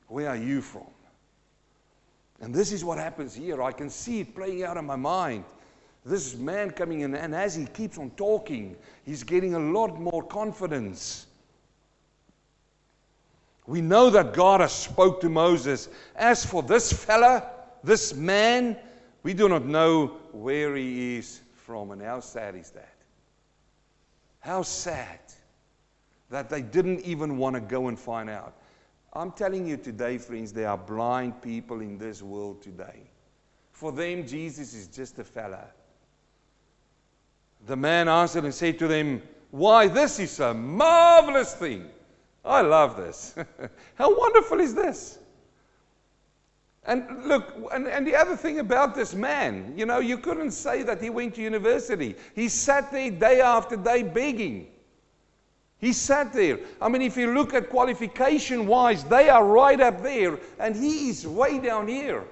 Where 0.08 0.30
are 0.30 0.36
you 0.36 0.62
from? 0.62 0.88
And 2.40 2.54
this 2.54 2.72
is 2.72 2.82
what 2.82 2.96
happens 2.96 3.34
here. 3.34 3.62
I 3.62 3.72
can 3.72 3.90
see 3.90 4.20
it 4.20 4.34
playing 4.34 4.64
out 4.64 4.78
in 4.78 4.86
my 4.86 4.96
mind. 4.96 5.44
This 6.06 6.34
man 6.34 6.70
coming 6.70 7.02
in, 7.02 7.14
and 7.14 7.34
as 7.34 7.54
he 7.54 7.66
keeps 7.66 7.98
on 7.98 8.08
talking, 8.12 8.74
he's 9.04 9.22
getting 9.22 9.54
a 9.54 9.58
lot 9.58 10.00
more 10.00 10.22
confidence. 10.22 11.26
We 13.66 13.80
know 13.80 14.10
that 14.10 14.32
God 14.32 14.60
has 14.60 14.72
spoke 14.72 15.20
to 15.20 15.28
Moses. 15.28 15.88
As 16.16 16.44
for 16.44 16.62
this 16.62 16.92
fella, 16.92 17.48
this 17.84 18.14
man, 18.14 18.76
we 19.22 19.34
do 19.34 19.48
not 19.48 19.64
know 19.64 20.18
where 20.32 20.74
he 20.74 21.16
is 21.16 21.40
from. 21.54 21.92
And 21.92 22.02
how 22.02 22.20
sad 22.20 22.56
is 22.56 22.70
that? 22.70 22.94
How 24.40 24.62
sad 24.62 25.20
that 26.30 26.48
they 26.48 26.62
didn't 26.62 27.00
even 27.02 27.36
want 27.36 27.54
to 27.54 27.60
go 27.60 27.88
and 27.88 27.98
find 27.98 28.28
out. 28.28 28.54
I'm 29.12 29.30
telling 29.30 29.68
you 29.68 29.76
today, 29.76 30.18
friends, 30.18 30.52
there 30.52 30.68
are 30.68 30.78
blind 30.78 31.42
people 31.42 31.80
in 31.82 31.98
this 31.98 32.22
world 32.22 32.62
today. 32.62 33.10
For 33.70 33.92
them, 33.92 34.26
Jesus 34.26 34.74
is 34.74 34.88
just 34.88 35.18
a 35.18 35.24
fella. 35.24 35.66
The 37.66 37.76
man 37.76 38.08
answered 38.08 38.44
and 38.44 38.54
said 38.54 38.78
to 38.78 38.88
them, 38.88 39.22
Why, 39.50 39.86
this 39.86 40.18
is 40.18 40.40
a 40.40 40.54
marvelous 40.54 41.54
thing. 41.54 41.88
I 42.44 42.60
love 42.60 42.96
this. 42.96 43.34
How 43.94 44.16
wonderful 44.18 44.60
is 44.60 44.74
this? 44.74 45.18
And 46.84 47.26
look, 47.28 47.54
and, 47.72 47.86
and, 47.86 48.04
the 48.04 48.16
other 48.16 48.36
thing 48.36 48.58
about 48.58 48.96
this 48.96 49.14
man, 49.14 49.72
you 49.76 49.86
know, 49.86 50.00
you 50.00 50.18
couldn't 50.18 50.50
say 50.50 50.82
that 50.82 51.00
he 51.00 51.10
went 51.10 51.36
to 51.36 51.42
university. 51.42 52.16
He 52.34 52.48
sat 52.48 52.90
there 52.90 53.08
day 53.08 53.40
after 53.40 53.76
day 53.76 54.02
begging. 54.02 54.66
He 55.78 55.92
sat 55.92 56.32
there. 56.32 56.58
I 56.80 56.88
mean, 56.88 57.02
if 57.02 57.16
you 57.16 57.34
look 57.34 57.54
at 57.54 57.68
qualification 57.68 58.66
wise, 58.66 59.04
they 59.04 59.28
are 59.28 59.44
right 59.44 59.80
up 59.80 60.02
there, 60.02 60.38
and 60.58 60.74
he 60.74 61.08
is 61.08 61.24
way 61.26 61.60
down 61.60 61.86
here. 61.86 62.24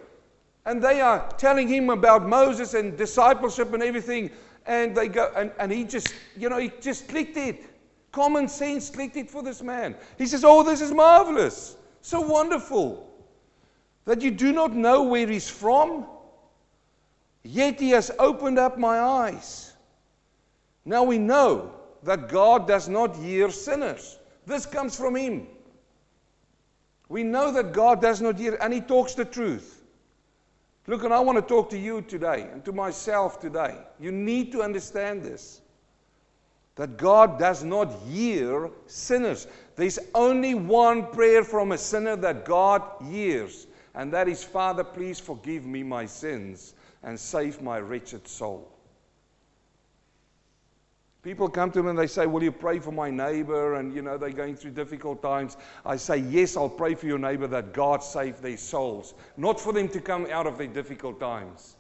And 0.66 0.82
they 0.82 1.00
are 1.00 1.28
telling 1.38 1.68
him 1.68 1.90
about 1.90 2.28
Moses 2.28 2.74
and 2.74 2.96
discipleship 2.96 3.72
and 3.72 3.82
everything. 3.82 4.30
And 4.66 4.96
they 4.96 5.08
go, 5.08 5.32
and, 5.36 5.52
and 5.60 5.70
he 5.70 5.84
just, 5.84 6.12
you 6.36 6.48
know, 6.48 6.58
he 6.58 6.72
just 6.80 7.08
clicked 7.08 7.36
it. 7.36 7.64
Common 8.12 8.48
sense 8.48 8.90
clicked 8.90 9.16
it 9.16 9.30
for 9.30 9.42
this 9.42 9.62
man. 9.62 9.94
He 10.18 10.26
says, 10.26 10.44
Oh, 10.44 10.62
this 10.62 10.80
is 10.80 10.92
marvelous. 10.92 11.76
So 12.02 12.20
wonderful 12.20 13.08
that 14.04 14.22
you 14.22 14.30
do 14.30 14.52
not 14.52 14.74
know 14.74 15.02
where 15.04 15.26
he's 15.26 15.48
from, 15.48 16.06
yet 17.42 17.78
he 17.78 17.90
has 17.90 18.10
opened 18.18 18.58
up 18.58 18.78
my 18.78 18.98
eyes. 19.00 19.72
Now 20.84 21.04
we 21.04 21.18
know 21.18 21.72
that 22.02 22.28
God 22.28 22.66
does 22.66 22.88
not 22.88 23.14
hear 23.16 23.50
sinners. 23.50 24.18
This 24.46 24.66
comes 24.66 24.96
from 24.96 25.14
him. 25.14 25.46
We 27.08 27.22
know 27.22 27.52
that 27.52 27.72
God 27.72 28.00
does 28.00 28.20
not 28.20 28.38
hear, 28.38 28.56
and 28.60 28.72
he 28.72 28.80
talks 28.80 29.14
the 29.14 29.24
truth. 29.24 29.82
Look, 30.86 31.04
and 31.04 31.12
I 31.12 31.20
want 31.20 31.36
to 31.36 31.42
talk 31.42 31.70
to 31.70 31.78
you 31.78 32.02
today 32.02 32.48
and 32.52 32.64
to 32.64 32.72
myself 32.72 33.38
today. 33.40 33.76
You 34.00 34.10
need 34.10 34.50
to 34.52 34.62
understand 34.62 35.22
this 35.22 35.60
that 36.80 36.96
God 36.96 37.38
does 37.38 37.62
not 37.62 37.92
hear 38.08 38.70
sinners. 38.86 39.46
There's 39.76 39.98
only 40.14 40.54
one 40.54 41.08
prayer 41.08 41.44
from 41.44 41.72
a 41.72 41.76
sinner 41.76 42.16
that 42.16 42.46
God 42.46 42.80
hears, 43.04 43.66
and 43.94 44.10
that 44.14 44.28
is, 44.28 44.42
Father, 44.42 44.82
please 44.82 45.20
forgive 45.20 45.66
me 45.66 45.82
my 45.82 46.06
sins 46.06 46.72
and 47.02 47.20
save 47.20 47.60
my 47.60 47.78
wretched 47.80 48.26
soul. 48.26 48.72
People 51.22 51.50
come 51.50 51.70
to 51.72 51.82
me 51.82 51.90
and 51.90 51.98
they 51.98 52.06
say, 52.06 52.24
Will 52.24 52.42
you 52.42 52.50
pray 52.50 52.78
for 52.78 52.92
my 52.92 53.10
neighbor? 53.10 53.74
And 53.74 53.94
you 53.94 54.00
know, 54.00 54.16
they're 54.16 54.30
going 54.30 54.56
through 54.56 54.70
difficult 54.70 55.20
times. 55.20 55.58
I 55.84 55.96
say, 55.96 56.16
Yes, 56.16 56.56
I'll 56.56 56.70
pray 56.70 56.94
for 56.94 57.04
your 57.04 57.18
neighbor 57.18 57.46
that 57.48 57.74
God 57.74 58.02
save 58.02 58.40
their 58.40 58.56
souls, 58.56 59.12
not 59.36 59.60
for 59.60 59.74
them 59.74 59.88
to 59.88 60.00
come 60.00 60.28
out 60.30 60.46
of 60.46 60.56
their 60.56 60.66
difficult 60.66 61.20
times. 61.20 61.76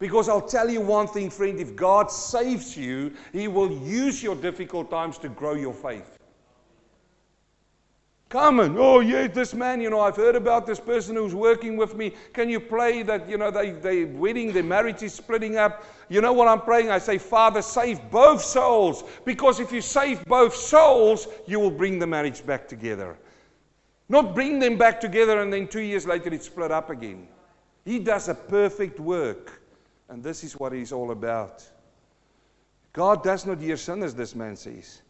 Because 0.00 0.30
I'll 0.30 0.40
tell 0.40 0.68
you 0.68 0.80
one 0.80 1.06
thing, 1.06 1.30
friend 1.30 1.60
if 1.60 1.76
God 1.76 2.10
saves 2.10 2.76
you, 2.76 3.12
He 3.32 3.46
will 3.46 3.70
use 3.70 4.22
your 4.22 4.34
difficult 4.34 4.90
times 4.90 5.18
to 5.18 5.28
grow 5.28 5.54
your 5.54 5.74
faith. 5.74 6.16
Come 8.30 8.60
and, 8.60 8.78
oh, 8.78 9.00
yeah, 9.00 9.26
this 9.26 9.52
man, 9.54 9.80
you 9.80 9.90
know, 9.90 10.00
I've 10.00 10.16
heard 10.16 10.36
about 10.36 10.64
this 10.64 10.78
person 10.78 11.16
who's 11.16 11.34
working 11.34 11.76
with 11.76 11.96
me. 11.96 12.14
Can 12.32 12.48
you 12.48 12.60
pray 12.60 13.02
that, 13.02 13.28
you 13.28 13.36
know, 13.36 13.50
they, 13.50 13.72
they 13.72 14.04
wedding, 14.04 14.52
their 14.52 14.62
marriage 14.62 15.02
is 15.02 15.12
splitting 15.12 15.56
up? 15.56 15.84
You 16.08 16.20
know 16.20 16.32
what 16.32 16.46
I'm 16.46 16.60
praying? 16.60 16.90
I 16.90 16.98
say, 16.98 17.18
Father, 17.18 17.60
save 17.60 18.00
both 18.10 18.40
souls. 18.40 19.02
Because 19.24 19.58
if 19.58 19.72
you 19.72 19.80
save 19.80 20.24
both 20.26 20.54
souls, 20.54 21.26
you 21.46 21.58
will 21.58 21.72
bring 21.72 21.98
the 21.98 22.06
marriage 22.06 22.46
back 22.46 22.68
together. 22.68 23.18
Not 24.08 24.32
bring 24.32 24.60
them 24.60 24.78
back 24.78 25.00
together 25.00 25.40
and 25.40 25.52
then 25.52 25.66
two 25.66 25.82
years 25.82 26.06
later 26.06 26.32
it's 26.32 26.46
split 26.46 26.70
up 26.70 26.88
again. 26.88 27.26
He 27.84 27.98
does 27.98 28.28
a 28.28 28.34
perfect 28.34 29.00
work. 29.00 29.59
And 30.10 30.22
this 30.22 30.42
is 30.42 30.58
what 30.58 30.72
he's 30.72 30.92
all 30.92 31.12
about. 31.12 31.64
God 32.92 33.22
does 33.22 33.46
not 33.46 33.60
hear 33.60 33.76
sinners, 33.76 34.12
this 34.12 34.34
man 34.34 34.56
says. 34.56 35.02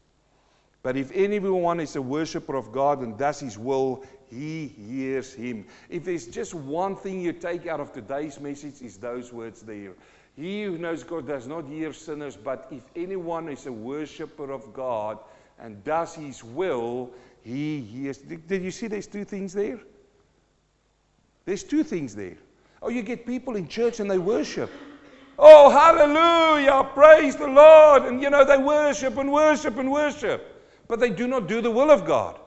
But 0.82 0.96
if 0.96 1.10
anyone 1.12 1.80
is 1.80 1.96
a 1.96 2.02
worshiper 2.02 2.54
of 2.54 2.70
God 2.70 3.00
and 3.00 3.16
does 3.16 3.40
his 3.40 3.58
will, 3.58 4.04
he 4.30 4.68
hears 4.68 5.32
him. 5.32 5.66
If 5.88 6.04
there's 6.04 6.26
just 6.26 6.52
one 6.54 6.96
thing 6.96 7.20
you 7.20 7.32
take 7.32 7.66
out 7.66 7.80
of 7.80 7.92
today's 7.92 8.38
message, 8.38 8.82
is 8.82 8.98
those 8.98 9.32
words 9.32 9.62
there. 9.62 9.92
He 10.36 10.64
who 10.64 10.78
knows 10.78 11.02
God 11.02 11.26
does 11.26 11.46
not 11.46 11.66
hear 11.66 11.92
sinners, 11.92 12.36
but 12.36 12.68
if 12.70 12.82
anyone 12.94 13.48
is 13.48 13.66
a 13.66 13.72
worshiper 13.72 14.50
of 14.52 14.72
God 14.72 15.18
and 15.58 15.82
does 15.82 16.14
his 16.14 16.44
will, 16.44 17.10
he 17.42 17.80
hears. 17.80 18.18
Did 18.18 18.62
you 18.62 18.70
see 18.70 18.86
there's 18.86 19.06
two 19.06 19.24
things 19.24 19.54
there? 19.54 19.80
There's 21.46 21.64
two 21.64 21.84
things 21.84 22.14
there. 22.14 22.36
Oh, 22.82 22.90
you 22.90 23.02
get 23.02 23.26
people 23.26 23.56
in 23.56 23.66
church 23.66 24.00
and 24.00 24.10
they 24.10 24.18
worship. 24.18 24.70
Oh, 25.42 25.70
hallelujah, 25.70 26.84
praise 26.92 27.34
the 27.34 27.46
Lord. 27.46 28.02
And 28.02 28.20
you 28.20 28.28
know, 28.28 28.44
they 28.44 28.58
worship 28.58 29.16
and 29.16 29.32
worship 29.32 29.78
and 29.78 29.90
worship, 29.90 30.62
but 30.86 31.00
they 31.00 31.08
do 31.08 31.26
not 31.26 31.48
do 31.48 31.62
the 31.62 31.70
will 31.70 31.90
of 31.90 32.04
God. 32.04 32.38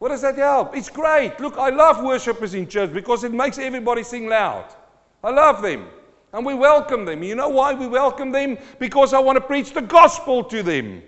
What 0.00 0.08
does 0.08 0.22
that 0.22 0.36
help? 0.36 0.74
It's 0.76 0.88
great. 0.88 1.38
Look, 1.38 1.56
I 1.56 1.70
love 1.70 2.02
worshipers 2.02 2.54
in 2.54 2.66
church 2.66 2.92
because 2.92 3.22
it 3.22 3.32
makes 3.32 3.58
everybody 3.58 4.02
sing 4.02 4.28
loud. 4.28 4.74
I 5.22 5.30
love 5.30 5.62
them. 5.62 5.86
And 6.32 6.44
we 6.44 6.54
welcome 6.54 7.04
them. 7.04 7.22
You 7.22 7.36
know 7.36 7.48
why 7.48 7.74
we 7.74 7.86
welcome 7.86 8.32
them? 8.32 8.58
Because 8.80 9.14
I 9.14 9.20
want 9.20 9.36
to 9.36 9.40
preach 9.40 9.72
the 9.72 9.82
gospel 9.82 10.42
to 10.44 10.64
them. 10.64 11.02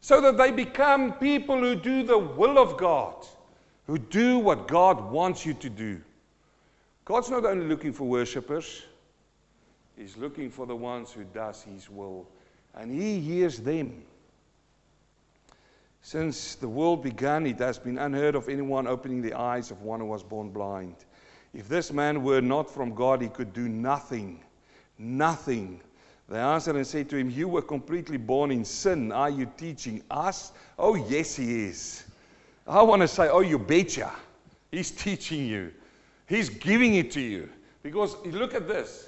So 0.00 0.20
that 0.20 0.36
they 0.36 0.50
become 0.50 1.12
people 1.12 1.58
who 1.58 1.76
do 1.76 2.02
the 2.02 2.18
will 2.18 2.58
of 2.58 2.76
God, 2.76 3.24
who 3.86 3.98
do 3.98 4.38
what 4.38 4.66
God 4.66 5.12
wants 5.12 5.46
you 5.46 5.54
to 5.54 5.70
do. 5.70 6.00
God's 7.04 7.30
not 7.30 7.44
only 7.44 7.66
looking 7.66 7.92
for 7.92 8.04
worshipers, 8.04 8.82
is 9.98 10.16
looking 10.16 10.50
for 10.50 10.66
the 10.66 10.76
ones 10.76 11.12
who 11.12 11.24
does 11.24 11.62
his 11.62 11.90
will 11.90 12.26
and 12.74 12.90
he 12.90 13.20
hears 13.20 13.58
them. 13.58 14.02
Since 16.02 16.54
the 16.54 16.68
world 16.68 17.02
began 17.02 17.46
it 17.46 17.58
has 17.58 17.78
been 17.78 17.98
unheard 17.98 18.34
of 18.34 18.48
anyone 18.48 18.86
opening 18.86 19.20
the 19.20 19.34
eyes 19.34 19.70
of 19.70 19.82
one 19.82 20.00
who 20.00 20.06
was 20.06 20.22
born 20.22 20.50
blind. 20.50 20.94
If 21.52 21.68
this 21.68 21.92
man 21.92 22.22
were 22.22 22.40
not 22.40 22.70
from 22.70 22.94
god 22.94 23.20
he 23.20 23.28
could 23.28 23.52
do 23.52 23.68
nothing 23.68 24.42
nothing. 24.98 25.80
They 26.28 26.38
answered 26.38 26.76
and 26.76 26.86
said 26.86 27.08
to 27.10 27.16
him 27.16 27.30
you 27.30 27.48
were 27.48 27.62
completely 27.62 28.18
born 28.18 28.50
in 28.50 28.64
sin. 28.64 29.12
Are 29.12 29.30
you 29.30 29.50
teaching 29.56 30.02
us? 30.10 30.52
Oh 30.78 30.94
yes 30.94 31.36
he 31.36 31.64
is. 31.64 32.04
I 32.66 32.82
want 32.82 33.02
to 33.02 33.08
say 33.08 33.28
oh 33.28 33.40
you 33.40 33.58
betcha. 33.58 34.12
He's 34.70 34.90
teaching 34.90 35.46
you. 35.46 35.72
He's 36.26 36.50
giving 36.50 36.96
it 36.96 37.10
to 37.12 37.20
you. 37.20 37.48
Because 37.82 38.16
look 38.26 38.54
at 38.54 38.68
this 38.68 39.07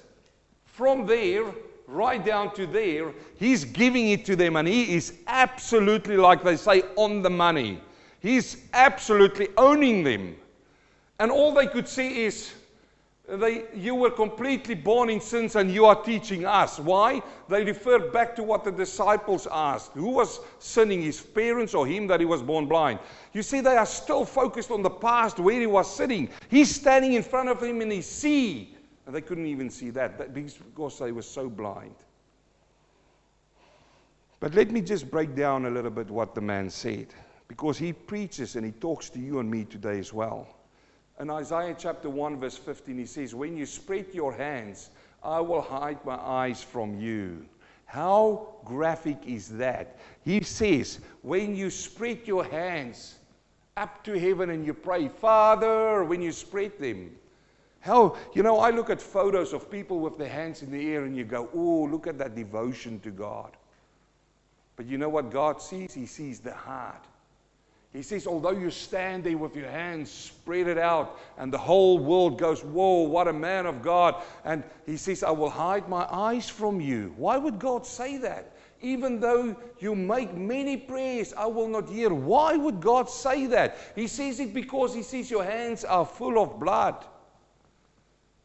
from 0.72 1.06
there 1.06 1.44
right 1.86 2.24
down 2.24 2.54
to 2.54 2.66
there, 2.66 3.12
he's 3.36 3.64
giving 3.64 4.10
it 4.10 4.24
to 4.26 4.36
them, 4.36 4.56
and 4.56 4.66
he 4.66 4.94
is 4.94 5.14
absolutely, 5.26 6.16
like 6.16 6.42
they 6.42 6.56
say, 6.56 6.82
on 6.96 7.22
the 7.22 7.30
money. 7.30 7.80
He's 8.20 8.64
absolutely 8.72 9.48
owning 9.56 10.04
them. 10.04 10.36
And 11.18 11.30
all 11.30 11.52
they 11.52 11.66
could 11.66 11.88
see 11.88 12.24
is, 12.24 12.54
they, 13.28 13.64
you 13.74 13.94
were 13.94 14.10
completely 14.10 14.74
born 14.74 15.08
in 15.08 15.20
sins 15.20 15.54
and 15.54 15.70
you 15.70 15.84
are 15.84 16.02
teaching 16.02 16.44
us. 16.44 16.80
Why? 16.80 17.22
They 17.48 17.64
refer 17.64 18.10
back 18.10 18.34
to 18.36 18.42
what 18.42 18.64
the 18.64 18.72
disciples 18.72 19.46
asked. 19.50 19.92
Who 19.92 20.08
was 20.08 20.40
sinning, 20.58 21.02
his 21.02 21.20
parents 21.20 21.72
or 21.72 21.86
him 21.86 22.08
that 22.08 22.18
he 22.18 22.26
was 22.26 22.42
born 22.42 22.66
blind? 22.66 22.98
You 23.32 23.42
see, 23.42 23.60
they 23.60 23.76
are 23.76 23.86
still 23.86 24.24
focused 24.24 24.72
on 24.72 24.82
the 24.82 24.90
past 24.90 25.38
where 25.38 25.60
he 25.60 25.66
was 25.66 25.94
sitting. 25.94 26.28
He's 26.48 26.74
standing 26.74 27.12
in 27.12 27.22
front 27.22 27.48
of 27.48 27.62
him 27.62 27.80
and 27.80 27.92
he 27.92 28.02
see 28.02 28.74
and 29.11 29.16
they 29.16 29.20
couldn't 29.20 29.46
even 29.46 29.68
see 29.68 29.90
that 29.90 30.32
because 30.32 30.96
they 31.00 31.11
were 31.11 31.20
so 31.20 31.48
blind. 31.48 31.96
But 34.38 34.54
let 34.54 34.70
me 34.70 34.80
just 34.80 35.11
break 35.11 35.34
down 35.34 35.66
a 35.66 35.70
little 35.70 35.90
bit 35.90 36.08
what 36.08 36.32
the 36.32 36.40
man 36.40 36.70
said. 36.70 37.08
Because 37.48 37.76
he 37.76 37.92
preaches 37.92 38.54
and 38.54 38.64
he 38.64 38.70
talks 38.70 39.11
to 39.11 39.18
you 39.18 39.40
and 39.40 39.50
me 39.50 39.64
today 39.64 39.98
as 39.98 40.12
well. 40.12 40.46
In 41.18 41.28
Isaiah 41.28 41.74
chapter 41.76 42.08
1, 42.08 42.38
verse 42.38 42.56
15, 42.56 42.98
he 42.98 43.04
says, 43.04 43.34
When 43.34 43.56
you 43.56 43.66
spread 43.66 44.06
your 44.12 44.32
hands, 44.32 44.90
I 45.24 45.40
will 45.40 45.62
hide 45.62 45.98
my 46.04 46.14
eyes 46.14 46.62
from 46.62 46.96
you. 47.00 47.44
How 47.86 48.46
graphic 48.64 49.18
is 49.26 49.48
that? 49.58 49.98
He 50.24 50.40
says, 50.44 51.00
when 51.22 51.56
you 51.56 51.68
spread 51.68 52.28
your 52.28 52.44
hands 52.44 53.16
up 53.76 54.04
to 54.04 54.16
heaven 54.16 54.50
and 54.50 54.64
you 54.64 54.72
pray, 54.72 55.08
Father, 55.08 56.04
when 56.04 56.22
you 56.22 56.30
spread 56.30 56.78
them, 56.78 57.11
how, 57.80 58.16
you 58.34 58.42
know, 58.42 58.58
I 58.58 58.70
look 58.70 58.90
at 58.90 59.00
photos 59.00 59.52
of 59.52 59.70
people 59.70 60.00
with 60.00 60.18
their 60.18 60.28
hands 60.28 60.62
in 60.62 60.70
the 60.70 60.92
air 60.92 61.04
and 61.04 61.16
you 61.16 61.24
go, 61.24 61.48
oh, 61.54 61.88
look 61.90 62.06
at 62.06 62.18
that 62.18 62.34
devotion 62.34 63.00
to 63.00 63.10
God. 63.10 63.56
But 64.76 64.86
you 64.86 64.98
know 64.98 65.08
what 65.08 65.30
God 65.30 65.60
sees? 65.62 65.92
He 65.92 66.06
sees 66.06 66.40
the 66.40 66.54
heart. 66.54 67.04
He 67.92 68.02
says, 68.02 68.26
although 68.26 68.52
you 68.52 68.70
stand 68.70 69.24
there 69.24 69.36
with 69.36 69.56
your 69.56 69.68
hands 69.68 70.10
spread 70.10 70.68
it 70.68 70.78
out, 70.78 71.18
and 71.38 71.52
the 71.52 71.58
whole 71.58 71.98
world 71.98 72.38
goes, 72.38 72.62
Whoa, 72.62 73.02
what 73.02 73.26
a 73.26 73.32
man 73.32 73.66
of 73.66 73.82
God. 73.82 74.22
And 74.44 74.62
he 74.86 74.96
says, 74.96 75.24
I 75.24 75.30
will 75.32 75.50
hide 75.50 75.88
my 75.88 76.06
eyes 76.08 76.48
from 76.48 76.80
you. 76.80 77.12
Why 77.16 77.36
would 77.36 77.58
God 77.58 77.84
say 77.84 78.16
that? 78.18 78.52
Even 78.80 79.18
though 79.18 79.56
you 79.80 79.94
make 79.94 80.34
many 80.34 80.76
prayers, 80.76 81.34
I 81.36 81.46
will 81.46 81.68
not 81.68 81.88
hear. 81.88 82.14
Why 82.14 82.56
would 82.56 82.80
God 82.80 83.10
say 83.10 83.46
that? 83.46 83.76
He 83.96 84.06
says 84.06 84.38
it 84.38 84.54
because 84.54 84.94
he 84.94 85.02
sees 85.02 85.30
your 85.30 85.44
hands 85.44 85.84
are 85.84 86.06
full 86.06 86.40
of 86.40 86.60
blood. 86.60 87.04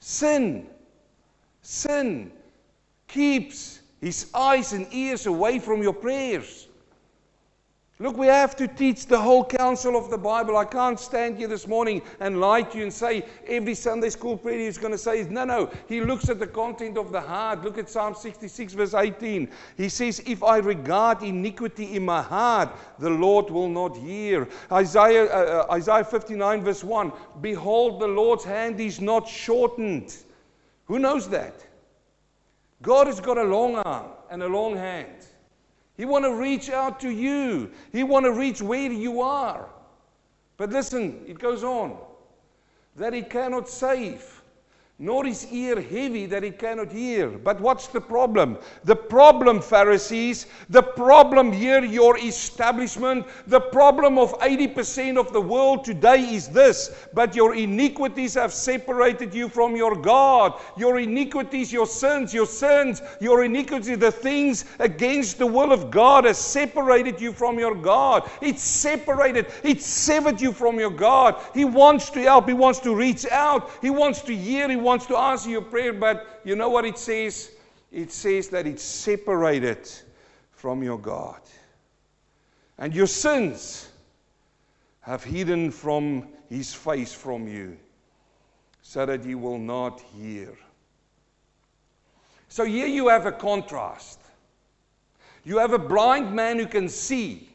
Sin, 0.07 0.67
sin 1.63 2.31
keeps 3.07 3.79
his 3.99 4.29
eyes 4.35 4.71
and 4.71 4.85
ears 4.91 5.25
away 5.25 5.57
from 5.57 5.81
your 5.81 5.95
prayers. 5.95 6.64
Look, 7.97 8.17
we 8.17 8.27
have 8.27 8.57
to 8.57 8.67
teach 8.67 9.05
the 9.05 9.17
whole 9.17 9.45
counsel 9.45 9.95
of 9.95 10.09
the 10.09 10.17
Bible. 10.17 10.57
I 10.57 10.65
can't 10.65 10.99
stand 10.99 11.37
here 11.37 11.47
this 11.47 11.65
morning 11.65 12.01
and 12.19 12.41
lie 12.41 12.63
to 12.63 12.77
you 12.77 12.83
and 12.83 12.93
say 12.93 13.23
every 13.47 13.73
Sunday 13.73 14.09
school 14.09 14.35
preacher 14.35 14.59
is 14.59 14.77
going 14.77 14.91
to 14.91 14.97
say, 14.97 15.23
no, 15.29 15.45
no. 15.45 15.71
He 15.87 16.01
looks 16.01 16.27
at 16.27 16.37
the 16.37 16.47
content 16.47 16.97
of 16.97 17.13
the 17.13 17.21
heart. 17.21 17.63
Look 17.63 17.77
at 17.77 17.89
Psalm 17.89 18.13
66, 18.13 18.73
verse 18.73 18.93
18. 18.93 19.49
He 19.77 19.87
says, 19.87 20.21
If 20.25 20.43
I 20.43 20.57
regard 20.57 21.23
iniquity 21.23 21.95
in 21.95 22.03
my 22.03 22.21
heart, 22.21 22.75
the 22.99 23.09
Lord 23.09 23.49
will 23.49 23.69
not 23.69 23.95
hear. 23.95 24.45
Isaiah, 24.73 25.27
uh, 25.27 25.65
uh 25.69 25.73
Isaiah 25.73 26.03
59, 26.03 26.63
verse 26.65 26.83
1 26.83 27.13
Behold, 27.39 28.01
the 28.01 28.07
Lord's 28.07 28.43
hand 28.43 28.81
is 28.81 28.99
not 28.99 29.25
shortened. 29.25 30.13
Who 30.87 30.99
knows 30.99 31.29
that? 31.29 31.65
God 32.81 33.07
has 33.07 33.21
got 33.21 33.37
a 33.37 33.43
long 33.43 33.75
arm 33.75 34.07
and 34.29 34.43
a 34.43 34.47
long 34.49 34.75
hand. 34.75 35.27
He 35.97 36.05
want 36.05 36.25
to 36.25 36.35
reach 36.35 36.69
out 36.69 36.99
to 37.01 37.09
you. 37.09 37.71
He 37.91 38.03
want 38.03 38.25
to 38.25 38.31
reach 38.31 38.61
where 38.61 38.91
you 38.91 39.21
are. 39.21 39.69
But 40.57 40.71
listen, 40.71 41.23
it 41.27 41.39
goes 41.39 41.63
on. 41.63 41.97
That 42.95 43.13
he 43.13 43.21
cannot 43.21 43.67
save 43.69 44.34
nor 44.97 45.27
is 45.27 45.45
ear 45.51 45.81
heavy 45.81 46.25
that 46.25 46.41
he 46.41 46.51
cannot 46.51 46.89
hear. 46.89 47.27
But 47.27 47.59
what's 47.59 47.87
the 47.87 47.99
problem? 47.99 48.57
The 48.85 48.95
problem, 48.95 49.61
Pharisees, 49.61 50.45
the 50.69 50.81
problem 50.81 51.51
here, 51.51 51.83
your 51.83 52.17
establishment, 52.17 53.25
the 53.47 53.59
problem 53.59 54.17
of 54.17 54.39
80% 54.39 55.17
of 55.17 55.33
the 55.33 55.41
world 55.41 55.83
today 55.83 56.21
is 56.21 56.47
this. 56.47 57.07
But 57.13 57.35
your 57.35 57.55
iniquities 57.55 58.35
have 58.35 58.53
separated 58.53 59.33
you 59.33 59.49
from 59.49 59.75
your 59.75 59.97
God. 59.97 60.61
Your 60.77 60.97
iniquities, 60.97 61.73
your 61.73 61.87
sins, 61.87 62.33
your 62.33 62.45
sins, 62.45 63.01
your 63.19 63.43
iniquities, 63.43 63.97
the 63.97 64.11
things 64.11 64.63
against 64.79 65.39
the 65.39 65.47
will 65.47 65.73
of 65.73 65.91
God 65.91 66.23
has 66.23 66.37
separated 66.37 67.19
you 67.19 67.33
from 67.33 67.59
your 67.59 67.75
God. 67.75 68.29
It's 68.41 68.63
separated, 68.63 69.47
it's 69.61 69.85
severed 69.85 70.39
you 70.39 70.53
from 70.53 70.79
your 70.79 70.89
God. 70.89 71.43
He 71.53 71.65
wants 71.65 72.09
to 72.11 72.21
help, 72.21 72.47
He 72.47 72.53
wants 72.53 72.79
to 72.79 72.95
reach 72.95 73.25
out, 73.29 73.69
He 73.81 73.89
wants 73.89 74.21
to 74.21 74.33
hear, 74.33 74.69
He 74.69 74.84
wants 74.85 75.05
to 75.07 75.17
answer 75.17 75.49
your 75.49 75.63
prayer, 75.63 75.91
but 75.91 76.41
you 76.45 76.55
know 76.55 76.69
what 76.69 76.85
it 76.85 76.97
says? 76.97 77.51
It 77.91 78.11
says 78.11 78.47
that 78.49 78.65
it's 78.65 78.83
separated 78.83 79.89
from 80.51 80.83
your 80.83 80.97
God. 80.97 81.41
And 82.77 82.93
your 82.93 83.07
sins 83.07 83.89
have 85.01 85.23
hidden 85.23 85.71
from 85.71 86.27
his 86.49 86.73
face 86.73 87.13
from 87.13 87.47
you, 87.47 87.77
so 88.81 89.05
that 89.05 89.25
he 89.25 89.35
will 89.35 89.57
not 89.57 90.01
hear. 90.15 90.57
So 92.47 92.63
here 92.63 92.87
you 92.87 93.07
have 93.09 93.25
a 93.25 93.31
contrast. 93.31 94.19
You 95.43 95.57
have 95.57 95.73
a 95.73 95.79
blind 95.79 96.33
man 96.33 96.59
who 96.59 96.65
can 96.65 96.89
see. 96.89 97.49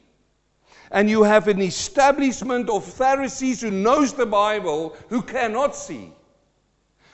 And 0.92 1.08
you 1.08 1.22
have 1.22 1.48
an 1.48 1.62
establishment 1.62 2.68
of 2.68 2.84
Pharisees 2.84 3.60
who 3.60 3.70
knows 3.70 4.12
the 4.12 4.26
Bible 4.26 4.96
who 5.08 5.22
cannot 5.22 5.76
see. 5.76 6.12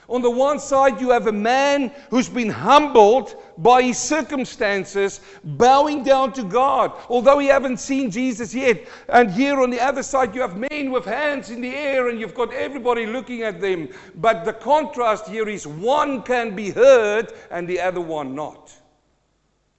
On 0.08 0.22
the 0.22 0.30
one 0.30 0.60
side, 0.60 1.00
you 1.00 1.10
have 1.10 1.26
a 1.26 1.32
man 1.32 1.90
who's 2.10 2.28
been 2.28 2.50
humbled 2.50 3.34
by 3.58 3.82
his 3.82 3.98
circumstances, 3.98 5.20
bowing 5.42 6.04
down 6.04 6.32
to 6.34 6.44
God, 6.44 6.92
although 7.08 7.40
he 7.40 7.48
haven't 7.48 7.78
seen 7.78 8.10
Jesus 8.10 8.54
yet. 8.54 8.86
And 9.08 9.30
here 9.30 9.60
on 9.60 9.70
the 9.70 9.80
other 9.80 10.04
side, 10.04 10.32
you 10.32 10.42
have 10.42 10.56
men 10.56 10.92
with 10.92 11.04
hands 11.04 11.50
in 11.50 11.60
the 11.60 11.74
air, 11.74 12.08
and 12.08 12.20
you've 12.20 12.34
got 12.34 12.52
everybody 12.52 13.04
looking 13.04 13.42
at 13.42 13.60
them. 13.60 13.88
But 14.14 14.44
the 14.44 14.52
contrast 14.52 15.26
here 15.26 15.48
is 15.48 15.66
one 15.66 16.22
can 16.22 16.54
be 16.54 16.70
heard, 16.70 17.32
and 17.50 17.66
the 17.66 17.80
other 17.80 18.00
one 18.00 18.34
not. 18.34 18.72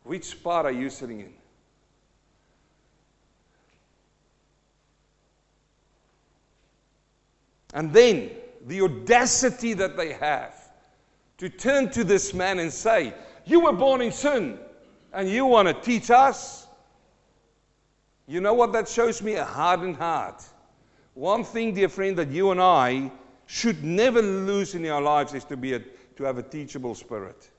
Which 0.03 0.43
part 0.43 0.65
are 0.65 0.71
you 0.71 0.89
sitting 0.89 1.21
in? 1.21 1.33
And 7.73 7.93
then 7.93 8.31
the 8.67 8.81
audacity 8.81 9.73
that 9.73 9.97
they 9.97 10.13
have 10.13 10.53
to 11.37 11.49
turn 11.49 11.89
to 11.91 12.03
this 12.03 12.33
man 12.33 12.59
and 12.59 12.71
say, 12.71 13.13
You 13.45 13.61
were 13.61 13.73
born 13.73 14.01
in 14.01 14.11
sin 14.11 14.59
and 15.13 15.29
you 15.29 15.45
want 15.45 15.67
to 15.67 15.73
teach 15.73 16.11
us? 16.11 16.67
You 18.27 18.41
know 18.41 18.53
what 18.53 18.73
that 18.73 18.89
shows 18.89 19.21
me? 19.21 19.35
A 19.35 19.45
hardened 19.45 19.95
heart. 19.95 20.43
One 21.13 21.43
thing, 21.43 21.73
dear 21.73 21.89
friend, 21.89 22.17
that 22.17 22.29
you 22.29 22.51
and 22.51 22.61
I 22.61 23.09
should 23.45 23.83
never 23.83 24.21
lose 24.21 24.75
in 24.75 24.85
our 24.87 25.01
lives 25.01 25.33
is 25.33 25.45
to, 25.45 25.55
be 25.55 25.73
a, 25.73 25.79
to 26.17 26.23
have 26.25 26.37
a 26.37 26.43
teachable 26.43 26.93
spirit. 26.93 27.49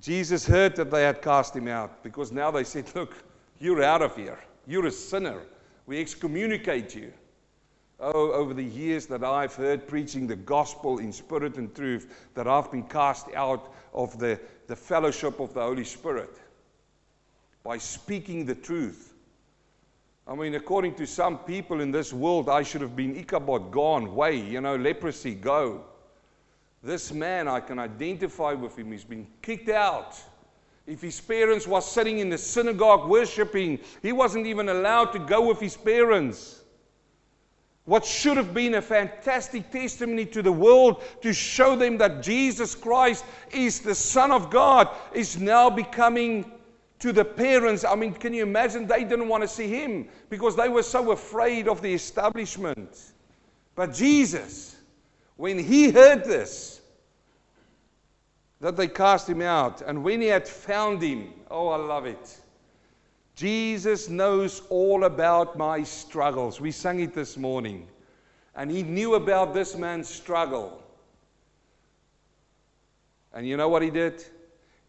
Jesus 0.00 0.46
heard 0.46 0.76
that 0.76 0.90
they 0.90 1.02
had 1.02 1.20
cast 1.20 1.56
him 1.56 1.66
out 1.66 2.04
because 2.04 2.30
now 2.30 2.52
they 2.52 2.62
said, 2.62 2.84
Look, 2.94 3.14
you're 3.58 3.82
out 3.82 4.02
of 4.02 4.14
here. 4.14 4.38
You're 4.66 4.86
a 4.86 4.92
sinner. 4.92 5.42
We 5.86 6.00
excommunicate 6.00 6.94
you. 6.94 7.12
Oh, 7.98 8.32
over 8.32 8.52
the 8.52 8.64
years 8.64 9.06
that 9.06 9.24
I've 9.24 9.54
heard 9.54 9.88
preaching 9.88 10.26
the 10.26 10.36
gospel 10.36 10.98
in 10.98 11.12
spirit 11.12 11.56
and 11.56 11.74
truth, 11.74 12.28
that 12.34 12.46
I've 12.46 12.70
been 12.70 12.82
cast 12.82 13.32
out 13.34 13.72
of 13.94 14.18
the, 14.18 14.38
the 14.66 14.76
fellowship 14.76 15.40
of 15.40 15.54
the 15.54 15.62
Holy 15.62 15.84
Spirit 15.84 16.38
by 17.64 17.78
speaking 17.78 18.44
the 18.44 18.54
truth. 18.54 19.14
I 20.28 20.34
mean, 20.34 20.56
according 20.56 20.94
to 20.96 21.06
some 21.06 21.38
people 21.38 21.80
in 21.80 21.90
this 21.90 22.12
world, 22.12 22.48
I 22.48 22.62
should 22.62 22.80
have 22.80 22.96
been 22.96 23.16
Ichabod, 23.16 23.70
gone, 23.70 24.14
way, 24.14 24.36
you 24.36 24.60
know, 24.60 24.76
leprosy, 24.76 25.34
go. 25.34 25.84
This 26.82 27.12
man, 27.12 27.48
I 27.48 27.60
can 27.60 27.78
identify 27.78 28.52
with 28.52 28.76
him. 28.76 28.92
He's 28.92 29.04
been 29.04 29.26
kicked 29.40 29.68
out. 29.68 30.20
If 30.86 31.02
his 31.02 31.20
parents 31.20 31.66
was 31.66 31.90
sitting 31.90 32.20
in 32.20 32.28
the 32.30 32.38
synagogue 32.38 33.08
worshiping, 33.08 33.80
he 34.02 34.12
wasn't 34.12 34.46
even 34.46 34.68
allowed 34.68 35.06
to 35.12 35.18
go 35.18 35.46
with 35.46 35.58
his 35.58 35.76
parents. 35.76 36.62
What 37.86 38.04
should 38.04 38.36
have 38.36 38.52
been 38.52 38.74
a 38.74 38.82
fantastic 38.82 39.70
testimony 39.70 40.26
to 40.26 40.42
the 40.42 40.52
world 40.52 41.02
to 41.22 41.32
show 41.32 41.76
them 41.76 41.98
that 41.98 42.22
Jesus 42.22 42.74
Christ 42.74 43.24
is 43.52 43.80
the 43.80 43.94
Son 43.94 44.32
of 44.32 44.50
God 44.50 44.88
is 45.12 45.38
now 45.38 45.70
becoming 45.70 46.50
to 46.98 47.12
the 47.12 47.24
parents. 47.24 47.84
I 47.84 47.94
mean, 47.94 48.14
can 48.14 48.32
you 48.34 48.42
imagine? 48.42 48.86
They 48.86 49.04
didn't 49.04 49.28
want 49.28 49.42
to 49.42 49.48
see 49.48 49.68
him 49.68 50.08
because 50.30 50.56
they 50.56 50.68
were 50.68 50.82
so 50.82 51.12
afraid 51.12 51.68
of 51.68 51.82
the 51.82 51.92
establishment. 51.92 53.12
But 53.74 53.92
Jesus, 53.92 54.76
when 55.36 55.58
he 55.58 55.90
heard 55.90 56.24
this, 56.24 56.75
that 58.66 58.76
they 58.76 58.88
cast 58.88 59.28
him 59.28 59.42
out. 59.42 59.80
And 59.82 60.02
when 60.02 60.20
he 60.20 60.26
had 60.26 60.48
found 60.48 61.00
him, 61.00 61.32
oh, 61.52 61.68
I 61.68 61.76
love 61.76 62.04
it. 62.04 62.40
Jesus 63.36 64.08
knows 64.08 64.62
all 64.70 65.04
about 65.04 65.56
my 65.56 65.84
struggles. 65.84 66.60
We 66.60 66.72
sang 66.72 66.98
it 66.98 67.14
this 67.14 67.36
morning. 67.36 67.86
And 68.56 68.68
he 68.68 68.82
knew 68.82 69.14
about 69.14 69.54
this 69.54 69.76
man's 69.76 70.08
struggle. 70.08 70.82
And 73.32 73.46
you 73.46 73.56
know 73.56 73.68
what 73.68 73.82
he 73.82 73.90
did? 73.90 74.24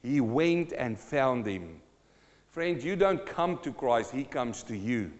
He 0.01 0.21
went 0.21 0.73
and 0.73 0.99
found 0.99 1.45
him. 1.45 1.79
Friend, 2.49 2.81
you 2.81 2.95
don't 2.95 3.23
come 3.27 3.59
to 3.59 3.71
Christ, 3.71 4.09
he 4.09 4.23
comes 4.23 4.63
to 4.63 4.75
you. 4.75 5.11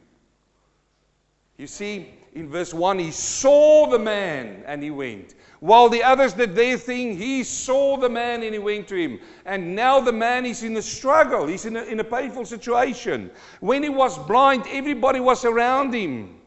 You 1.59 1.67
see, 1.67 2.09
in 2.37 2.47
verse 2.49 2.71
1, 2.71 2.99
he 2.99 3.09
saw 3.09 3.87
the 3.87 3.97
man 3.97 4.63
and 4.67 4.83
he 4.83 4.91
went. 4.91 5.33
While 5.59 5.89
the 5.89 6.03
others 6.03 6.33
did 6.33 6.53
their 6.53 6.77
thing, 6.77 7.17
he 7.17 7.43
saw 7.43 7.97
the 7.97 8.09
man 8.09 8.43
and 8.43 8.53
he 8.53 8.59
went 8.59 8.87
to 8.89 8.95
him. 8.95 9.19
And 9.45 9.75
now 9.75 9.99
the 9.99 10.13
man 10.13 10.45
is 10.45 10.61
in 10.61 10.77
a 10.77 10.81
struggle. 10.83 11.47
He's 11.47 11.65
in 11.65 11.75
a, 11.75 11.83
in 11.83 11.99
a 11.99 12.03
painful 12.03 12.45
situation. 12.45 13.31
When 13.59 13.81
he 13.81 13.89
was 13.89 14.19
blind, 14.19 14.65
everybody 14.69 15.19
was 15.19 15.45
around 15.45 15.95
him. 15.95 16.39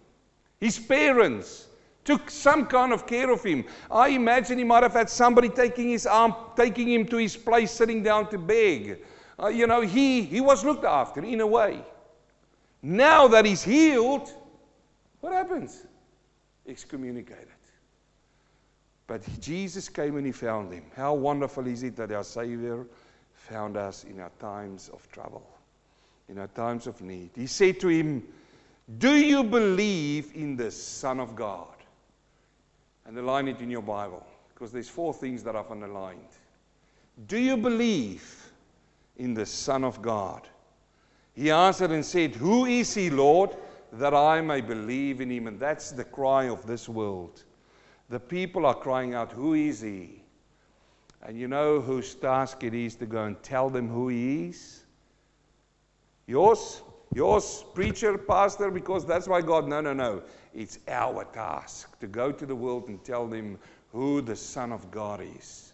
His 0.61 0.78
parents 0.78 1.66
took 2.05 2.30
some 2.30 2.66
kind 2.66 2.93
of 2.93 3.05
care 3.05 3.30
of 3.32 3.43
him. 3.43 3.64
I 3.91 4.11
imagine 4.11 4.59
he 4.59 4.64
might 4.64 4.84
have 4.84 4.93
had 4.93 5.11
somebody 5.11 5.49
taking 5.49 5.88
his 5.88 6.07
arm, 6.07 6.36
taking 6.55 6.88
him 6.88 7.05
to 7.07 7.16
his 7.16 7.36
place, 7.36 7.72
sitting 7.72 8.05
down 8.05 8.30
to 8.30 8.38
beg. 8.38 9.03
Uh, 9.43 9.49
you 9.49 9.66
know, 9.66 9.80
he, 9.80 10.22
he 10.22 10.41
was 10.41 10.64
looked 10.64 10.84
after 10.84 11.24
in 11.24 11.41
a 11.41 11.47
way. 11.47 11.82
Now 12.80 13.26
that 13.26 13.45
he's 13.45 13.64
healed, 13.64 14.32
what 15.21 15.33
happens? 15.33 15.87
Excommunicated. 16.66 17.49
But 19.07 19.23
Jesus 19.41 19.89
came 19.89 20.16
and 20.16 20.25
he 20.25 20.33
found 20.33 20.73
him. 20.73 20.85
How 20.95 21.14
wonderful 21.14 21.66
is 21.66 21.83
it 21.83 21.97
that 21.97 22.12
our 22.12 22.23
Savior 22.23 22.87
found 23.35 23.77
us 23.77 24.05
in 24.05 24.21
our 24.21 24.31
times 24.39 24.89
of 24.91 25.11
trouble, 25.11 25.47
in 26.29 26.39
our 26.39 26.47
times 26.49 26.87
of 26.87 27.01
need? 27.01 27.31
He 27.35 27.47
said 27.47 27.81
to 27.81 27.89
him, 27.89 28.23
Do 28.99 29.16
you 29.16 29.43
believe 29.43 30.31
in 30.35 30.57
the 30.57 30.71
Son 30.71 31.18
of 31.18 31.35
God? 31.35 31.66
And 33.05 33.18
underline 33.18 33.49
it 33.49 33.61
in 33.61 33.71
your 33.71 33.83
Bible 33.83 34.25
because 34.55 34.73
there's 34.73 34.89
four 34.89 35.12
things 35.12 35.43
that 35.43 35.57
I've 35.57 35.71
underlined. 35.71 36.21
Do 37.27 37.39
you 37.39 37.57
believe 37.57 38.53
in 39.16 39.35
the 39.35 39.47
Son 39.47 39.83
of 39.83 40.01
God? 40.01 40.47
He 41.35 41.51
answered 41.51 41.91
and 41.91 42.05
said, 42.05 42.37
Who 42.37 42.66
is 42.66 42.95
he, 42.95 43.11
Lord, 43.11 43.57
that 43.93 44.14
I 44.14 44.41
may 44.41 44.61
believe 44.61 45.20
in 45.20 45.30
him? 45.30 45.47
And 45.47 45.59
that's 45.59 45.91
the 45.91 46.05
cry 46.05 46.49
of 46.49 46.66
this 46.66 46.88
world. 46.88 47.45
The 48.09 48.20
people 48.20 48.66
are 48.66 48.74
crying 48.74 49.14
out, 49.14 49.32
Who 49.32 49.55
is 49.55 49.80
he? 49.80 50.22
And 51.22 51.38
you 51.38 51.49
know 51.49 51.80
whose 51.80 52.14
task 52.14 52.64
it 52.64 52.74
is 52.74 52.97
to 52.97 53.07
go 53.07 53.24
and 53.24 53.41
tell 53.43 53.68
them 53.68 53.88
who 53.88 54.09
he 54.09 54.47
is? 54.47 54.84
Yours? 56.26 56.82
Yours, 57.12 57.64
preacher, 57.74 58.16
pastor, 58.16 58.70
because 58.70 59.05
that's 59.05 59.26
why 59.26 59.41
God. 59.41 59.66
No, 59.66 59.80
no, 59.80 59.93
no. 59.93 60.22
It's 60.55 60.78
our 60.88 61.24
task 61.24 61.99
to 62.01 62.07
go 62.07 62.30
to 62.30 62.47
the 62.47 62.55
world 62.55 62.88
and 62.88 63.03
tell 63.05 63.26
them 63.26 63.59
who 63.93 64.20
the 64.20 64.36
Son 64.36 64.72
of 64.72 64.91
God 64.91 65.20
is. 65.20 65.72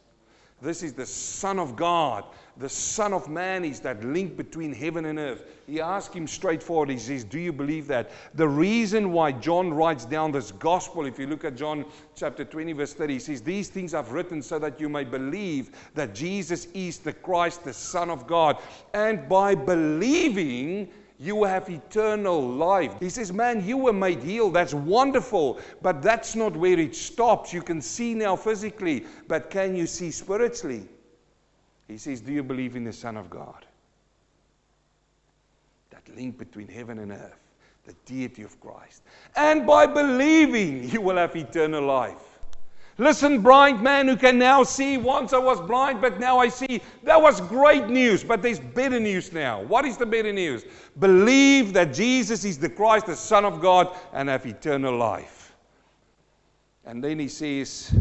This 0.62 0.82
is 0.82 0.94
the 0.94 1.06
Son 1.06 1.58
of 1.58 1.76
God. 1.76 2.24
The 2.58 2.68
Son 2.70 3.12
of 3.12 3.28
Man 3.28 3.66
is 3.66 3.80
that 3.80 4.02
link 4.02 4.34
between 4.34 4.72
heaven 4.72 5.04
and 5.04 5.18
earth. 5.18 5.44
He 5.66 5.78
asked 5.78 6.14
him 6.14 6.26
straightforward, 6.26 6.88
he 6.88 6.98
says, 6.98 7.22
Do 7.22 7.38
you 7.38 7.52
believe 7.52 7.86
that? 7.88 8.10
The 8.34 8.48
reason 8.48 9.12
why 9.12 9.32
John 9.32 9.74
writes 9.74 10.06
down 10.06 10.32
this 10.32 10.52
gospel, 10.52 11.04
if 11.04 11.18
you 11.18 11.26
look 11.26 11.44
at 11.44 11.54
John 11.54 11.84
chapter 12.14 12.46
20, 12.46 12.72
verse 12.72 12.94
30, 12.94 13.12
he 13.12 13.18
says, 13.18 13.42
These 13.42 13.68
things 13.68 13.92
I've 13.92 14.12
written 14.12 14.40
so 14.40 14.58
that 14.58 14.80
you 14.80 14.88
may 14.88 15.04
believe 15.04 15.70
that 15.94 16.14
Jesus 16.14 16.68
is 16.72 16.98
the 16.98 17.12
Christ, 17.12 17.62
the 17.62 17.74
Son 17.74 18.08
of 18.08 18.26
God. 18.26 18.56
And 18.94 19.28
by 19.28 19.54
believing, 19.54 20.88
you 21.18 21.44
have 21.44 21.68
eternal 21.68 22.40
life. 22.40 22.94
He 23.00 23.10
says, 23.10 23.34
Man, 23.34 23.66
you 23.66 23.76
were 23.76 23.92
made 23.92 24.22
healed. 24.22 24.54
That's 24.54 24.74
wonderful. 24.74 25.60
But 25.82 26.00
that's 26.00 26.34
not 26.34 26.56
where 26.56 26.78
it 26.78 26.96
stops. 26.96 27.52
You 27.52 27.60
can 27.60 27.82
see 27.82 28.14
now 28.14 28.34
physically, 28.34 29.04
but 29.28 29.50
can 29.50 29.76
you 29.76 29.86
see 29.86 30.10
spiritually? 30.10 30.88
He 31.88 31.98
says, 31.98 32.20
Do 32.20 32.32
you 32.32 32.42
believe 32.42 32.76
in 32.76 32.84
the 32.84 32.92
Son 32.92 33.16
of 33.16 33.30
God? 33.30 33.64
That 35.90 36.02
link 36.16 36.38
between 36.38 36.68
heaven 36.68 36.98
and 36.98 37.12
earth, 37.12 37.38
the 37.84 37.94
deity 38.04 38.42
of 38.42 38.60
Christ. 38.60 39.02
And 39.36 39.66
by 39.66 39.86
believing, 39.86 40.88
you 40.90 41.00
will 41.00 41.16
have 41.16 41.36
eternal 41.36 41.84
life. 41.84 42.36
Listen, 42.98 43.42
blind 43.42 43.82
man 43.82 44.08
who 44.08 44.16
can 44.16 44.38
now 44.38 44.62
see. 44.62 44.96
Once 44.96 45.34
I 45.34 45.38
was 45.38 45.60
blind, 45.60 46.00
but 46.00 46.18
now 46.18 46.38
I 46.38 46.48
see. 46.48 46.80
That 47.02 47.20
was 47.20 47.42
great 47.42 47.88
news, 47.88 48.24
but 48.24 48.40
there's 48.40 48.58
better 48.58 48.98
news 48.98 49.32
now. 49.32 49.60
What 49.62 49.84
is 49.84 49.98
the 49.98 50.06
better 50.06 50.32
news? 50.32 50.64
Believe 50.98 51.74
that 51.74 51.92
Jesus 51.92 52.44
is 52.44 52.58
the 52.58 52.70
Christ, 52.70 53.06
the 53.06 53.14
Son 53.14 53.44
of 53.44 53.60
God, 53.60 53.94
and 54.14 54.30
have 54.30 54.46
eternal 54.46 54.96
life. 54.96 55.54
And 56.86 57.04
then 57.04 57.18
he 57.18 57.28
says, 57.28 57.94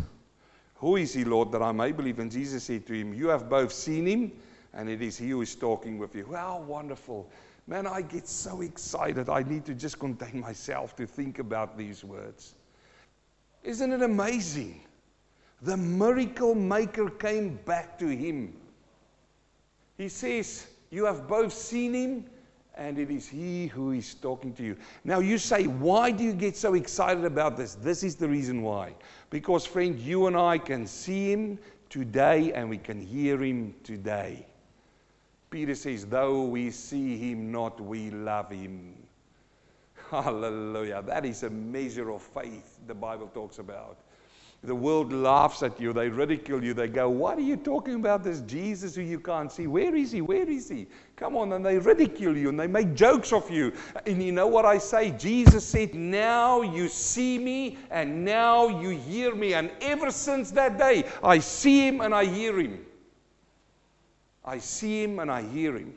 Who 0.76 0.98
is 0.98 1.14
he, 1.14 1.24
Lord, 1.24 1.52
that 1.54 1.62
I 1.62 1.72
may 1.72 1.92
believe? 1.92 2.20
And 2.20 2.32
Jesus 2.32 2.64
said 2.64 2.86
to 2.88 2.94
him, 2.94 3.14
You 3.14 3.28
have 3.30 3.50
both 3.50 3.72
seen 3.72 4.06
him, 4.06 4.32
and 4.74 4.90
it 4.90 5.02
is 5.02 5.18
he 5.18 5.30
who 5.30 5.42
is 5.42 5.56
talking 5.56 5.98
with 5.98 6.16
you. 6.16 6.28
How 6.32 6.60
wonderful. 6.60 7.30
Man, 7.68 7.88
I 7.88 8.02
get 8.02 8.28
so 8.28 8.62
excited. 8.62 9.30
I 9.30 9.42
need 9.44 9.66
to 9.66 9.74
just 9.74 10.00
contain 10.00 10.40
myself 10.42 10.96
to 10.98 11.08
think 11.08 11.40
about 11.40 11.78
these 11.78 12.04
words. 12.04 12.54
Isn't 13.64 13.92
it 13.92 14.02
amazing? 14.04 14.82
The 15.62 15.78
miracle 15.78 16.54
maker 16.54 17.10
came 17.10 17.56
back 17.66 17.98
to 18.00 18.08
him. 18.08 18.56
He 19.98 20.10
says, 20.10 20.68
You 20.92 21.06
have 21.06 21.28
both 21.28 21.54
seen 21.54 21.94
him, 21.94 22.26
and 22.78 23.00
it 23.00 23.10
is 23.10 23.28
he 23.28 23.68
who 23.68 23.92
is 23.92 24.14
talking 24.16 24.54
to 24.54 24.64
you. 24.64 24.78
Now, 25.04 25.20
you 25.20 25.38
say, 25.38 25.68
Why 25.68 26.12
do 26.12 26.24
you 26.24 26.34
get 26.34 26.56
so 26.56 26.74
excited 26.74 27.26
about 27.26 27.58
this? 27.58 27.76
This 27.76 28.04
is 28.04 28.16
the 28.16 28.28
reason 28.28 28.62
why. 28.62 28.94
Because, 29.30 29.66
friend, 29.66 29.98
you 30.00 30.28
and 30.28 30.38
I 30.38 30.58
can 30.58 30.86
see 30.88 31.32
him 31.32 31.60
today 31.90 32.54
and 32.54 32.70
we 32.70 32.78
can 32.78 33.00
hear 33.00 33.42
him 33.44 33.74
today. 33.84 34.46
Peter 35.50 35.76
says, 35.76 36.06
Though 36.06 36.44
we 36.44 36.72
see 36.72 37.18
him 37.18 37.52
not, 37.52 37.80
we 37.80 38.10
love 38.12 38.52
him. 38.52 38.96
Hallelujah. 40.12 41.02
That 41.02 41.26
is 41.26 41.44
a 41.44 41.50
measure 41.50 42.12
of 42.12 42.22
faith 42.22 42.80
the 42.88 42.96
Bible 42.96 43.28
talks 43.34 43.60
about. 43.60 43.98
The 44.66 44.74
world 44.74 45.13
laughs 45.13 45.61
at 45.61 45.80
you, 45.80 45.93
they 45.93 46.09
ridicule 46.09 46.63
you, 46.63 46.74
they 46.74 46.88
go, 46.88 47.07
What 47.07 47.38
are 47.38 47.41
you 47.41 47.55
talking 47.55 47.95
about? 47.95 48.24
This 48.24 48.41
Jesus 48.41 48.95
who 48.95 49.03
you 49.03 49.20
can't 49.20 49.51
see. 49.51 49.68
Where 49.68 49.95
is 49.95 50.11
he? 50.11 50.22
Where 50.22 50.49
is 50.49 50.70
he? 50.70 50.88
Come 51.16 51.38
on, 51.38 51.53
and 51.53 51.63
they 51.63 51.78
ridicule 51.78 52.36
you 52.36 52.49
and 52.49 52.59
they 52.59 52.66
make 52.66 52.95
jokes 52.95 53.32
of 53.32 53.49
you. 53.51 53.72
And 54.07 54.22
you 54.22 54.32
know 54.32 54.47
what 54.47 54.66
I 54.66 54.80
say? 54.80 55.11
Jesus 55.11 55.63
said, 55.63 55.93
Now 55.93 56.63
you 56.63 56.88
see 56.89 57.38
me 57.38 57.78
and 57.91 58.26
now 58.26 58.68
you 58.82 58.89
hear 58.89 59.36
me. 59.36 59.53
And 59.53 59.72
ever 59.82 60.09
since 60.09 60.49
that 60.51 60.80
day, 60.80 61.05
I 61.24 61.39
see 61.39 61.88
him 61.88 62.01
and 62.01 62.13
I 62.13 62.26
hear 62.26 62.59
him. 62.59 62.84
I 64.43 64.57
see 64.57 65.03
him 65.03 65.20
and 65.20 65.32
I 65.32 65.43
hear 65.43 65.78
him. 65.78 65.93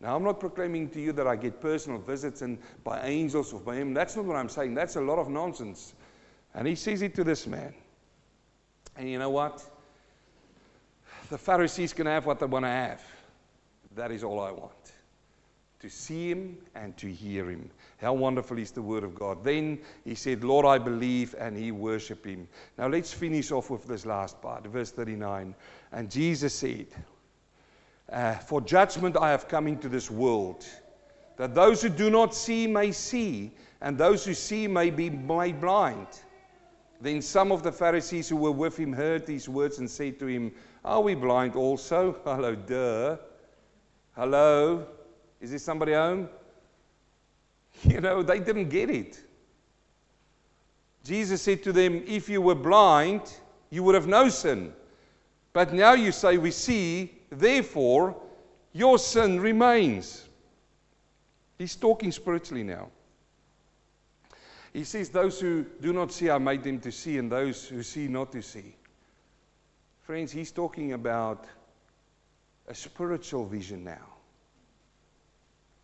Now, 0.00 0.16
I'm 0.16 0.24
not 0.24 0.40
proclaiming 0.40 0.88
to 0.90 1.00
you 1.00 1.12
that 1.12 1.28
I 1.28 1.36
get 1.36 1.60
personal 1.60 1.98
visits 1.98 2.42
and 2.42 2.58
by 2.82 3.06
angels 3.06 3.52
or 3.52 3.60
by 3.60 3.76
him. 3.76 3.94
That's 3.94 4.16
not 4.16 4.24
what 4.24 4.36
I'm 4.36 4.48
saying. 4.48 4.74
That's 4.74 4.96
a 4.96 5.00
lot 5.00 5.18
of 5.18 5.28
nonsense. 5.28 5.94
And 6.54 6.66
he 6.66 6.74
says 6.74 7.02
it 7.02 7.14
to 7.14 7.24
this 7.24 7.46
man. 7.46 7.74
And 8.96 9.08
you 9.08 9.18
know 9.18 9.30
what? 9.30 9.62
The 11.30 11.38
Pharisees 11.38 11.92
can 11.92 12.06
have 12.06 12.26
what 12.26 12.40
they 12.40 12.46
want 12.46 12.64
to 12.64 12.70
have. 12.70 13.02
That 13.96 14.10
is 14.10 14.22
all 14.22 14.40
I 14.40 14.50
want. 14.50 14.72
To 15.80 15.88
see 15.88 16.30
him 16.30 16.58
and 16.74 16.96
to 16.98 17.10
hear 17.10 17.50
him. 17.50 17.70
How 18.00 18.12
wonderful 18.12 18.58
is 18.58 18.70
the 18.70 18.82
word 18.82 19.04
of 19.04 19.14
God. 19.14 19.42
Then 19.42 19.78
he 20.04 20.14
said, 20.14 20.44
Lord, 20.44 20.66
I 20.66 20.78
believe, 20.78 21.34
and 21.38 21.56
he 21.56 21.72
worshiped 21.72 22.26
him. 22.26 22.48
Now 22.76 22.88
let's 22.88 23.12
finish 23.12 23.50
off 23.50 23.70
with 23.70 23.86
this 23.86 24.04
last 24.04 24.40
part, 24.42 24.66
verse 24.66 24.90
39. 24.90 25.54
And 25.92 26.10
Jesus 26.10 26.54
said, 26.54 26.86
uh, 28.10 28.34
For 28.34 28.60
judgment 28.60 29.16
I 29.16 29.30
have 29.30 29.48
come 29.48 29.66
into 29.66 29.88
this 29.88 30.10
world, 30.10 30.64
that 31.36 31.54
those 31.54 31.82
who 31.82 31.88
do 31.88 32.10
not 32.10 32.34
see 32.34 32.66
may 32.66 32.92
see, 32.92 33.52
and 33.80 33.96
those 33.96 34.24
who 34.24 34.34
see 34.34 34.68
may 34.68 34.90
be 34.90 35.10
made 35.10 35.60
blind. 35.60 36.06
Then 37.02 37.20
some 37.20 37.50
of 37.50 37.64
the 37.64 37.72
Pharisees 37.72 38.28
who 38.28 38.36
were 38.36 38.52
with 38.52 38.76
him 38.76 38.92
heard 38.92 39.26
these 39.26 39.48
words 39.48 39.80
and 39.80 39.90
said 39.90 40.20
to 40.20 40.26
him, 40.26 40.52
Are 40.84 41.00
we 41.00 41.16
blind 41.16 41.56
also? 41.56 42.16
Hello, 42.24 42.54
duh. 42.54 43.16
Hello? 44.14 44.86
Is 45.40 45.50
there 45.50 45.58
somebody 45.58 45.92
home? 45.92 46.28
You 47.84 48.00
know, 48.00 48.22
they 48.22 48.38
didn't 48.38 48.68
get 48.68 48.90
it. 48.90 49.18
Jesus 51.02 51.42
said 51.42 51.64
to 51.64 51.72
them, 51.72 52.04
If 52.06 52.28
you 52.28 52.40
were 52.40 52.54
blind, 52.54 53.22
you 53.70 53.82
would 53.82 53.96
have 53.96 54.06
no 54.06 54.28
sin. 54.28 54.72
But 55.52 55.72
now 55.72 55.94
you 55.94 56.12
say, 56.12 56.38
We 56.38 56.52
see, 56.52 57.12
therefore, 57.30 58.14
your 58.72 58.98
sin 58.98 59.40
remains. 59.40 60.28
He's 61.58 61.74
talking 61.74 62.12
spiritually 62.12 62.62
now. 62.62 62.90
He 64.72 64.84
says, 64.84 65.10
Those 65.10 65.40
who 65.40 65.64
do 65.80 65.92
not 65.92 66.12
see, 66.12 66.30
I 66.30 66.38
made 66.38 66.62
them 66.62 66.80
to 66.80 66.92
see, 66.92 67.18
and 67.18 67.30
those 67.30 67.66
who 67.66 67.82
see, 67.82 68.08
not 68.08 68.32
to 68.32 68.42
see. 68.42 68.74
Friends, 70.02 70.32
he's 70.32 70.50
talking 70.50 70.92
about 70.92 71.44
a 72.68 72.74
spiritual 72.74 73.46
vision 73.46 73.84
now. 73.84 74.06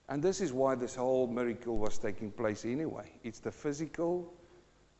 And 0.09 0.23
this 0.23 0.41
is 0.41 0.53
why 0.53 0.75
this 0.75 0.95
whole 0.95 1.27
miracle 1.27 1.77
was 1.77 1.99
taking 1.99 2.31
place 2.31 2.65
anyway. 2.65 3.11
It's 3.23 3.41
the 3.41 3.53
physical, 3.53 4.33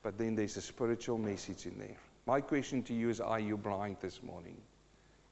but 0.03 0.19
then 0.19 0.35
there's 0.35 0.59
a 0.59 0.63
spiritual 0.63 1.17
message 1.17 1.65
in 1.65 1.79
there. 1.79 1.97
My 2.27 2.43
question 2.43 2.83
to 2.85 2.95
you 2.95 3.09
is 3.09 3.21
Are 3.21 3.41
you 3.41 3.57
blind 3.57 3.97
this 4.01 4.23
morning? 4.23 4.57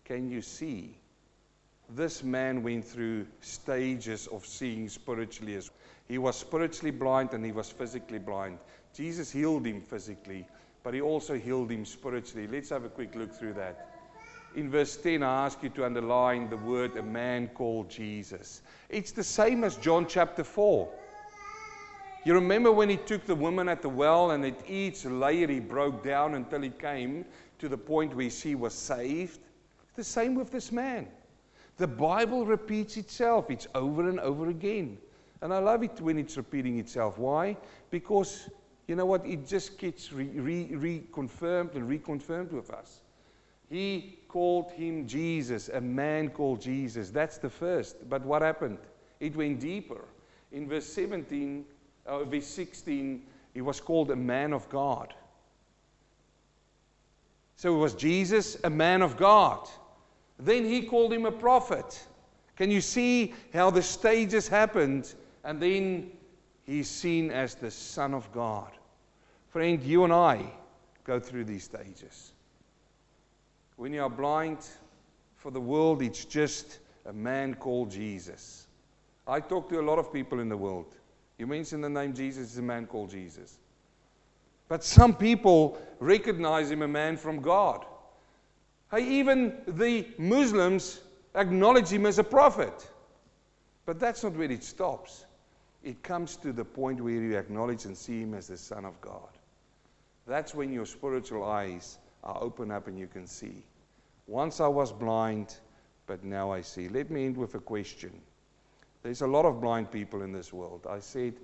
Can 0.05 0.31
you 0.31 0.41
see? 0.41 0.97
This 1.91 2.25
man 2.25 2.63
went 2.63 2.85
through 2.85 3.27
stages 3.43 4.27
of 4.29 4.45
seeing 4.45 4.89
spiritually 4.89 5.55
as 5.55 5.71
he 6.09 6.19
was 6.19 6.37
spiritually 6.37 6.91
blind 6.91 7.33
and 7.33 7.45
he 7.45 7.53
was 7.53 7.71
physically 7.71 8.19
blind. 8.19 8.59
Jesus 8.95 9.31
healed 9.31 9.67
him 9.67 9.81
physically, 9.81 10.47
but 10.83 10.95
he 10.95 11.01
also 11.01 11.35
healed 11.35 11.71
him 11.71 11.85
spiritually. 11.85 12.47
Let's 12.47 12.71
have 12.71 12.85
a 12.85 12.89
quick 12.89 13.15
look 13.15 13.33
through 13.33 13.55
that. 13.55 13.89
In 14.55 14.71
verse 14.71 14.97
10, 14.97 15.23
I 15.23 15.45
ask 15.45 15.63
you 15.63 15.69
to 15.71 15.85
underline 15.85 16.49
the 16.49 16.57
word 16.57 16.97
a 16.97 17.03
man 17.03 17.49
called 17.49 17.91
Jesus. 17.91 18.63
It's 18.89 19.13
the 19.13 19.25
same 19.25 19.65
as 19.65 19.77
John 19.77 20.07
chapter 20.09 20.45
4. 20.45 20.89
You 22.25 22.35
remember 22.35 22.73
when 22.73 22.89
he 22.89 22.97
took 22.97 23.27
the 23.27 23.35
woman 23.35 23.69
at 23.69 23.83
the 23.83 23.89
well 23.89 24.31
and 24.31 24.45
at 24.45 24.69
each 24.69 25.05
layer 25.05 25.47
he 25.47 25.61
broke 25.61 26.03
down 26.03 26.35
until 26.35 26.63
he 26.63 26.71
came 26.71 27.25
to 27.59 27.69
the 27.69 27.77
point 27.77 28.17
where 28.17 28.31
she 28.31 28.55
was 28.55 28.75
saved? 28.75 29.41
It's 29.83 29.97
the 29.97 30.05
same 30.05 30.35
with 30.35 30.51
this 30.51 30.73
man. 30.73 31.09
The 31.77 31.87
Bible 31.87 32.47
repeats 32.47 32.97
itself, 32.97 33.51
it's 33.51 33.67
over 33.75 34.09
and 34.09 34.19
over 34.21 34.49
again. 34.49 34.99
And 35.47 35.55
I 35.55 35.59
love 35.59 35.85
it 35.85 36.01
when 36.01 36.19
it's 36.19 36.37
repeating 36.37 36.81
itself. 36.81 37.19
Why? 37.19 37.57
Because, 37.93 38.51
you 38.89 38.97
know 38.97 39.07
what, 39.07 39.25
it 39.25 39.47
just 39.47 39.79
gets 39.79 40.13
re- 40.13 40.27
re- 40.35 40.71
reconfirmed 40.73 41.77
and 41.77 41.89
reconfirmed 41.89 42.51
with 42.51 42.69
us. 42.71 43.03
He 43.71 44.19
called 44.27 44.73
him 44.73 45.07
Jesus, 45.07 45.69
a 45.69 45.81
man 45.81 46.31
called 46.31 46.61
Jesus. 46.61 47.11
That's 47.11 47.39
the 47.39 47.49
first. 47.49 48.11
But 48.11 48.25
what 48.25 48.43
happened? 48.43 48.79
It 49.21 49.37
went 49.37 49.61
deeper. 49.61 50.07
In 50.51 50.69
verse 50.69 50.87
17, 50.87 51.65
uh, 52.07 52.25
verse 52.25 52.49
16, 52.49 53.23
he 53.55 53.61
was 53.61 53.81
called 53.81 54.11
a 54.11 54.17
man 54.17 54.53
of 54.53 54.69
God. 54.69 55.15
So 57.55 57.73
it 57.73 57.79
was 57.79 57.95
Jesus, 57.95 58.57
a 58.65 58.71
man 58.71 59.01
of 59.01 59.17
God. 59.17 59.69
Then 60.41 60.65
he 60.65 60.83
called 60.83 61.13
him 61.13 61.25
a 61.25 61.31
prophet. 61.31 62.05
Can 62.57 62.69
you 62.69 62.81
see 62.81 63.33
how 63.53 63.71
the 63.71 63.81
stages 63.81 64.49
happened? 64.49 65.15
And 65.47 65.63
then 65.63 66.11
he's 66.65 66.89
seen 66.89 67.31
as 67.31 67.55
the 67.55 67.71
Son 67.71 68.15
of 68.15 68.31
God. 68.33 68.69
Friend, 69.51 69.81
you 69.81 70.03
and 70.03 70.13
I 70.13 70.45
go 71.05 71.21
through 71.21 71.45
these 71.45 71.63
stages. 71.63 72.33
When 73.77 73.93
you 73.93 74.03
are 74.03 74.11
blind 74.11 74.59
for 75.37 75.53
the 75.53 75.61
world, 75.61 76.03
it's 76.03 76.25
just 76.25 76.81
a 77.07 77.13
man 77.13 77.55
called 77.55 77.93
Jesus. 77.93 78.67
I 79.29 79.39
talk 79.39 79.69
to 79.69 79.79
a 79.79 79.83
lot 79.83 80.01
of 80.01 80.13
people 80.13 80.41
in 80.41 80.49
the 80.49 80.57
world. 80.57 80.97
You 81.39 81.47
mention 81.47 81.81
the 81.81 81.91
name 81.91 82.13
Jesus, 82.13 82.49
it's 82.49 82.59
a 82.59 82.63
man 82.63 82.87
called 82.87 83.11
Jesus. 83.11 83.59
But 84.69 84.83
some 84.83 85.15
people 85.15 85.81
recognize 86.01 86.73
him 86.73 86.83
a 86.83 86.89
man 86.89 87.17
from 87.17 87.41
God. 87.41 87.87
Hey, 88.91 89.07
even 89.21 89.59
the 89.69 90.09
Muslims 90.19 91.03
acknowledge 91.37 91.89
him 91.89 92.05
as 92.05 92.19
a 92.19 92.25
prophet. 92.25 92.91
But 93.85 94.01
that's 94.01 94.25
not 94.25 94.35
where 94.35 94.51
it 94.51 94.65
stops. 94.65 95.26
It 95.87 96.03
comes 96.03 96.35
to 96.39 96.53
the 96.53 96.65
point 96.65 97.01
where 97.01 97.13
you 97.13 97.39
acknowledge 97.39 97.85
and 97.85 97.97
see 97.97 98.23
him 98.23 98.35
as 98.35 98.49
the 98.49 98.57
Son 98.57 98.85
of 98.85 99.01
God. 99.01 99.29
That's 100.27 100.53
when 100.53 100.73
your 100.73 100.85
spiritual 100.85 101.45
eyes 101.45 101.99
are 102.25 102.43
open 102.43 102.73
up 102.73 102.89
and 102.89 102.99
you 102.99 103.07
can 103.07 103.25
see. 103.25 103.63
Once 104.27 104.61
I 104.61 104.67
was 104.67 104.91
blind, 104.93 105.55
but 106.09 106.25
now 106.25 106.51
I 106.51 106.63
see. 106.63 106.89
Let 106.89 107.09
me 107.13 107.27
end 107.27 107.37
with 107.37 107.55
a 107.55 107.61
question. 107.61 108.11
There's 109.05 109.23
a 109.23 109.29
lot 109.29 109.45
of 109.45 109.61
blind 109.61 109.93
people 109.93 110.23
in 110.23 110.33
this 110.33 110.53
world. 110.53 110.89
I 110.91 110.99
said, 110.99 111.35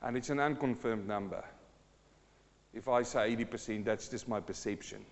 and 0.00 0.16
it's 0.16 0.30
an 0.30 0.38
unconfirmed 0.38 1.08
number. 1.08 1.42
If 2.72 2.86
I 2.86 3.02
say 3.02 3.34
80%, 3.34 3.84
that's 3.84 4.06
just 4.06 4.28
my 4.28 4.38
perception. 4.38 5.04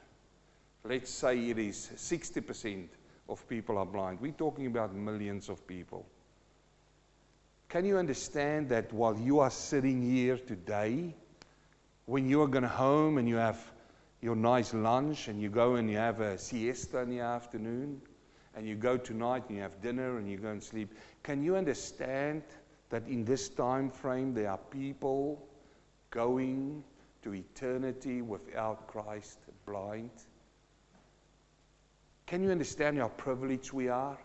Let's 0.84 1.10
say 1.10 1.50
it 1.50 1.58
is 1.58 1.90
60% 1.96 2.86
of 3.28 3.48
people 3.48 3.78
are 3.78 3.86
blind. 3.86 4.20
We're 4.20 4.30
talking 4.30 4.68
about 4.68 4.94
millions 4.94 5.48
of 5.48 5.66
people. 5.66 6.06
Can 7.68 7.84
you 7.84 7.98
understand 7.98 8.68
that 8.68 8.92
while 8.92 9.18
you 9.18 9.40
are 9.40 9.50
sitting 9.50 10.00
here 10.00 10.38
today, 10.38 11.14
when 12.04 12.28
you 12.28 12.42
are 12.42 12.46
going 12.46 12.64
home 12.64 13.18
and 13.18 13.28
you 13.28 13.36
have 13.36 13.60
your 14.20 14.36
nice 14.36 14.72
lunch 14.72 15.28
and 15.28 15.40
you 15.40 15.48
go 15.48 15.74
and 15.74 15.90
you 15.90 15.96
have 15.96 16.20
a 16.20 16.38
siesta 16.38 17.00
in 17.00 17.10
the 17.10 17.20
afternoon 17.20 18.00
and 18.54 18.66
you 18.66 18.76
go 18.76 18.96
tonight 18.96 19.44
and 19.48 19.56
you 19.56 19.62
have 19.62 19.82
dinner 19.82 20.18
and 20.18 20.30
you 20.30 20.38
go 20.38 20.48
and 20.48 20.62
sleep, 20.62 20.94
can 21.22 21.42
you 21.42 21.56
understand 21.56 22.42
that 22.90 23.06
in 23.08 23.24
this 23.24 23.48
time 23.48 23.90
frame 23.90 24.32
there 24.32 24.50
are 24.50 24.58
people 24.70 25.46
going 26.10 26.84
to 27.22 27.34
eternity 27.34 28.22
without 28.22 28.86
Christ 28.86 29.38
blind? 29.66 30.10
Can 32.26 32.42
you 32.42 32.50
understand 32.50 32.98
how 32.98 33.08
privileged 33.08 33.72
we 33.72 33.88
are? 33.88 34.18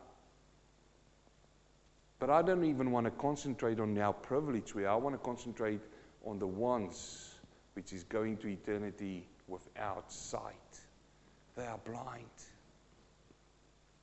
But 2.22 2.30
I 2.30 2.44
don't 2.44 2.64
even 2.66 2.92
want 2.92 3.06
to 3.06 3.12
concentrate 3.12 3.80
on 3.80 3.96
how 3.96 4.12
privileged 4.12 4.76
we. 4.76 4.86
I 4.86 4.94
want 4.94 5.16
to 5.16 5.26
concentrate 5.26 5.82
on 6.24 6.38
the 6.38 6.46
ones 6.46 7.34
which 7.74 7.94
is 7.94 8.04
going 8.04 8.38
to 8.38 8.48
eternity 8.48 9.28
without 9.48 10.14
sight. 10.14 10.54
They 11.58 11.66
are 11.66 11.80
blind. 11.80 12.30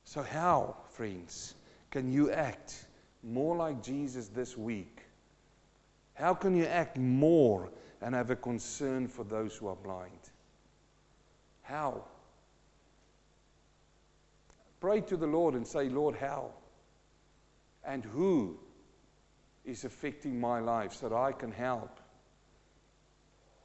So, 0.03 0.21
how, 0.21 0.75
friends, 0.89 1.55
can 1.91 2.11
you 2.11 2.29
act 2.29 2.87
more 3.23 3.55
like 3.55 3.81
Jesus 3.81 4.27
this 4.27 4.57
week? 4.57 4.99
How 6.13 6.33
can 6.33 6.57
you 6.57 6.65
act 6.65 6.97
more 6.97 7.69
and 8.01 8.13
have 8.13 8.31
a 8.31 8.35
concern 8.35 9.07
for 9.07 9.23
those 9.23 9.55
who 9.55 9.67
are 9.67 9.77
blind? 9.77 10.29
How? 11.61 12.03
Pray 14.81 14.99
to 14.99 15.15
the 15.15 15.27
Lord 15.27 15.53
and 15.53 15.65
say, 15.65 15.87
Lord, 15.87 16.17
how? 16.17 16.51
And 17.83 18.03
who 18.03 18.57
is 19.65 19.85
affecting 19.85 20.39
my 20.39 20.59
life 20.59 20.93
so 20.93 21.09
that 21.09 21.15
I 21.15 21.31
can 21.31 21.51
help? 21.51 21.99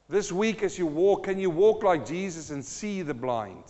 This 0.07 0.31
week, 0.31 0.61
as 0.61 0.77
you 0.77 0.85
walk, 0.85 1.23
can 1.23 1.39
you 1.39 1.49
walk 1.49 1.83
like 1.83 2.05
Jesus 2.05 2.51
and 2.51 2.63
see 2.63 3.01
the 3.01 3.13
blind? 3.13 3.63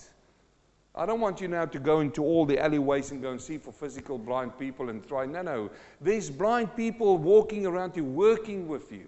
I 0.93 1.06
don't 1.06 1.20
want 1.20 1.41
you 1.41 1.48
now 1.48 1.66
to 1.66 1.80
go 1.80 2.00
into 2.00 2.24
all 2.24 2.46
the 2.46 2.58
alleyways 2.58 3.12
and 3.12 3.22
go 3.22 3.32
and 3.32 3.41
see 3.41 3.58
for 3.58 3.72
physical 3.72 4.18
blind 4.18 4.58
people 4.58 4.89
and 4.89 5.06
try. 5.06 5.26
No, 5.26 5.41
no. 5.41 5.70
There's 6.00 6.30
blind 6.30 6.76
people 6.76 7.18
walking 7.18 7.66
around 7.66 7.98
you, 7.98 8.06
working 8.06 8.68
with 8.68 8.91
you. 8.91 9.06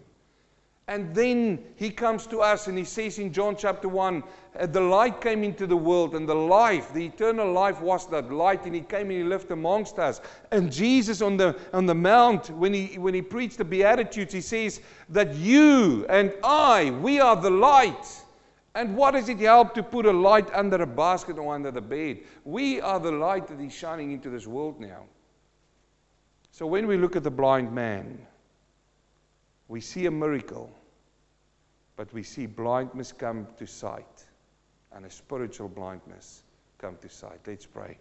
And 0.89 1.13
then 1.13 1.59
he 1.75 1.89
comes 1.89 2.25
to 2.27 2.39
us 2.39 2.67
and 2.67 2.77
he 2.77 2.85
says 2.85 3.19
in 3.19 3.33
John 3.33 3.57
chapter 3.57 3.89
1 3.89 4.23
uh, 4.57 4.65
the 4.65 4.79
light 4.79 5.19
came 5.21 5.43
into 5.43 5.67
the 5.67 5.77
world, 5.77 6.15
and 6.15 6.27
the 6.27 6.33
life, 6.33 6.93
the 6.93 7.05
eternal 7.05 7.51
life, 7.51 7.81
was 7.81 8.07
that 8.07 8.31
light, 8.31 8.65
and 8.65 8.73
he 8.73 8.81
came 8.81 9.09
and 9.09 9.19
he 9.19 9.23
lived 9.23 9.51
amongst 9.51 9.99
us. 9.99 10.21
And 10.51 10.71
Jesus 10.71 11.21
on 11.21 11.37
the, 11.37 11.55
on 11.73 11.85
the 11.85 11.93
mount, 11.93 12.49
when 12.51 12.73
he, 12.73 12.97
when 12.97 13.13
he 13.13 13.21
preached 13.21 13.57
the 13.57 13.65
Beatitudes, 13.65 14.33
he 14.33 14.41
says 14.41 14.81
that 15.09 15.35
you 15.35 16.05
and 16.09 16.33
I, 16.43 16.91
we 17.01 17.19
are 17.19 17.35
the 17.35 17.51
light. 17.51 18.23
And 18.73 18.95
what 18.95 19.11
does 19.11 19.27
it 19.27 19.39
help 19.39 19.73
to 19.73 19.83
put 19.83 20.05
a 20.05 20.11
light 20.11 20.49
under 20.53 20.81
a 20.81 20.87
basket 20.87 21.37
or 21.37 21.53
under 21.53 21.71
the 21.71 21.81
bed? 21.81 22.19
We 22.45 22.79
are 22.79 22.99
the 22.99 23.11
light 23.11 23.47
that 23.47 23.59
is 23.59 23.73
shining 23.73 24.11
into 24.11 24.29
this 24.29 24.47
world 24.47 24.79
now. 24.79 25.03
So 26.51 26.65
when 26.65 26.87
we 26.87 26.97
look 26.97 27.15
at 27.15 27.23
the 27.23 27.31
blind 27.31 27.73
man, 27.73 28.19
we 29.67 29.81
see 29.81 30.05
a 30.05 30.11
miracle, 30.11 30.71
but 31.97 32.13
we 32.13 32.23
see 32.23 32.45
blindness 32.45 33.11
come 33.11 33.47
to 33.57 33.67
sight 33.67 34.25
and 34.93 35.05
a 35.05 35.09
spiritual 35.09 35.67
blindness 35.67 36.43
come 36.77 36.95
to 37.01 37.09
sight. 37.09 37.39
Let's 37.45 37.65
pray. 37.65 37.97